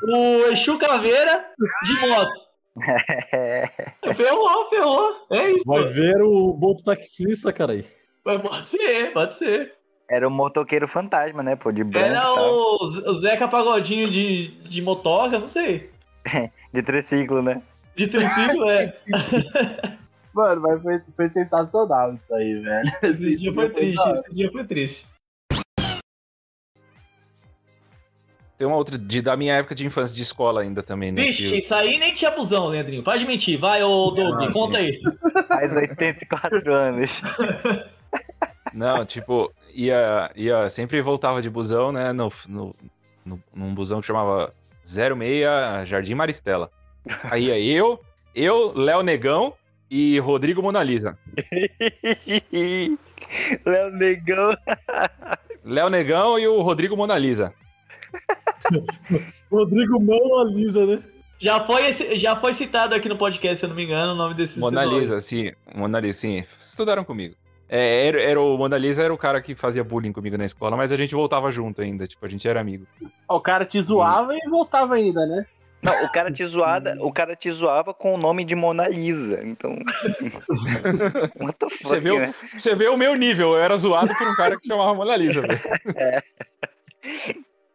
o 0.04 0.46
Exu 0.52 0.78
Caveira 0.78 1.44
de 1.84 2.08
moto. 2.08 2.50
É, 3.32 3.68
Ferrou, 4.14 4.70
ferrou. 4.70 5.12
É 5.32 5.50
isso. 5.50 5.64
Vai 5.66 5.84
ver 5.84 6.22
o 6.22 6.52
boto 6.54 6.84
taxista, 6.84 7.52
cara 7.52 7.72
aí. 7.72 7.84
Mas 8.24 8.40
Pode 8.42 8.68
ser, 8.68 9.12
pode 9.12 9.34
ser. 9.36 9.74
Era 10.08 10.26
o 10.26 10.30
motoqueiro 10.30 10.88
fantasma, 10.88 11.42
né, 11.42 11.54
pô, 11.54 11.70
de 11.70 11.84
branco 11.84 12.08
Era 12.08 12.32
o, 12.34 12.76
o 13.06 13.14
Zeca 13.14 13.46
Pagodinho 13.46 14.10
de, 14.10 14.48
de 14.68 14.82
motoca, 14.82 15.38
não 15.38 15.48
sei. 15.48 15.90
De 16.72 16.82
triciclo, 16.82 17.42
né? 17.42 17.60
De 17.96 18.06
triciclo, 18.06 18.64
é. 18.70 18.92
Mano, 20.32 20.60
mas 20.62 20.80
foi, 20.82 21.00
foi 21.16 21.28
sensacional 21.30 22.12
isso 22.12 22.32
aí, 22.32 22.60
velho. 22.60 22.88
Esse 23.02 23.36
dia 23.36 23.52
foi 23.52 23.70
triste, 23.70 24.08
esse 24.08 24.34
dia 24.34 24.52
foi 24.52 24.64
triste. 24.64 25.06
Tem 28.56 28.66
uma 28.66 28.76
outra 28.76 28.96
de, 28.98 29.22
da 29.22 29.36
minha 29.36 29.54
época 29.54 29.74
de 29.74 29.84
infância 29.86 30.14
de 30.14 30.22
escola 30.22 30.60
ainda 30.60 30.82
também, 30.82 31.10
né? 31.10 31.22
Vixe, 31.22 31.48
que- 31.48 31.58
isso 31.60 31.74
aí 31.74 31.98
nem 31.98 32.12
tinha 32.14 32.30
busão, 32.30 32.68
Leandrinho. 32.68 33.02
Pode 33.02 33.24
mentir. 33.24 33.58
Vai, 33.58 33.82
ô 33.82 34.10
Doug, 34.10 34.52
conta 34.52 34.76
aí. 34.78 35.00
Faz 35.48 35.74
84 35.74 36.72
anos. 36.74 37.22
Não, 38.72 39.04
tipo, 39.04 39.52
ia, 39.72 40.30
ia 40.36 40.68
sempre 40.68 41.00
voltava 41.00 41.40
de 41.42 41.50
busão, 41.50 41.92
né? 41.92 42.12
No, 42.12 42.30
no, 42.48 42.74
no- 43.24 43.42
num 43.54 43.74
busão 43.74 44.00
que 44.00 44.06
chamava 44.06 44.52
06 44.84 45.88
Jardim 45.88 46.14
Maristela. 46.14 46.70
Aí 47.24 47.44
ia 47.46 47.58
eu, 47.58 48.00
eu, 48.34 48.72
Léo 48.76 49.02
Negão 49.02 49.54
e 49.90 50.18
Rodrigo 50.18 50.62
Monalisa. 50.62 51.18
Léo 53.64 53.90
Negão. 53.92 54.56
Léo 55.64 55.88
Negão 55.88 56.38
e 56.38 56.46
o 56.48 56.60
Rodrigo 56.62 56.96
Monalisa. 56.96 57.52
Rodrigo 59.50 60.00
Mão 60.00 60.38
Alisa, 60.40 60.86
né? 60.86 61.02
Já 61.40 61.64
foi, 61.64 62.18
já 62.18 62.36
foi 62.36 62.52
citado 62.52 62.94
aqui 62.94 63.08
no 63.08 63.16
podcast, 63.16 63.58
se 63.58 63.64
eu 63.64 63.68
não 63.70 63.76
me 63.76 63.84
engano, 63.84 64.12
o 64.12 64.16
nome 64.16 64.34
desses 64.34 64.56
Monalisa, 64.58 65.20
sim. 65.20 65.52
Monalisa, 65.74 66.18
sim. 66.18 66.44
Estudaram 66.60 67.02
comigo. 67.02 67.34
É, 67.72 68.08
era, 68.08 68.20
era 68.20 68.40
o 68.40 68.58
Monalisa 68.58 69.04
era 69.04 69.14
o 69.14 69.18
cara 69.18 69.40
que 69.40 69.54
fazia 69.54 69.84
bullying 69.84 70.12
comigo 70.12 70.36
na 70.36 70.44
escola, 70.44 70.76
mas 70.76 70.90
a 70.90 70.96
gente 70.96 71.14
voltava 71.14 71.52
junto 71.52 71.80
ainda, 71.80 72.04
tipo, 72.04 72.26
a 72.26 72.28
gente 72.28 72.48
era 72.48 72.60
amigo. 72.60 72.84
O 73.28 73.40
cara 73.40 73.64
te 73.64 73.80
zoava 73.80 74.34
e 74.34 74.50
voltava 74.50 74.96
ainda, 74.96 75.24
né? 75.24 75.46
Não, 75.80 76.04
o 76.04 76.10
cara 76.10 76.32
te 76.32 76.44
zoada, 76.44 76.96
o 77.00 77.12
cara 77.12 77.36
te 77.36 77.48
zoava 77.50 77.94
com 77.94 78.12
o 78.12 78.18
nome 78.18 78.44
de 78.44 78.56
Mona 78.56 78.88
Lisa. 78.88 79.40
Então, 79.44 79.78
assim. 80.04 80.30
What 81.40 81.58
the 81.60 81.70
fuck, 81.70 81.82
Você 81.84 82.00
viu? 82.00 82.18
né? 82.18 82.34
Você 82.58 82.74
vê 82.74 82.88
o 82.88 82.96
meu 82.96 83.14
nível, 83.14 83.52
eu 83.52 83.60
era 83.62 83.76
zoado 83.78 84.14
por 84.16 84.26
um 84.26 84.34
cara 84.34 84.58
que 84.58 84.66
chamava 84.66 84.92
Monalisa, 84.92 85.40
velho. 85.40 85.60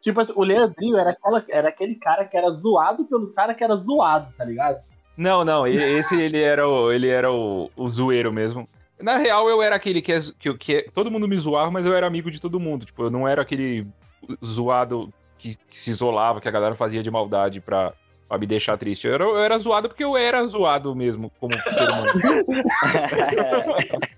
Tipo 0.02 0.20
assim, 0.22 0.34
o 0.36 0.44
Leandrinho 0.44 0.98
era, 0.98 1.12
aquela, 1.12 1.46
era 1.50 1.70
aquele 1.70 1.96
cara 1.96 2.26
que 2.26 2.38
era 2.38 2.50
zoado 2.52 3.06
pelos 3.06 3.34
caras 3.34 3.56
que 3.56 3.64
era 3.64 3.76
zoado, 3.76 4.32
tá 4.38 4.46
ligado? 4.46 4.78
Não, 5.18 5.44
não, 5.46 5.66
e- 5.66 5.82
esse 5.98 6.20
ele 6.20 6.42
era 6.42 6.68
o, 6.68 6.92
ele 6.92 7.08
era 7.08 7.32
o, 7.32 7.72
o 7.76 7.88
zoeiro 7.90 8.32
mesmo. 8.32 8.68
Na 9.00 9.18
real, 9.18 9.50
eu 9.50 9.62
era 9.62 9.76
aquele 9.76 10.02
que, 10.02 10.14
é, 10.14 10.20
que, 10.40 10.54
que 10.56 10.76
é- 10.76 10.86
todo 10.94 11.12
mundo 11.12 11.28
me 11.28 11.38
zoava, 11.38 11.70
mas 11.70 11.86
eu 11.86 11.94
era 11.94 12.08
amigo 12.08 12.32
de 12.32 12.40
todo 12.40 12.60
mundo. 12.60 12.86
Tipo, 12.86 13.04
eu 13.04 13.10
não 13.10 13.28
era 13.28 13.42
aquele 13.42 13.86
zoado 14.44 15.14
que, 15.38 15.56
que 15.70 15.78
se 15.78 15.90
isolava, 15.90 16.40
que 16.40 16.48
a 16.48 16.52
galera 16.52 16.76
fazia 16.76 17.04
de 17.04 17.12
maldade 17.12 17.60
pra, 17.60 17.94
pra 18.28 18.38
me 18.38 18.48
deixar 18.48 18.78
triste. 18.78 19.08
Eu 19.08 19.14
era, 19.14 19.24
eu 19.24 19.40
era 19.40 19.58
zoado 19.58 19.90
porque 19.90 20.04
eu 20.04 20.16
era 20.16 20.44
zoado 20.46 20.96
mesmo, 20.96 21.32
como 21.40 21.54
ser 21.54 21.90
humano. 21.90 22.14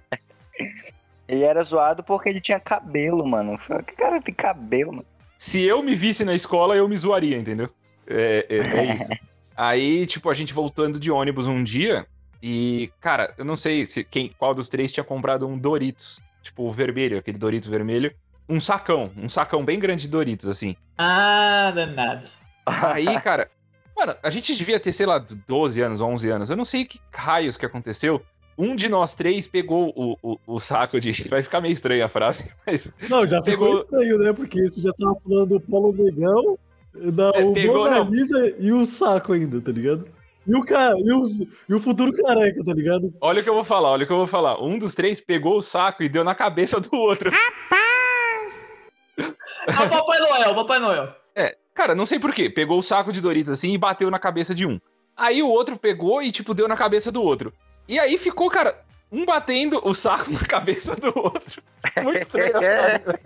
Ele 1.28 1.43
era 1.43 1.61
zoado 1.61 2.03
porque 2.03 2.30
ele 2.30 2.39
tinha 2.39 2.59
cabelo, 2.59 3.28
mano. 3.28 3.59
Que 3.86 3.95
cara 3.95 4.21
tem 4.21 4.34
cabelo, 4.34 4.93
mano. 4.93 5.05
Se 5.38 5.61
eu 5.61 5.84
me 5.84 5.93
visse 5.93 6.23
na 6.23 6.34
escola, 6.34 6.75
eu 6.75 6.88
me 6.88 6.95
zoaria, 6.95 7.38
entendeu? 7.38 7.69
É, 8.07 8.45
é, 8.49 8.57
é 8.57 8.95
isso. 8.95 9.09
Aí, 9.55 10.05
tipo, 10.05 10.30
a 10.30 10.34
gente 10.34 10.53
voltando 10.53 10.99
de 10.99 11.11
ônibus 11.11 11.47
um 11.47 11.63
dia, 11.63 12.05
e, 12.41 12.91
cara, 13.01 13.33
eu 13.38 13.45
não 13.45 13.55
sei 13.55 13.85
se 13.85 14.03
quem, 14.03 14.33
qual 14.38 14.53
dos 14.53 14.69
três 14.69 14.91
tinha 14.91 15.03
comprado 15.03 15.47
um 15.47 15.57
Doritos, 15.57 16.21
tipo, 16.41 16.63
o 16.63 16.71
vermelho, 16.71 17.17
aquele 17.17 17.38
Doritos 17.38 17.69
vermelho. 17.69 18.13
Um 18.49 18.59
sacão, 18.59 19.11
um 19.17 19.27
sacão 19.27 19.65
bem 19.65 19.77
grande 19.79 20.03
de 20.03 20.07
Doritos, 20.09 20.47
assim. 20.47 20.75
Ah, 20.97 21.71
danado. 21.75 22.29
Aí, 22.65 23.19
cara, 23.21 23.49
mano, 23.95 24.15
a 24.23 24.29
gente 24.29 24.55
devia 24.55 24.79
ter, 24.79 24.93
sei 24.93 25.05
lá, 25.05 25.17
12 25.19 25.81
anos, 25.81 25.99
11 26.01 26.29
anos. 26.29 26.49
Eu 26.49 26.55
não 26.55 26.65
sei 26.65 26.85
que 26.85 26.99
raios 27.13 27.57
que 27.57 27.65
aconteceu. 27.65 28.21
Um 28.57 28.75
de 28.75 28.89
nós 28.89 29.13
três 29.13 29.45
pegou 29.47 29.93
o, 29.95 30.17
o, 30.23 30.39
o 30.47 30.59
saco 30.59 30.99
de. 30.99 31.11
Vai 31.29 31.41
ficar 31.43 31.61
meio 31.61 31.73
estranha 31.73 32.05
a 32.05 32.09
frase, 32.09 32.49
mas. 32.65 32.91
Não, 33.09 33.27
já 33.27 33.43
ficou 33.43 33.67
Pegou- 33.67 33.81
estranho, 33.83 34.17
né? 34.19 34.33
Porque 34.33 34.59
esse 34.59 34.81
já 34.81 34.91
tava 34.93 35.15
falando 35.23 35.49
do 35.49 35.59
Paulo 35.59 35.93
Negão, 35.93 36.57
da, 37.13 37.31
É, 37.35 37.43
o 37.45 37.53
pegou, 37.53 37.77
Mona 37.83 37.97
não. 38.03 38.09
Lisa 38.09 38.55
e 38.57 38.71
o 38.71 38.83
saco 38.85 39.33
ainda, 39.33 39.61
tá 39.61 39.71
ligado? 39.71 40.05
E 40.48 40.56
o, 40.56 40.64
cara, 40.64 40.95
e, 40.98 41.12
o, 41.12 41.24
e 41.68 41.74
o 41.74 41.80
futuro 41.80 42.14
careca, 42.14 42.64
tá 42.64 42.74
ligado? 42.74 43.14
Olha 43.20 43.41
o 43.41 43.43
que 43.43 43.50
eu 43.50 43.54
vou 43.54 43.66
falar, 43.66 43.89
olha 43.89 44.06
o 44.06 44.08
que 44.08 44.14
eu 44.14 44.18
vou 44.18 44.28
falar. 44.28 44.64
Um 44.64 44.80
dos 44.80 44.95
três 44.95 45.20
pegou 45.20 45.58
o 45.58 45.62
saco 45.62 46.04
e 46.04 46.10
deu 46.10 46.24
na 46.24 46.34
cabeça 46.34 46.80
do 46.80 46.95
outro. 46.95 47.32
É 49.18 49.72
o 49.72 49.89
Papai 49.89 50.20
Noel, 50.20 50.52
o 50.52 50.56
Papai 50.56 50.80
Noel. 50.80 51.16
É, 51.36 51.58
cara, 51.74 51.93
não 51.93 52.06
sei 52.06 52.18
porquê. 52.18 52.50
Pegou 52.50 52.80
o 52.80 52.84
saco 52.84 53.12
de 53.12 53.20
Doritos 53.20 53.52
assim 53.52 53.74
e 53.74 53.78
bateu 53.78 54.10
na 54.10 54.20
cabeça 54.20 54.56
de 54.56 54.66
um. 54.66 54.80
Aí 55.16 55.43
o 55.43 55.50
outro 55.50 55.78
pegou 55.78 56.22
e, 56.22 56.32
tipo, 56.32 56.54
deu 56.54 56.68
na 56.68 56.78
cabeça 56.78 57.12
do 57.12 57.22
outro. 57.22 57.52
E 57.88 58.00
aí 58.00 58.18
ficou, 58.18 58.50
cara, 58.50 58.80
um 59.12 59.26
batendo 59.26 59.82
o 59.84 59.93
saco 59.93 60.32
na 60.34 60.39
cabeça 60.39 60.95
do 60.95 61.12
outro. 61.16 61.62
Muito 62.02 62.20
estranho. 62.20 62.54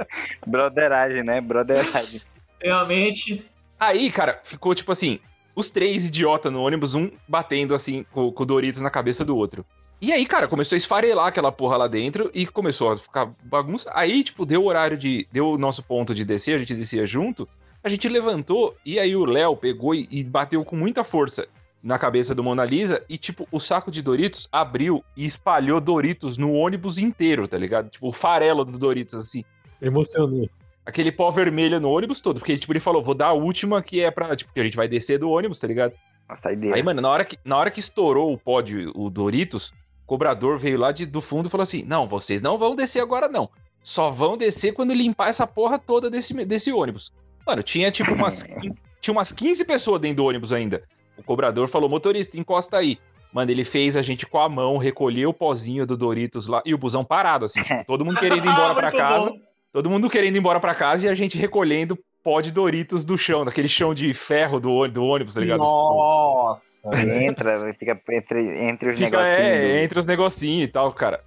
Broderagem, 0.48 1.24
né? 1.24 1.40
Broderagem. 1.40 2.22
Realmente. 2.60 3.46
Aí, 3.80 4.10
cara, 4.10 4.40
ficou 4.44 4.74
tipo 4.74 4.92
assim: 4.92 5.20
os 5.56 5.70
três 5.70 6.08
idiotas 6.08 6.52
no 6.52 6.62
ônibus, 6.62 6.96
um 6.96 7.10
batendo 7.28 7.74
assim 7.74 8.06
com, 8.12 8.32
com 8.32 8.44
o 8.44 8.46
Doritos 8.46 8.82
na 8.82 8.90
cabeça 8.90 9.26
do 9.26 9.36
outro. 9.36 9.66
E 10.02 10.12
aí, 10.12 10.26
cara, 10.26 10.48
começou 10.48 10.76
a 10.76 10.78
esfarelar 10.78 11.28
aquela 11.28 11.52
porra 11.52 11.78
lá 11.78 11.88
dentro 11.88 12.32
e 12.34 12.48
começou 12.48 12.90
a 12.90 12.96
ficar 12.96 13.32
bagunça. 13.44 13.90
Aí, 13.94 14.24
tipo, 14.24 14.46
deu 14.46 14.64
o 14.64 14.68
horário 14.68 14.98
de. 14.98 15.28
Deu 15.32 15.52
o 15.52 15.58
nosso 15.58 15.84
ponto 15.84 16.16
de 16.16 16.26
descer, 16.26 16.56
a 16.56 16.60
gente 16.60 16.74
descia 16.74 17.06
junto. 17.06 17.48
A 17.84 17.90
gente 17.90 18.10
levantou 18.10 18.76
e 18.86 19.00
aí 19.00 19.16
o 19.16 19.26
Léo 19.26 19.56
pegou 19.56 19.94
e, 19.94 20.08
e 20.10 20.24
bateu 20.24 20.64
com 20.64 20.76
muita 20.76 21.04
força 21.04 21.48
na 21.84 21.98
cabeça 21.98 22.34
do 22.36 22.44
Mona 22.44 22.64
Lisa 22.64 23.04
e, 23.10 23.18
tipo, 23.18 23.48
o 23.52 23.60
saco 23.60 23.90
de 23.90 24.02
Doritos 24.02 24.48
abriu 24.52 25.04
e 25.18 25.26
espalhou 25.26 25.82
Doritos 25.82 26.38
no 26.38 26.54
ônibus 26.54 27.00
inteiro, 27.00 27.48
tá 27.48 27.58
ligado? 27.58 27.90
Tipo, 27.90 28.08
o 28.08 28.12
farelo 28.12 28.64
do 28.64 28.78
Doritos, 28.78 29.16
assim 29.16 29.44
Emocionou. 29.82 30.48
Aquele 30.86 31.12
pó 31.12 31.30
vermelho 31.30 31.80
no 31.80 31.90
ônibus 31.90 32.22
todo. 32.22 32.40
Porque, 32.40 32.58
tipo, 32.58 32.72
ele 32.72 32.80
falou, 32.80 33.02
vou 33.02 33.16
dar 33.16 33.28
a 33.28 33.34
última 33.34 33.82
que 33.82 34.02
é 34.02 34.12
pra. 34.12 34.36
Tipo, 34.36 34.54
que 34.54 34.60
a 34.60 34.64
gente 34.64 34.78
vai 34.78 34.88
descer 34.88 35.18
do 35.20 35.30
ônibus, 35.30 35.60
tá 35.60 35.68
ligado? 35.68 35.94
Saideira. 36.38 36.76
Aí, 36.76 36.84
mano, 36.84 37.02
na 37.02 37.10
hora 37.10 37.26
que, 37.26 37.38
na 37.44 37.58
hora 37.58 37.70
que 37.70 37.80
estourou 37.80 38.34
o 38.34 38.38
pó 38.38 38.62
de 38.62 38.90
o 38.96 39.10
Doritos, 39.10 39.74
o 40.04 40.08
cobrador 40.08 40.58
veio 40.58 40.80
lá 40.80 40.92
de, 40.92 41.06
do 41.06 41.20
fundo 41.20 41.48
e 41.48 41.50
falou 41.50 41.64
assim: 41.64 41.84
Não, 41.84 42.08
vocês 42.08 42.42
não 42.42 42.58
vão 42.58 42.76
descer 42.76 43.02
agora, 43.02 43.28
não. 43.28 43.50
Só 43.84 44.10
vão 44.12 44.38
descer 44.38 44.74
quando 44.74 44.94
limpar 44.94 45.30
essa 45.30 45.46
porra 45.48 45.78
toda 45.78 46.10
desse, 46.10 46.34
desse 46.46 46.72
ônibus. 46.72 47.12
Mano, 47.46 47.64
tinha 47.64 47.92
tipo 47.92 48.14
umas. 48.14 48.46
tinha 49.02 49.12
umas 49.12 49.32
15 49.32 49.66
pessoas 49.66 50.00
dentro 50.00 50.18
do 50.18 50.26
ônibus 50.26 50.54
ainda. 50.54 50.84
O 51.18 51.24
cobrador 51.24 51.68
falou: 51.68 51.90
motorista, 51.90 52.38
encosta 52.40 52.78
aí. 52.78 52.98
Mano, 53.34 53.50
ele 53.50 53.64
fez 53.64 53.96
a 53.96 54.02
gente 54.02 54.26
com 54.26 54.40
a 54.40 54.50
mão, 54.50 54.78
recolheu 54.78 55.30
o 55.30 55.34
pozinho 55.34 55.86
do 55.86 55.96
Doritos 55.96 56.48
lá 56.48 56.62
e 56.66 56.74
o 56.74 56.78
busão 56.78 57.04
parado, 57.04 57.46
assim, 57.46 57.64
tipo, 57.64 57.86
todo 57.86 58.04
mundo 58.04 58.20
querendo 58.20 58.46
ir 58.46 58.50
embora 58.50 58.76
pra 58.76 58.92
Muito 58.92 58.98
casa. 58.98 59.30
bom. 59.30 59.51
Todo 59.74 59.90
mundo 59.90 60.10
querendo 60.10 60.36
ir 60.36 60.40
embora 60.40 60.60
pra 60.60 60.76
casa 60.76 61.06
e 61.06 61.10
a 61.10 61.14
gente 61.14 61.38
recolhendo 61.38 61.98
pó 62.24 62.40
de 62.42 62.52
Doritos 62.52 63.04
do 63.06 63.18
chão, 63.18 63.44
daquele 63.46 63.68
chão 63.68 63.94
de 63.94 64.14
ferro 64.14 64.60
do, 64.60 64.70
ôni- 64.72 64.94
do 64.94 65.04
ônibus, 65.04 65.34
tá 65.36 65.42
ligado? 65.42 65.60
Nossa. 65.60 66.90
Entra, 67.08 67.74
fica 67.74 68.00
entre, 68.10 68.64
entre 68.66 68.90
os 68.90 68.98
Fica, 68.98 69.10
negocinhos. 69.10 69.40
é, 69.40 69.60
do- 69.62 69.78
entre 69.84 70.00
os 70.00 70.06
negocinhos 70.08 70.64
e 70.66 70.72
tal, 70.72 70.92
cara. 70.94 71.24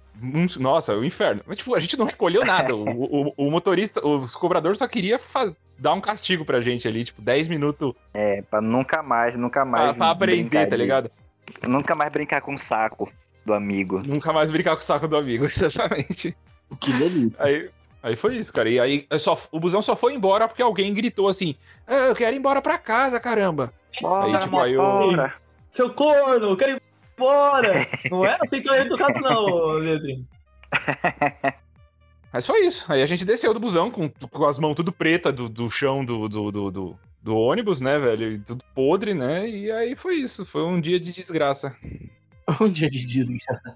Nossa, 0.59 0.95
o 0.95 1.03
inferno. 1.03 1.41
Mas, 1.45 1.57
tipo, 1.57 1.75
a 1.75 1.79
gente 1.79 1.97
não 1.97 2.05
recolheu 2.05 2.45
nada. 2.45 2.73
O, 2.75 2.83
o- 3.29 3.33
o 3.35 3.51
motorista, 3.51 4.05
os 4.05 4.35
cobradores 4.35 4.79
só 4.79 4.87
queria 4.87 5.19
fa- 5.19 5.53
dar 5.77 5.93
um 5.93 5.99
castigo 5.99 6.45
pra 6.45 6.61
gente 6.61 6.87
ali, 6.87 7.03
tipo, 7.03 7.21
10 7.21 7.47
minutos 7.49 7.93
É, 8.13 8.41
pra 8.43 8.61
nunca 8.61 9.03
mais, 9.03 9.35
nunca 9.37 9.65
mais. 9.65 9.83
pra, 9.85 9.93
pra 9.95 10.09
aprender, 10.11 10.49
tá 10.69 10.75
de- 10.75 10.77
ligado? 10.77 11.11
Nunca 11.67 11.93
mais 11.95 12.11
brincar 12.11 12.39
com 12.41 12.53
o 12.53 12.57
saco 12.57 13.11
do 13.45 13.53
amigo. 13.53 14.01
Nunca 14.05 14.31
mais 14.31 14.49
brincar 14.51 14.75
com 14.75 14.81
o 14.81 14.85
saco 14.85 15.07
do 15.07 15.17
amigo, 15.17 15.43
exatamente. 15.49 16.35
Que 16.79 16.93
delícia. 16.93 17.45
Aí, 17.45 17.69
aí 18.05 18.15
foi 18.15 18.35
isso, 18.37 18.53
cara. 18.53 18.69
E 18.69 18.79
aí 18.79 19.07
só, 19.19 19.37
o 19.51 19.59
busão 19.59 19.81
só 19.81 19.95
foi 19.95 20.13
embora 20.13 20.47
porque 20.47 20.61
alguém 20.61 20.93
gritou 20.93 21.27
assim: 21.27 21.55
"Ah, 21.87 22.07
eu 22.09 22.15
quero 22.15 22.35
ir 22.35 22.39
embora 22.39 22.61
pra 22.61 22.77
casa, 22.77 23.19
caramba. 23.19 23.73
Bora, 24.01 24.39
tipo, 24.39 24.59
aí 24.59 24.73
eu-. 24.73 24.81
Seu 25.71 25.93
corno, 25.93 26.49
eu 26.51 26.57
quero 26.57 26.71
ir 26.77 26.81
embora! 27.17 27.87
Não 28.11 28.25
é 28.25 28.37
assim 28.41 28.61
que 28.61 28.69
eu 28.69 28.73
ia 28.75 28.81
educado, 28.81 29.19
não, 29.19 29.45
Leandrinho. 29.73 30.25
Mas 32.31 32.45
foi 32.45 32.65
isso. 32.65 32.85
Aí 32.91 33.01
a 33.01 33.05
gente 33.05 33.23
desceu 33.25 33.53
do 33.53 33.59
busão 33.59 33.89
com, 33.89 34.09
com 34.09 34.45
as 34.45 34.59
mãos 34.59 34.75
tudo 34.75 34.91
preta 34.91 35.31
do, 35.31 35.47
do 35.47 35.69
chão 35.69 36.03
do, 36.03 36.27
do, 36.27 36.51
do, 36.51 36.71
do- 36.71 36.99
do 37.23 37.35
ônibus, 37.35 37.81
né, 37.81 37.97
velho? 37.97 38.33
E 38.33 38.37
tudo 38.37 38.63
podre, 38.75 39.13
né? 39.15 39.47
E 39.49 39.71
aí 39.71 39.95
foi 39.95 40.15
isso. 40.15 40.45
Foi 40.45 40.61
um 40.63 40.79
dia 40.79 40.99
de 40.99 41.11
desgraça. 41.11 41.75
Um 42.61 42.69
dia 42.69 42.87
de 42.91 43.03
desgraça. 43.07 43.75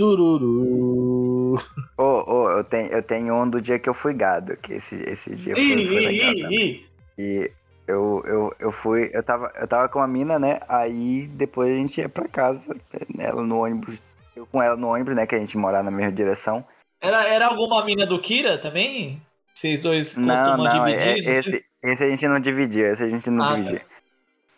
Tururu. 0.00 1.58
Ô, 1.98 2.02
ô, 2.26 2.50
eu 2.52 2.64
tenho, 2.64 2.88
eu 2.88 3.02
tenho 3.02 3.34
um 3.34 3.48
do 3.48 3.60
dia 3.60 3.78
que 3.78 3.86
eu 3.86 3.92
fui 3.92 4.14
gado, 4.14 4.56
que 4.56 4.72
esse, 4.72 4.96
esse 5.02 5.34
dia 5.34 5.54
foi, 5.54 5.62
Ih, 5.62 5.84
foi 5.84 6.00
ih, 6.00 6.06
legal. 6.06 6.34
ih, 6.34 6.56
ih. 6.56 6.90
E 7.18 7.50
eu, 7.86 8.22
eu, 8.24 8.54
eu 8.58 8.72
fui, 8.72 9.10
eu 9.12 9.22
tava, 9.22 9.52
eu 9.56 9.68
tava 9.68 9.90
com 9.90 9.98
uma 9.98 10.08
mina, 10.08 10.38
né? 10.38 10.58
Aí 10.66 11.26
depois 11.26 11.70
a 11.70 11.76
gente 11.76 12.00
ia 12.00 12.08
pra 12.08 12.26
casa, 12.26 12.74
ela 13.18 13.42
no 13.42 13.62
ônibus, 13.62 14.00
eu 14.34 14.46
com 14.46 14.62
ela 14.62 14.74
no 14.74 14.88
ônibus, 14.88 15.14
né? 15.14 15.26
Que 15.26 15.34
a 15.34 15.38
gente 15.38 15.58
morava 15.58 15.84
na 15.84 15.90
mesma 15.90 16.12
direção. 16.12 16.64
Era, 16.98 17.24
era 17.28 17.46
alguma 17.48 17.84
mina 17.84 18.06
do 18.06 18.22
Kira 18.22 18.56
também? 18.56 19.20
Vocês 19.54 19.82
dois 19.82 20.14
Não, 20.14 20.56
costumam 20.56 20.64
não, 20.64 20.86
dividir? 20.86 21.28
é- 21.28 21.38
esse, 21.38 21.64
esse 21.82 22.04
a 22.04 22.08
gente 22.08 22.26
não 22.26 22.40
dividia, 22.40 22.86
esse 22.88 23.02
a 23.02 23.08
gente 23.10 23.28
não 23.28 23.44
Ah, 23.44 23.54
dividia. 23.54 23.82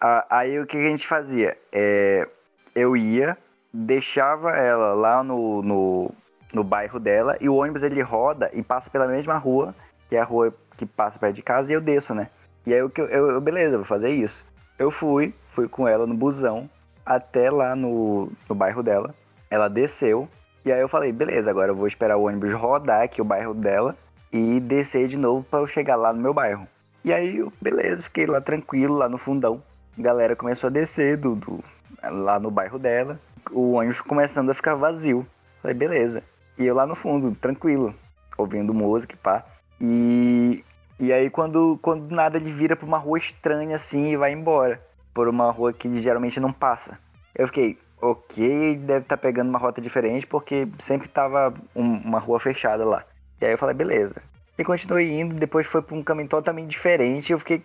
Ah, 0.01 0.27
aí 0.31 0.61
o 0.61 0.67
que 0.67 0.77
a 0.77 0.89
gente 0.89 1.05
fazia? 1.05 1.59
É, 1.73 2.29
eu 2.77 2.97
ia, 2.97 3.37
deixava 3.73 4.51
ela 4.57 4.95
lá 4.95 5.23
no, 5.23 5.63
no, 5.63 6.11
no 6.53 6.65
bairro 6.65 7.01
dela, 7.01 7.37
e 7.41 7.49
o 7.49 7.55
ônibus 7.57 7.83
ele 7.83 8.01
roda 8.03 8.51
e 8.53 8.63
passa 8.63 8.91
pela 8.91 9.07
mesma 9.07 9.37
rua, 9.39 9.75
que 10.09 10.17
é 10.17 10.21
a 10.21 10.25
rua 10.25 10.53
que 10.77 10.85
passa 10.87 11.19
perto 11.19 11.35
de 11.35 11.43
casa, 11.43 11.71
e 11.71 11.75
eu 11.75 11.81
desço, 11.81 12.15
né? 12.15 12.29
E 12.67 12.73
aí 12.73 12.79
eu, 12.81 12.91
eu, 12.97 13.31
eu- 13.31 13.41
beleza, 13.41 13.77
vou 13.77 13.87
fazer 13.87 14.11
isso. 14.11 14.45
Eu 14.79 14.91
fui, 14.91 15.35
fui 15.51 15.69
com 15.69 15.87
ela 15.89 16.07
no 16.07 16.15
busão, 16.15 16.69
até 17.05 17.51
lá 17.51 17.75
no, 17.75 18.31
no 18.49 18.55
bairro 18.55 18.83
dela. 18.83 19.15
Ela 19.51 19.69
desceu, 19.69 20.29
e 20.65 20.73
aí 20.73 20.81
eu 20.81 20.89
falei, 20.89 21.13
beleza, 21.13 21.51
agora 21.51 21.71
eu 21.73 21.77
vou 21.77 21.87
esperar 21.87 22.17
o 22.17 22.25
ônibus 22.27 22.53
rodar 22.53 23.03
aqui 23.03 23.21
o 23.21 23.25
bairro 23.25 23.55
dela, 23.55 23.97
e 24.33 24.61
descer 24.61 25.09
de 25.09 25.17
novo 25.19 25.45
pra 25.51 25.59
eu 25.61 25.67
chegar 25.67 25.97
lá 25.97 26.13
no 26.13 26.21
meu 26.21 26.33
bairro. 26.33 26.67
E 27.05 27.13
aí, 27.13 27.39
eu, 27.39 27.53
beleza, 27.61 28.03
fiquei 28.05 28.27
lá 28.27 28.41
tranquilo, 28.41 28.95
lá 28.97 29.09
no 29.09 29.19
fundão. 29.19 29.63
A 29.99 30.01
galera 30.03 30.37
começou 30.37 30.69
a 30.69 30.71
descer 30.71 31.17
do, 31.17 31.35
do- 31.35 31.65
lá 32.03 32.39
no 32.39 32.51
bairro 32.51 32.79
dela. 32.79 33.19
O 33.53 33.73
ônibus 33.73 34.01
começando 34.01 34.51
a 34.51 34.55
ficar 34.55 34.75
vazio. 34.75 35.27
Falei, 35.61 35.77
beleza. 35.77 36.23
E 36.59 36.65
eu 36.67 36.75
lá 36.75 36.87
no 36.87 36.95
fundo, 36.95 37.35
tranquilo, 37.35 37.95
ouvindo 38.37 38.73
música 38.75 39.15
e 39.15 39.17
pá. 39.19 39.45
E, 39.81 40.65
e 40.99 41.13
aí, 41.13 41.29
quando, 41.31 41.79
quando 41.83 42.07
do 42.07 42.15
nada 42.15 42.37
ele 42.39 42.51
vira 42.53 42.77
pra 42.77 42.87
uma 42.87 42.99
rua 42.99 43.19
estranha 43.19 43.77
assim 43.77 44.13
e 44.13 44.17
vai 44.17 44.33
embora. 44.33 44.81
Por 45.15 45.29
uma 45.29 45.51
rua 45.51 45.73
que 45.73 46.01
geralmente 46.01 46.41
não 46.41 46.53
passa. 46.53 46.99
Eu 47.35 47.47
fiquei, 47.47 47.79
ok, 48.01 48.77
deve 48.77 49.01
estar 49.01 49.17
pegando 49.17 49.49
uma 49.51 49.59
rota 49.59 49.81
diferente, 49.81 50.27
porque 50.27 50.67
sempre 50.79 51.09
tava 51.09 51.53
um- 51.77 51.99
uma 51.99 52.19
rua 52.19 52.41
fechada 52.41 52.85
lá. 52.85 53.05
E 53.41 53.45
aí 53.45 53.53
eu 53.53 53.59
falei, 53.59 53.75
beleza. 53.75 54.23
E 54.59 54.65
continuei 54.65 55.11
indo, 55.11 55.35
depois 55.35 55.67
foi 55.67 55.83
pra 55.83 55.97
um 55.97 56.03
caminho 56.03 56.29
totalmente 56.29 56.69
diferente. 56.71 57.33
Eu 57.33 57.39
fiquei. 57.39 57.63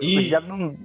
Ih. 0.00 0.20
Já 0.26 0.40
não. 0.40 0.76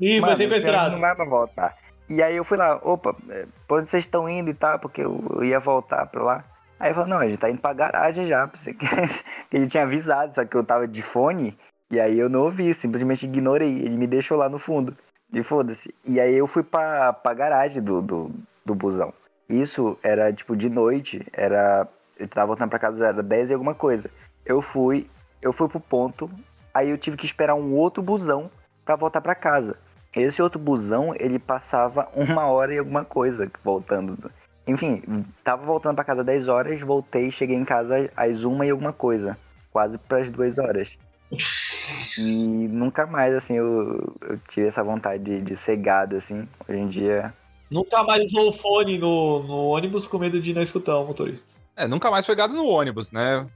Ih, 0.00 0.20
Mano, 0.20 0.36
sequestrado. 0.36 0.92
não 0.92 1.00
vai 1.00 1.14
pra 1.14 1.24
voltar. 1.24 1.76
E 2.10 2.20
aí 2.24 2.34
eu 2.34 2.44
fui 2.44 2.56
lá, 2.56 2.74
opa, 2.82 3.14
é, 3.28 3.46
pra 3.68 3.76
onde 3.76 3.86
vocês 3.86 4.04
estão 4.04 4.28
indo 4.28 4.50
e 4.50 4.54
tal? 4.54 4.80
Porque 4.80 5.00
eu 5.00 5.44
ia 5.44 5.60
voltar 5.60 6.04
pra 6.06 6.24
lá. 6.24 6.44
Aí 6.78 6.88
ele 6.88 6.94
falou, 6.94 7.08
não, 7.08 7.18
a 7.18 7.28
gente 7.28 7.38
tá 7.38 7.48
indo 7.48 7.60
pra 7.60 7.72
garagem 7.72 8.26
já. 8.26 8.48
Porque 8.48 8.74
ele 9.52 9.68
tinha 9.68 9.84
avisado, 9.84 10.34
só 10.34 10.44
que 10.44 10.56
eu 10.56 10.64
tava 10.64 10.88
de 10.88 11.02
fone. 11.02 11.56
E 11.88 12.00
aí 12.00 12.18
eu 12.18 12.28
não 12.28 12.40
ouvi, 12.40 12.74
simplesmente 12.74 13.26
ignorei. 13.26 13.78
Ele 13.78 13.96
me 13.96 14.08
deixou 14.08 14.36
lá 14.36 14.48
no 14.48 14.58
fundo. 14.58 14.96
E 15.32 15.40
foda-se. 15.44 15.94
E 16.04 16.18
aí 16.20 16.34
eu 16.34 16.48
fui 16.48 16.64
pra, 16.64 17.12
pra 17.12 17.32
garagem 17.32 17.80
do, 17.80 18.02
do, 18.02 18.32
do 18.66 18.74
busão. 18.74 19.14
Isso 19.48 19.96
era 20.02 20.32
tipo 20.32 20.56
de 20.56 20.68
noite, 20.68 21.24
era. 21.32 21.86
Eu 22.18 22.26
tava 22.26 22.48
voltando 22.48 22.70
pra 22.70 22.78
casa, 22.80 23.06
era 23.06 23.22
10 23.22 23.50
e 23.50 23.52
alguma 23.52 23.74
coisa. 23.74 24.10
Eu 24.44 24.60
fui, 24.60 25.08
eu 25.40 25.52
fui 25.52 25.68
pro 25.68 25.78
ponto, 25.78 26.28
aí 26.74 26.90
eu 26.90 26.98
tive 26.98 27.16
que 27.16 27.24
esperar 27.24 27.54
um 27.54 27.74
outro 27.74 28.02
busão 28.02 28.50
pra 28.84 28.96
voltar 28.96 29.20
pra 29.20 29.34
casa. 29.34 29.76
Esse 30.14 30.42
outro 30.42 30.58
busão, 30.58 31.14
ele 31.18 31.38
passava 31.38 32.08
uma 32.14 32.46
hora 32.46 32.74
e 32.74 32.78
alguma 32.78 33.04
coisa 33.04 33.50
voltando. 33.62 34.30
Enfim, 34.66 35.02
tava 35.42 35.64
voltando 35.64 35.96
pra 35.96 36.04
casa 36.04 36.22
10 36.22 36.48
horas, 36.48 36.80
voltei, 36.80 37.30
cheguei 37.30 37.56
em 37.56 37.64
casa 37.64 38.10
às 38.16 38.44
uma 38.44 38.66
e 38.66 38.70
alguma 38.70 38.92
coisa. 38.92 39.36
Quase 39.72 39.98
pras 39.98 40.30
duas 40.30 40.58
horas. 40.58 40.96
E 42.18 42.68
nunca 42.68 43.06
mais, 43.06 43.34
assim, 43.34 43.54
eu, 43.54 44.14
eu 44.22 44.38
tive 44.48 44.66
essa 44.66 44.82
vontade 44.82 45.22
de, 45.22 45.40
de 45.40 45.56
ser 45.56 45.76
gado, 45.76 46.16
assim. 46.16 46.46
Hoje 46.68 46.78
em 46.78 46.88
dia. 46.88 47.32
Nunca 47.70 48.02
mais 48.02 48.24
usou 48.24 48.50
o 48.50 48.58
fone 48.58 48.98
no, 48.98 49.42
no 49.44 49.56
ônibus 49.68 50.06
com 50.06 50.18
medo 50.18 50.40
de 50.40 50.52
não 50.52 50.62
escutar 50.62 50.98
o 50.98 51.06
motorista. 51.06 51.46
É, 51.76 51.86
nunca 51.86 52.10
mais 52.10 52.26
foi 52.26 52.34
gado 52.34 52.52
no 52.52 52.66
ônibus, 52.66 53.12
né? 53.12 53.46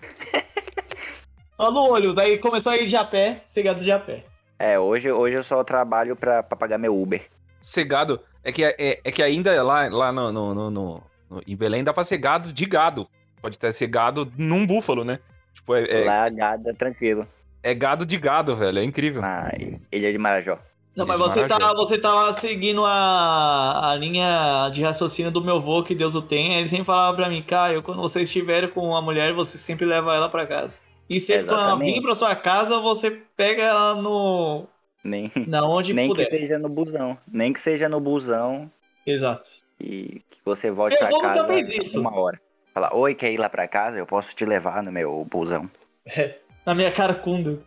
Só 1.56 1.70
no 1.70 1.92
ônibus, 1.92 2.18
aí 2.18 2.38
começou 2.38 2.72
a 2.72 2.76
ir 2.76 2.88
de 2.88 2.96
a 2.96 3.04
pé, 3.04 3.44
cegado 3.48 3.80
de 3.80 3.90
a 3.90 3.98
pé. 3.98 4.24
É, 4.58 4.78
hoje, 4.78 5.10
hoje 5.10 5.36
eu 5.36 5.42
só 5.42 5.62
trabalho 5.64 6.14
pra, 6.16 6.42
pra 6.42 6.56
pagar 6.56 6.78
meu 6.78 7.00
Uber. 7.00 7.22
Ser 7.60 7.84
gado. 7.84 8.20
É 8.42 8.52
que, 8.52 8.64
é, 8.64 8.74
é 9.02 9.10
que 9.10 9.22
ainda 9.22 9.62
lá, 9.62 9.88
lá 9.88 10.12
no, 10.12 10.32
no, 10.32 10.54
no- 10.54 10.70
no- 10.70 11.02
no- 11.30 11.42
em 11.46 11.56
Belém 11.56 11.82
dá 11.82 11.92
pra 11.92 12.04
ser 12.04 12.18
gado 12.18 12.52
de 12.52 12.66
gado. 12.66 13.08
Pode 13.40 13.56
até 13.56 13.72
ser 13.72 13.86
gado 13.88 14.30
num 14.36 14.66
búfalo, 14.66 15.04
né? 15.04 15.18
Tipo, 15.54 15.74
é, 15.74 15.84
é, 16.02 16.04
Lá, 16.04 16.28
gado, 16.28 16.68
é 16.70 16.72
tranquilo. 16.72 17.26
é 17.62 17.74
gado 17.74 18.04
de 18.06 18.16
gado, 18.18 18.54
velho. 18.54 18.78
É 18.78 18.84
incrível. 18.84 19.22
Na 19.22 19.50
Ilha 19.92 20.12
de 20.12 20.18
Marajó. 20.18 20.58
Não, 20.96 21.04
mas 21.06 21.18
você 21.18 21.48
tá, 21.48 21.72
você 21.74 21.98
tá 21.98 22.34
seguindo 22.34 22.84
a, 22.84 23.90
a 23.90 23.96
linha 23.96 24.70
de 24.72 24.80
raciocínio 24.82 25.32
do 25.32 25.42
meu 25.42 25.56
avô, 25.56 25.82
que 25.82 25.92
Deus 25.94 26.14
o 26.14 26.22
tenha. 26.22 26.60
Ele 26.60 26.68
sempre 26.68 26.84
falava 26.84 27.16
pra 27.16 27.28
mim, 27.28 27.42
Caio, 27.42 27.82
quando 27.82 28.00
você 28.00 28.22
estiver 28.22 28.70
com 28.72 28.80
uma 28.88 29.02
mulher, 29.02 29.32
você 29.34 29.58
sempre 29.58 29.84
leva 29.84 30.14
ela 30.14 30.28
pra 30.28 30.46
casa. 30.46 30.78
E 31.08 31.20
se 31.20 31.32
ela 31.32 31.76
vir 31.76 32.00
pra 32.02 32.14
sua 32.16 32.34
casa, 32.34 32.78
você 32.80 33.10
pega 33.10 33.62
ela 33.62 33.94
no. 33.94 34.66
Nem, 35.02 35.30
Na 35.46 35.66
onde 35.66 35.92
nem 35.92 36.08
que 36.08 36.14
puder. 36.14 36.28
seja 36.30 36.58
no 36.58 36.68
busão. 36.68 37.18
Nem 37.30 37.52
que 37.52 37.60
seja 37.60 37.88
no 37.88 38.00
busão 38.00 38.70
Exato. 39.06 39.50
e 39.78 40.22
que 40.30 40.38
você 40.44 40.70
volte 40.70 40.96
avô 41.02 41.16
nunca 41.16 41.34
casa 41.34 41.98
uma 41.98 42.14
hora. 42.18 42.40
Fala, 42.72 42.94
oi, 42.96 43.14
quer 43.14 43.30
ir 43.32 43.36
lá 43.36 43.48
pra 43.48 43.68
casa? 43.68 43.98
Eu 43.98 44.06
posso 44.06 44.34
te 44.34 44.44
levar 44.44 44.82
no 44.82 44.90
meu 44.90 45.24
busão. 45.30 45.70
É, 46.06 46.38
na 46.66 46.74
minha 46.74 46.90
cara 46.92 47.14
cunda. 47.14 47.58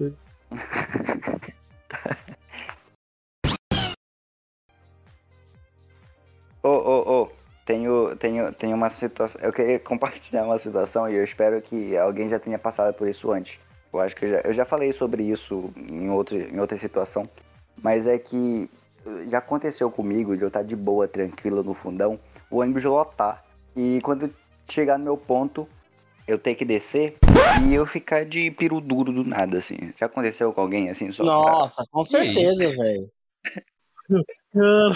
Ô, 6.64 6.70
ô, 6.70 7.22
ô, 7.22 7.32
tenho, 7.68 8.16
tenho, 8.16 8.52
tenho 8.54 8.76
uma 8.76 8.90
situação. 8.90 9.40
Eu 9.42 9.52
queria 9.54 9.78
compartilhar 9.78 10.46
uma 10.46 10.58
situação 10.58 11.08
e 11.10 11.16
eu 11.16 11.24
espero 11.24 11.62
que 11.62 11.96
alguém 11.98 12.30
já 12.30 12.40
tenha 12.40 12.58
passado 12.58 12.94
por 12.94 13.08
isso 13.08 13.32
antes. 13.32 13.60
Eu 13.94 14.00
acho 14.00 14.16
que 14.16 14.26
eu 14.26 14.30
já, 14.30 14.38
eu 14.40 14.54
já 14.54 14.66
falei 14.66 14.92
sobre 14.94 15.24
isso 15.24 15.72
em, 15.78 16.10
outro, 16.10 16.38
em 16.38 16.60
outra 16.60 16.78
situação. 16.78 17.30
Mas 17.84 18.08
é 18.08 18.18
que 18.18 18.70
eh, 19.06 19.26
já 19.30 19.38
aconteceu 19.40 19.92
comigo 19.92 20.36
de 20.36 20.42
eu 20.44 20.48
estar 20.48 20.64
de 20.64 20.76
boa, 20.76 21.08
tranquila 21.08 21.62
no 21.62 21.74
fundão, 21.74 22.20
o 22.50 22.58
ônibus 22.62 22.84
lotar. 22.86 23.44
E 23.76 24.00
quando 24.02 24.34
chegar 24.70 24.98
no 24.98 25.04
meu 25.04 25.18
ponto, 25.18 25.68
eu 26.28 26.38
ter 26.40 26.56
que 26.56 26.66
descer 26.66 27.16
e 27.62 27.74
eu 27.74 27.86
ficar 27.86 28.26
de 28.26 28.50
peru 28.52 28.80
duro 28.82 29.12
do 29.12 29.24
nada, 29.24 29.58
assim. 29.58 29.94
Já 30.00 30.06
aconteceu 30.08 30.52
com 30.54 30.62
alguém 30.62 30.90
assim? 30.90 31.12
Só 31.12 31.24
pra- 31.24 31.52
Nossa, 31.52 31.86
com 31.92 32.04
Que 32.04 32.10
certeza, 32.10 32.70
velho. 32.72 33.10
Cara, 34.54 34.96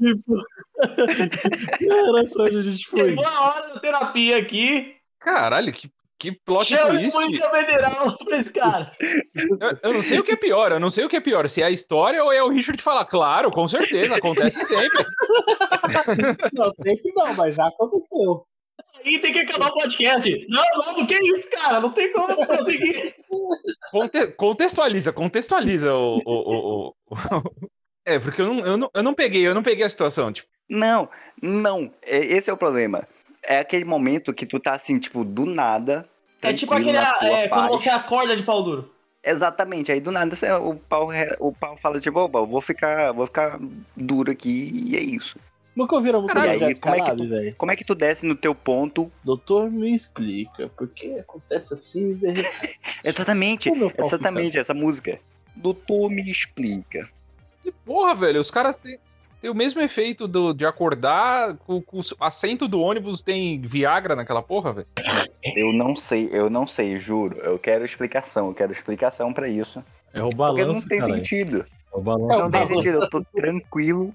tipo... 0.00 0.34
Cara, 1.88 2.24
pra 2.32 2.44
onde 2.44 2.58
a 2.58 2.62
gente 2.62 2.86
foi? 2.86 3.08
Chegou 3.10 3.26
a 3.26 3.40
hora 3.40 3.74
da 3.74 3.80
terapia 3.80 4.38
aqui. 4.38 4.94
Caralho, 5.20 5.72
que, 5.72 5.88
que 6.18 6.32
plot 6.32 6.68
Chama 6.68 6.90
twist. 6.98 7.10
polícia 7.12 7.50
federal 7.50 8.16
pra 8.18 8.38
esse 8.40 8.50
cara. 8.50 8.92
Eu, 9.34 9.78
eu 9.82 9.92
não 9.92 10.02
sei 10.02 10.18
o 10.18 10.24
que 10.24 10.32
é 10.32 10.36
pior, 10.36 10.72
eu 10.72 10.80
não 10.80 10.90
sei 10.90 11.04
o 11.04 11.08
que 11.08 11.16
é 11.16 11.20
pior. 11.20 11.48
Se 11.48 11.62
é 11.62 11.66
a 11.66 11.70
história 11.70 12.22
ou 12.22 12.32
é 12.32 12.42
o 12.42 12.48
Richard 12.48 12.80
falar, 12.82 13.04
claro, 13.04 13.50
com 13.50 13.66
certeza, 13.68 14.16
acontece 14.16 14.62
sempre. 14.66 15.04
Não 16.52 16.72
sei 16.74 16.96
que 16.96 17.12
não, 17.12 17.34
mas 17.34 17.54
já 17.56 17.66
aconteceu. 17.66 18.44
Aí 19.04 19.18
tem 19.20 19.32
que 19.32 19.40
acabar 19.40 19.68
o 19.68 19.74
podcast. 19.74 20.46
Não, 20.48 20.62
não, 20.74 20.96
não 20.98 21.06
que 21.06 21.14
isso, 21.14 21.48
cara? 21.50 21.80
Não 21.80 21.92
tem 21.92 22.12
como 22.12 22.46
prosseguir. 22.46 23.14
Conte- 23.90 24.32
contextualiza, 24.32 25.12
contextualiza 25.12 25.94
o. 25.94 26.16
o, 26.16 26.22
o- 26.26 26.88
o- 26.88 27.72
É, 28.04 28.18
porque 28.18 28.40
eu 28.40 28.46
não, 28.52 28.66
eu, 28.66 28.76
não, 28.76 28.90
eu 28.94 29.02
não 29.02 29.14
peguei, 29.14 29.46
eu 29.46 29.54
não 29.54 29.62
peguei 29.62 29.84
a 29.84 29.88
situação. 29.88 30.32
Tipo, 30.32 30.48
Não, 30.68 31.08
não. 31.40 31.92
é- 32.02 32.24
Esse 32.24 32.48
é 32.50 32.52
o 32.52 32.56
problema. 32.56 33.06
É 33.42 33.58
aquele 33.58 33.84
momento 33.84 34.32
que 34.32 34.46
tu 34.46 34.58
tá 34.58 34.72
assim, 34.72 34.98
tipo, 34.98 35.24
do 35.24 35.44
nada. 35.44 36.08
É 36.40 36.52
tipo 36.52 36.74
aquele. 36.74 36.96
É, 36.96 37.48
quando 37.48 37.70
você 37.70 37.90
acorda 37.90 38.36
de 38.36 38.42
pau 38.42 38.62
duro. 38.62 38.90
Exatamente, 39.24 39.92
aí 39.92 40.00
do 40.00 40.10
nada 40.10 40.34
você- 40.34 40.50
o 40.50 40.74
pau, 40.74 41.08
o 41.38 41.52
pau 41.52 41.76
fala 41.76 42.00
tipo, 42.00 42.18
opa, 42.18 42.40
eu 42.40 42.46
vou 42.46 42.60
ficar, 42.60 43.12
vou 43.12 43.26
ficar 43.26 43.56
duro 43.96 44.32
aqui 44.32 44.72
e 44.88 44.96
é 44.96 45.00
isso. 45.00 45.38
Nunca 45.76 45.94
ouviram 45.94 46.18
a 46.18 46.22
música 46.22 46.40
Caralho, 46.40 46.58
do 46.60 46.70
e 46.70 46.74
como 46.74 46.94
é 46.94 46.98
que 46.98 47.04
Cannabis, 47.04 47.28
velho? 47.30 47.54
Como 47.56 47.72
é 47.72 47.76
que 47.76 47.84
tu 47.84 47.94
desce 47.94 48.26
no 48.26 48.34
teu 48.34 48.52
ponto? 48.52 49.10
Doutor, 49.22 49.70
me 49.70 49.94
explica. 49.94 50.68
Por 50.70 50.88
que 50.88 51.20
acontece 51.20 51.72
assim? 51.72 52.14
repente? 52.14 52.80
Exatamente, 53.04 53.72
exatamente 53.98 54.58
essa 54.58 54.74
música. 54.74 55.18
Doutor, 55.56 56.10
me 56.10 56.28
explica. 56.30 57.08
Que 57.62 57.72
porra, 57.72 58.14
velho. 58.14 58.40
Os 58.40 58.50
caras 58.50 58.76
têm, 58.76 58.98
têm 59.40 59.50
o 59.50 59.54
mesmo 59.54 59.80
efeito 59.80 60.28
do, 60.28 60.52
de 60.52 60.64
acordar. 60.64 61.56
Com, 61.58 61.80
com 61.80 61.98
o 61.98 62.02
assento 62.20 62.68
do 62.68 62.80
ônibus 62.80 63.22
tem 63.22 63.60
Viagra 63.60 64.14
naquela 64.14 64.42
porra, 64.42 64.72
velho. 64.72 64.86
Eu 65.56 65.72
não 65.72 65.96
sei, 65.96 66.28
eu 66.32 66.48
não 66.48 66.66
sei, 66.66 66.96
juro. 66.96 67.38
Eu 67.38 67.58
quero 67.58 67.84
explicação, 67.84 68.48
eu 68.48 68.54
quero 68.54 68.72
explicação 68.72 69.32
pra 69.32 69.48
isso. 69.48 69.82
É 70.14 70.20
o 70.22 70.24
Porque 70.30 70.36
balanço, 70.36 70.72
não 70.72 70.88
tem 70.88 71.00
cara. 71.00 71.14
sentido. 71.14 71.66
É 71.92 71.96
o 71.96 72.00
balanço. 72.00 72.38
Não 72.38 72.50
tem 72.50 72.60
balanço. 72.60 72.74
sentido, 72.74 73.02
eu 73.02 73.10
tô 73.10 73.24
tranquilo. 73.34 74.14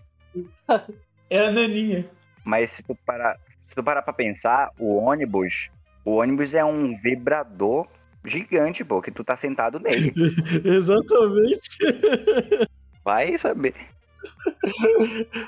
É 1.30 1.46
a 1.46 1.52
naninha. 1.52 2.10
Mas 2.44 2.72
se 2.72 2.84
tu 2.84 2.96
parar, 3.06 3.36
se 3.68 3.76
tu 3.76 3.84
parar 3.84 4.02
pra 4.02 4.14
pensar, 4.14 4.72
o 4.80 4.96
ônibus, 4.96 5.70
o 6.06 6.16
ônibus 6.16 6.54
é 6.54 6.64
um 6.64 6.96
vibrador 6.96 7.86
gigante, 8.24 8.84
pô, 8.86 9.02
que 9.02 9.12
tu 9.12 9.24
tá 9.24 9.36
sentado 9.36 9.80
nele. 9.80 10.14
Exatamente. 10.64 11.78
Vai 13.08 13.38
saber. 13.38 13.74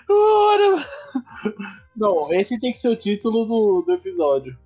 Ora, 0.09 0.85
Não, 1.93 2.31
esse 2.31 2.57
tem 2.57 2.71
que 2.71 2.79
ser 2.79 2.87
o 2.87 2.95
título 2.95 3.43
do, 3.43 3.81
do 3.81 3.93
episódio. 3.95 4.57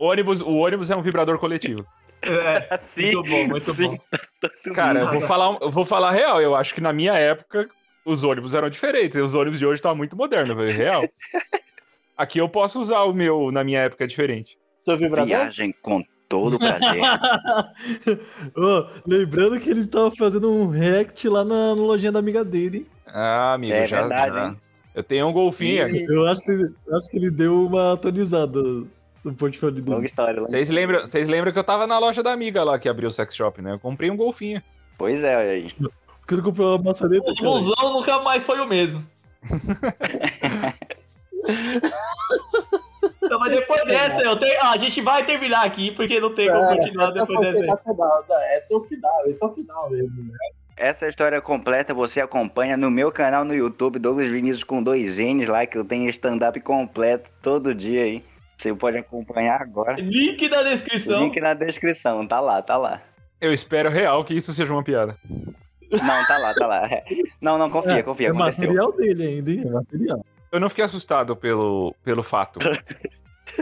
O 0.00 0.06
ônibus, 0.10 0.40
o 0.40 0.52
ônibus 0.56 0.90
é 0.90 0.96
um 0.96 1.00
vibrador 1.00 1.38
coletivo. 1.38 1.86
É, 2.22 2.74
Assim, 2.74 3.14
muito 3.14 3.30
bom, 3.30 3.46
muito 3.46 3.74
sim. 3.74 3.86
bom. 3.86 4.74
Cara, 4.74 4.98
eu 5.02 5.12
vou 5.12 5.20
falar, 5.20 5.58
eu 5.60 5.70
vou 5.70 5.84
falar 5.84 6.10
real. 6.10 6.42
Eu 6.42 6.56
acho 6.56 6.74
que 6.74 6.80
na 6.80 6.92
minha 6.92 7.12
época 7.12 7.68
os 8.04 8.24
ônibus 8.24 8.52
eram 8.52 8.68
diferentes. 8.68 9.16
e 9.16 9.20
Os 9.20 9.36
ônibus 9.36 9.60
de 9.60 9.66
hoje 9.66 9.76
estão 9.76 9.94
muito 9.94 10.16
modernos, 10.16 10.56
velho. 10.56 10.76
Real. 10.76 11.04
Aqui 12.18 12.40
eu 12.40 12.48
posso 12.48 12.80
usar 12.80 13.04
o 13.04 13.14
meu 13.14 13.52
na 13.52 13.62
minha 13.62 13.78
época 13.78 14.08
diferente. 14.08 14.58
Seu 14.76 14.96
vibrador? 14.96 15.28
Viagem 15.28 15.72
com 15.80 16.04
todo 16.28 16.58
prazer. 16.58 17.02
Ô, 18.56 18.86
lembrando 19.06 19.60
que 19.60 19.70
ele 19.70 19.86
tava 19.86 20.10
fazendo 20.10 20.50
um 20.52 20.68
react 20.68 21.28
lá 21.28 21.44
na, 21.44 21.74
na 21.74 21.82
lojinha 21.82 22.12
da 22.12 22.18
amiga 22.18 22.44
dele. 22.44 22.88
Ah, 23.06 23.54
amigo, 23.54 23.72
É 23.74 23.86
já, 23.86 24.00
verdade, 24.00 24.34
já. 24.34 24.56
Eu 24.94 25.02
tenho 25.02 25.26
um 25.28 25.32
golfinho. 25.32 25.88
Ih. 25.88 26.06
Eu 26.08 26.26
acho 26.26 26.40
que, 26.42 26.52
acho 26.92 27.10
que 27.10 27.16
ele 27.18 27.30
deu 27.30 27.66
uma 27.66 27.92
atualizada 27.92 28.60
no 29.24 29.34
portfólio 29.34 29.78
Longa 29.80 29.96
dele. 29.96 30.06
história. 30.06 30.36
longa- 30.40 30.48
Vocês 30.50 30.70
lembram, 30.70 31.00
vocês 31.06 31.28
lembram 31.28 31.52
que 31.52 31.58
eu 31.58 31.64
tava 31.64 31.86
na 31.86 31.98
loja 31.98 32.22
da 32.22 32.32
amiga 32.32 32.64
lá 32.64 32.78
que 32.78 32.88
abriu 32.88 33.08
o 33.08 33.12
sex 33.12 33.34
shop, 33.34 33.60
né? 33.62 33.74
Eu 33.74 33.78
comprei 33.78 34.10
um 34.10 34.16
golfinho. 34.16 34.62
Pois 34.96 35.22
é, 35.22 35.36
olha 35.36 35.50
aí. 35.50 35.66
Porque 36.20 36.34
ele 36.34 36.42
comprou 36.42 36.76
uma 36.76 36.82
maçaneta, 36.90 37.30
O 37.30 37.34
busão 37.34 37.92
nunca 37.92 38.18
mais 38.20 38.42
foi 38.44 38.58
o 38.58 38.66
mesmo. 38.66 39.04
Não, 43.28 43.38
mas 43.38 43.52
depois 43.52 43.84
dessa, 43.84 44.20
eu 44.20 44.36
tenho... 44.38 44.58
ah, 44.60 44.70
a 44.72 44.78
gente 44.78 45.00
vai 45.00 45.24
terminar 45.24 45.64
aqui, 45.64 45.90
porque 45.92 46.20
não 46.20 46.34
tem 46.34 46.48
como 46.48 46.64
É, 46.64 46.76
continuar 46.76 47.04
essa 47.04 47.12
depois 47.14 47.40
dessa. 47.40 47.94
Não, 47.94 48.56
Esse 48.56 48.74
é 48.74 48.76
o 48.76 48.80
final, 48.84 49.26
esse 49.26 49.44
é 49.44 49.46
o 49.46 49.54
final 49.54 49.90
mesmo. 49.90 50.22
Né? 50.24 50.38
Essa 50.76 51.08
história 51.08 51.40
completa 51.40 51.94
você 51.94 52.20
acompanha 52.20 52.76
no 52.76 52.90
meu 52.90 53.10
canal 53.10 53.44
no 53.44 53.54
YouTube, 53.54 53.98
Douglas 53.98 54.28
Vinícius 54.28 54.62
com 54.62 54.82
dois 54.82 55.18
N's 55.18 55.48
lá, 55.48 55.64
que 55.64 55.78
eu 55.78 55.84
tenho 55.84 56.08
stand-up 56.10 56.60
completo 56.60 57.30
todo 57.40 57.74
dia 57.74 58.02
aí. 58.02 58.24
Você 58.58 58.74
pode 58.74 58.98
acompanhar 58.98 59.60
agora. 59.60 59.94
Link 59.98 60.48
na 60.48 60.62
descrição. 60.62 61.20
Link 61.24 61.40
na 61.40 61.54
descrição, 61.54 62.26
tá 62.26 62.40
lá, 62.40 62.60
tá 62.62 62.76
lá. 62.76 63.00
Eu 63.40 63.52
espero 63.52 63.90
real 63.90 64.24
que 64.24 64.34
isso 64.34 64.52
seja 64.52 64.72
uma 64.72 64.82
piada. 64.82 65.16
Não, 65.90 66.26
tá 66.26 66.38
lá, 66.38 66.54
tá 66.54 66.66
lá. 66.66 66.88
Não, 67.40 67.58
não, 67.58 67.70
confia, 67.70 68.02
confia, 68.02 68.28
é 68.28 68.30
aconteceu. 68.30 68.66
material 68.66 68.92
dele 68.92 69.22
ainda, 69.22 69.50
hein? 69.52 69.62
É 69.64 69.70
material. 69.70 70.26
Eu 70.52 70.60
não 70.60 70.68
fiquei 70.68 70.84
assustado 70.84 71.36
pelo, 71.36 71.94
pelo 72.04 72.22
fato. 72.22 72.58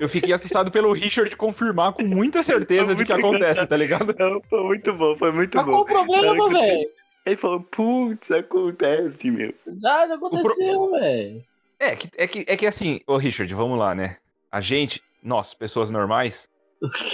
Eu 0.01 0.09
fiquei 0.09 0.32
assustado 0.32 0.70
pelo 0.70 0.93
Richard 0.93 1.35
confirmar 1.37 1.93
com 1.93 2.03
muita 2.03 2.43
certeza 2.43 2.95
de 2.95 3.05
que 3.05 3.12
acontece, 3.12 3.66
tá 3.66 3.76
ligado? 3.76 4.14
Não, 4.18 4.41
foi 4.49 4.62
muito 4.64 4.93
bom, 4.93 5.16
foi 5.16 5.30
muito 5.32 5.57
Mas 5.57 5.66
qual 5.66 5.82
o 5.82 5.85
bom. 5.85 5.93
problema, 5.93 6.49
velho? 6.51 6.91
Ele 7.26 7.37
falou, 7.37 7.61
putz, 7.61 8.30
acontece, 8.30 9.30
meu. 9.30 9.55
Já 9.80 10.07
já 10.09 10.14
aconteceu, 10.14 10.91
velho. 10.93 11.45
É 11.78 11.97
que, 11.97 12.09
é 12.16 12.26
que, 12.26 12.45
é 12.49 12.57
que 12.57 12.66
assim, 12.66 13.01
ô 13.07 13.16
Richard, 13.16 13.53
vamos 13.55 13.78
lá, 13.78 13.95
né? 13.95 14.16
A 14.51 14.61
gente, 14.61 15.03
nós, 15.22 15.55
pessoas 15.55 15.91
normais, 15.91 16.49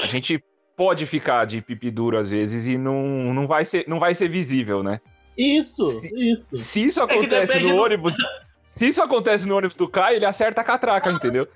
a 0.02 0.06
gente 0.06 0.42
pode 0.76 1.06
ficar 1.06 1.44
de 1.46 1.60
pipi 1.60 1.90
duro 1.90 2.16
às 2.18 2.28
vezes 2.28 2.66
e 2.66 2.76
não, 2.78 3.32
não, 3.34 3.46
vai, 3.46 3.64
ser, 3.64 3.84
não 3.88 3.98
vai 3.98 4.14
ser 4.14 4.28
visível, 4.28 4.82
né? 4.82 5.00
Isso, 5.36 5.84
Se- 5.86 6.10
isso. 6.14 6.46
Se 6.54 6.84
isso 6.86 7.06
que 7.06 7.12
acontece 7.14 7.52
depende 7.52 7.68
no 7.72 7.76
do- 7.76 7.82
ônibus. 7.82 8.16
Se 8.70 8.86
isso 8.86 9.02
acontece 9.02 9.48
no 9.48 9.56
ônibus 9.56 9.76
do 9.76 9.88
Caio, 9.88 10.16
ele 10.16 10.24
acerta 10.24 10.60
a 10.60 10.64
catraca, 10.64 11.10
entendeu? 11.10 11.48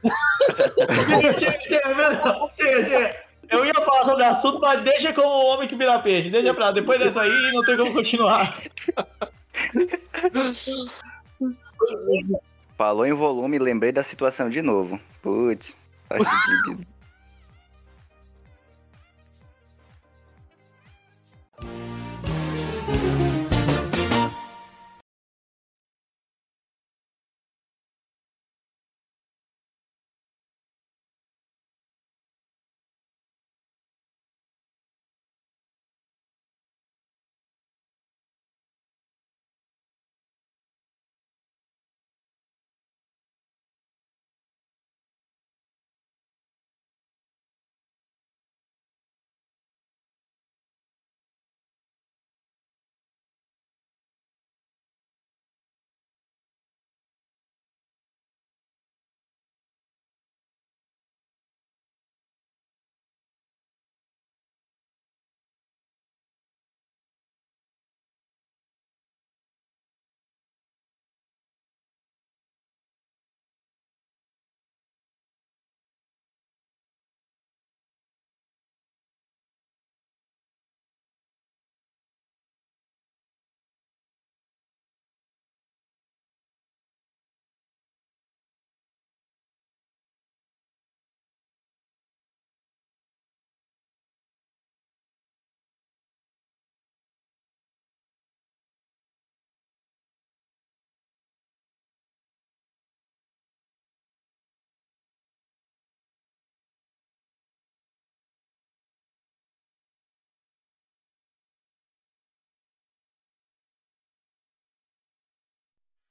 Eu 3.48 3.64
ia 3.64 3.74
falar 3.74 4.04
sobre 4.04 4.24
o 4.24 4.26
assunto, 4.26 4.58
mas 4.58 4.82
deixa 4.82 5.12
como 5.12 5.28
o 5.28 5.46
homem 5.46 5.68
que 5.68 5.76
vira 5.76 6.00
peixe. 6.00 6.28
Deixa 6.28 6.52
pra 6.52 6.72
depois 6.72 6.98
dessa 6.98 7.22
aí, 7.22 7.52
não 7.52 7.62
tem 7.62 7.76
como 7.76 7.92
continuar. 7.92 8.52
Falou 12.76 13.06
em 13.06 13.12
volume, 13.12 13.60
lembrei 13.60 13.92
da 13.92 14.02
situação 14.02 14.50
de 14.50 14.60
novo. 14.60 14.98
Putz, 15.22 15.76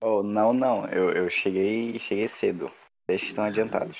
Oh, 0.06 0.22
não, 0.22 0.52
não. 0.52 0.86
Eu, 0.88 1.14
eu 1.14 1.30
cheguei, 1.30 1.98
cheguei 1.98 2.28
cedo. 2.28 2.70
Vocês 3.08 3.24
estão 3.24 3.46
adiantados. 3.46 3.98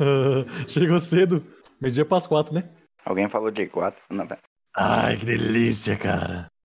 Chegou 0.66 0.98
cedo. 0.98 1.44
Meio-dia 1.78 2.06
pras 2.06 2.26
quatro, 2.26 2.54
né? 2.54 2.70
Alguém 3.04 3.28
falou 3.28 3.50
de 3.50 3.66
4? 3.66 4.02
Não, 4.08 4.26
pera. 4.26 4.40
Ai, 4.74 5.18
que 5.18 5.26
delícia, 5.26 5.94
cara. 5.98 6.51